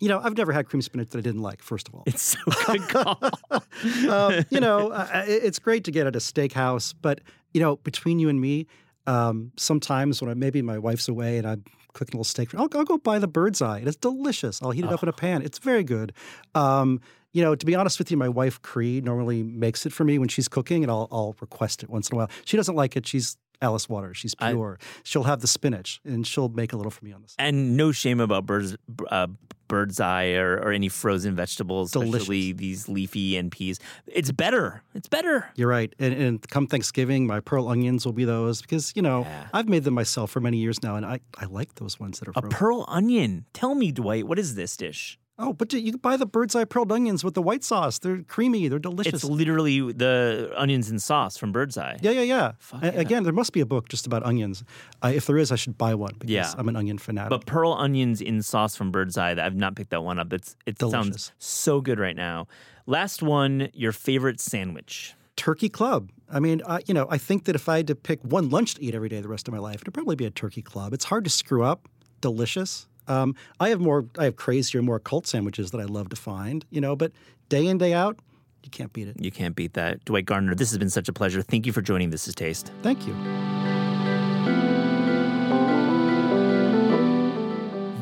You 0.04 0.10
know, 0.10 0.20
I've 0.22 0.36
never 0.36 0.52
had 0.52 0.68
cream 0.68 0.82
spinach 0.82 1.12
that 1.12 1.20
I 1.20 1.22
didn't 1.22 1.42
like. 1.42 1.62
First 1.62 1.88
of 1.88 1.96
all, 1.96 2.04
It's 2.06 2.22
so 2.22 2.40
good 2.66 2.90
call. 2.90 3.20
um, 4.10 4.46
you 4.50 4.60
know, 4.60 4.92
uh, 4.92 5.24
it's 5.26 5.60
great 5.60 5.86
to 5.86 5.92
get 5.92 6.08
at 6.08 6.14
a 6.14 6.20
steakhouse, 6.20 6.94
but 7.02 7.22
you 7.54 7.62
know, 7.62 7.78
between 7.78 8.20
you 8.20 8.28
and 8.28 8.42
me, 8.42 8.68
um, 9.08 9.54
sometimes 9.56 10.22
when 10.22 10.30
I, 10.30 10.34
maybe 10.34 10.62
my 10.62 10.78
wife's 10.78 11.08
away 11.08 11.38
and 11.38 11.48
I'm 11.48 11.64
cooking 11.94 12.16
a 12.16 12.18
little 12.18 12.26
steak, 12.26 12.54
I'll, 12.54 12.68
I'll 12.74 12.84
go 12.84 12.98
buy 12.98 13.18
the 13.18 13.30
bird's 13.30 13.62
eye. 13.62 13.82
It's 13.86 13.96
delicious. 13.96 14.62
I'll 14.62 14.72
heat 14.72 14.84
it 14.84 14.92
up 14.92 15.04
in 15.04 15.10
a 15.10 15.14
pan. 15.14 15.42
It's 15.42 15.60
very 15.60 15.86
good. 15.86 16.12
Um, 16.54 17.00
you 17.32 17.42
know, 17.42 17.56
to 17.56 17.66
be 17.66 17.74
honest 17.74 17.98
with 17.98 18.12
you, 18.12 18.18
my 18.18 18.30
wife 18.30 18.62
Cree 18.62 19.00
normally 19.00 19.42
makes 19.42 19.86
it 19.86 19.94
for 19.94 20.04
me 20.04 20.20
when 20.20 20.28
she's 20.28 20.50
cooking, 20.50 20.84
and 20.84 20.92
I'll, 20.92 21.08
I'll 21.12 21.36
request 21.40 21.82
it 21.82 21.90
once 21.90 22.10
in 22.10 22.16
a 22.16 22.18
while. 22.18 22.30
She 22.46 22.58
doesn't 22.58 22.76
like 22.76 22.96
it. 22.98 23.08
She's 23.08 23.38
Alice 23.64 23.88
Waters. 23.90 24.18
She's 24.18 24.36
I- 24.40 24.52
pure. 24.52 24.78
she'll 25.04 25.24
have 25.24 25.40
the 25.42 25.48
spinach, 25.48 26.00
and 26.06 26.28
she'll 26.28 26.50
make 26.50 26.74
a 26.74 26.78
little 26.78 26.92
for 26.92 27.04
me 27.06 27.14
on 27.14 27.22
this. 27.24 27.34
and 27.40 27.76
no 27.78 27.92
shame 27.92 28.20
about 28.20 28.46
birds, 28.46 28.76
uh, 29.10 29.28
bird's 29.70 30.00
eye 30.00 30.34
or, 30.34 30.58
or 30.58 30.72
any 30.72 30.90
frozen 30.90 31.34
vegetables, 31.36 31.96
especially 31.96 32.52
these 32.52 32.88
leafy 32.88 33.38
and 33.38 33.52
peas. 33.52 33.80
It's 34.06 34.32
better. 34.32 34.84
It's 34.94 35.08
better. 35.08 35.50
You're 35.56 35.70
right. 35.70 35.92
And, 35.98 36.14
and 36.14 36.48
come 36.50 36.68
Thanksgiving, 36.68 37.26
my 37.26 37.40
pearl 37.40 37.68
onions 37.70 38.06
will 38.06 38.14
be 38.14 38.26
those 38.26 38.62
because, 38.62 38.92
you 38.96 39.02
know, 39.02 39.22
Yeah. 39.22 39.48
I've 39.54 39.68
made 39.70 39.84
them 39.86 39.96
myself 39.96 40.30
for 40.30 40.42
many 40.42 40.58
years 40.58 40.84
now, 40.84 40.96
and 40.98 41.06
I, 41.06 41.22
I 41.40 41.46
like 41.46 41.76
those 41.76 42.00
ones 42.00 42.20
that 42.20 42.28
are 42.28 42.32
A 42.36 42.42
frozen. 42.42 42.50
pearl 42.52 42.86
onion. 42.88 43.46
Tell 43.54 43.74
me, 43.74 43.92
Dwight, 43.92 44.28
what 44.28 44.38
is 44.38 44.54
this 44.56 44.78
dish? 44.78 45.18
Oh, 45.40 45.54
but 45.54 45.74
you 45.74 45.92
can 45.92 46.00
buy 46.00 46.16
the 46.18 46.26
bird's 46.26 46.56
eye 46.56 46.66
pearl 46.66 46.92
onions 46.92 47.24
with 47.24 47.34
the 47.34 47.42
white 47.42 47.64
sauce. 47.64 48.00
They're 48.00 48.24
creamy. 48.24 48.68
They're 48.68 48.80
delicious. 48.80 49.14
It's 49.16 49.24
literally 49.24 49.92
the 49.92 50.52
onions 50.56 50.90
and 50.90 51.02
sauce 51.02 51.38
from 51.38 51.52
Bird's 51.52 51.78
Eye. 51.78 51.98
yeah, 52.02 52.12
yeah, 52.12 52.22
yeah. 52.22 52.52
Fuck 52.60 52.84
yeah. 52.84 52.90
Again, 52.92 53.24
there 53.24 53.34
must 53.34 53.54
be 53.54 53.60
a 53.62 53.66
book 53.66 53.90
just 53.90 54.06
about 54.08 54.24
onions. 54.24 54.64
Uh, 55.04 55.12
if 55.14 55.26
there 55.26 55.38
is, 55.38 55.52
I 55.52 55.56
should 55.56 55.78
buy 55.78 55.96
one 55.96 56.14
because 56.20 56.30
Yeah. 56.32 56.52
I'm 56.58 56.70
an 56.70 56.76
onion 56.76 56.98
fanatic. 56.98 57.30
But 57.30 57.46
pearl 57.46 57.74
onions 57.74 58.22
in 58.22 58.42
sauce 58.42 58.76
from 58.76 58.92
Bird's 58.92 59.18
Eye, 59.18 59.32
I've 59.32 59.56
not 59.56 59.76
picked 59.76 59.90
that 59.92 60.04
one 60.04 60.20
up. 60.20 60.32
It's, 60.34 60.56
it 60.66 60.80
sounds 60.80 60.94
Delicious. 60.94 61.32
so 61.40 61.82
good 61.82 62.00
right 62.00 62.16
now. 62.16 62.48
Last 62.86 63.22
one, 63.24 63.70
your 63.74 63.92
favorite 63.92 64.40
sandwich. 64.40 65.16
turkey 65.36 65.70
club. 65.70 66.10
I 66.32 66.40
mean, 66.40 66.62
I, 66.68 66.82
you 66.88 66.94
know, 66.94 67.08
I 67.10 67.18
think 67.18 67.46
that 67.46 67.56
if 67.56 67.68
I 67.70 67.78
had 67.78 67.88
to 67.88 67.96
pick 67.96 68.20
one 68.24 68.50
lunch 68.50 68.76
to 68.76 68.84
eat 68.84 68.94
every 68.96 69.10
day 69.10 69.22
the 69.22 69.28
rest 69.30 69.48
of 69.48 69.54
my 69.54 69.60
life, 69.60 69.82
it'd 69.82 69.94
probably 69.94 70.16
be 70.16 70.26
a 70.26 70.32
turkey 70.32 70.62
club. 70.62 70.94
It's 70.94 71.06
hard 71.06 71.24
to 71.26 71.30
screw 71.30 71.64
up. 71.64 71.88
Delicious. 72.22 72.88
Um, 73.08 73.36
I 73.60 73.70
have 73.70 73.80
more, 73.80 74.06
I 74.18 74.26
have 74.26 74.36
crazier, 74.36 74.82
more 74.82 75.00
cult 75.00 75.28
sandwiches 75.28 75.72
that 75.72 75.80
I 75.80 75.86
love 75.86 76.10
to 76.10 76.16
find. 76.16 76.66
You 76.70 76.82
know, 76.82 76.96
but 76.96 77.12
day 77.50 77.68
in 77.68 77.78
day 77.78 77.94
out, 77.94 78.20
you 78.64 78.70
can't 78.72 78.94
beat 78.94 79.08
it. 79.08 79.20
You 79.20 79.32
can't 79.32 79.56
beat 79.56 79.74
that. 79.74 80.04
Dwight 80.06 80.26
Garner, 80.26 80.56
this 80.56 80.70
has 80.72 80.78
been 80.78 80.90
such 80.90 81.10
a 81.10 81.14
pleasure. 81.14 81.42
Thank 81.42 81.66
you 81.66 81.74
for 81.74 81.82
joining 81.82 82.10
This 82.10 82.28
is 82.28 82.36
Taste. 82.36 82.72
Thank 82.82 83.06
you. 83.06 83.14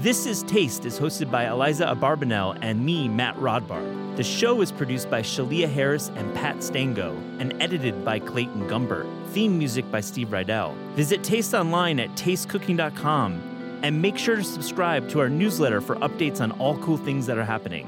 This 0.02 0.26
is 0.26 0.42
Taste 0.44 0.86
is 0.86 1.00
hosted 1.00 1.30
by 1.30 1.48
Eliza 1.48 1.86
Abarbanel 1.86 2.58
and 2.62 2.84
me, 2.84 3.08
Matt 3.08 3.36
Rodbard. 3.36 4.18
The 4.18 4.24
show 4.24 4.62
is 4.62 4.72
produced 4.72 5.10
by 5.10 5.22
Shalia 5.22 5.72
Harris 5.72 6.10
and 6.16 6.34
Pat 6.36 6.64
Stango 6.64 7.16
and 7.40 7.54
edited 7.62 8.04
by 8.04 8.20
Clayton 8.20 8.68
Gumbert. 8.68 9.08
Theme 9.28 9.58
music 9.58 9.90
by 9.92 10.02
Steve 10.02 10.30
Rydell. 10.30 10.76
Visit 10.96 11.24
Taste 11.24 11.54
online 11.54 12.00
at 12.00 12.10
tastecooking.com 12.12 13.51
and 13.84 14.02
make 14.02 14.18
sure 14.18 14.36
to 14.36 14.44
subscribe 14.44 15.10
to 15.10 15.20
our 15.20 15.30
newsletter 15.30 15.82
for 15.82 15.96
updates 15.98 16.42
on 16.42 16.52
all 16.54 16.78
cool 16.80 16.98
things 16.98 17.26
that 17.26 17.38
are 17.38 17.46
happening. 17.46 17.88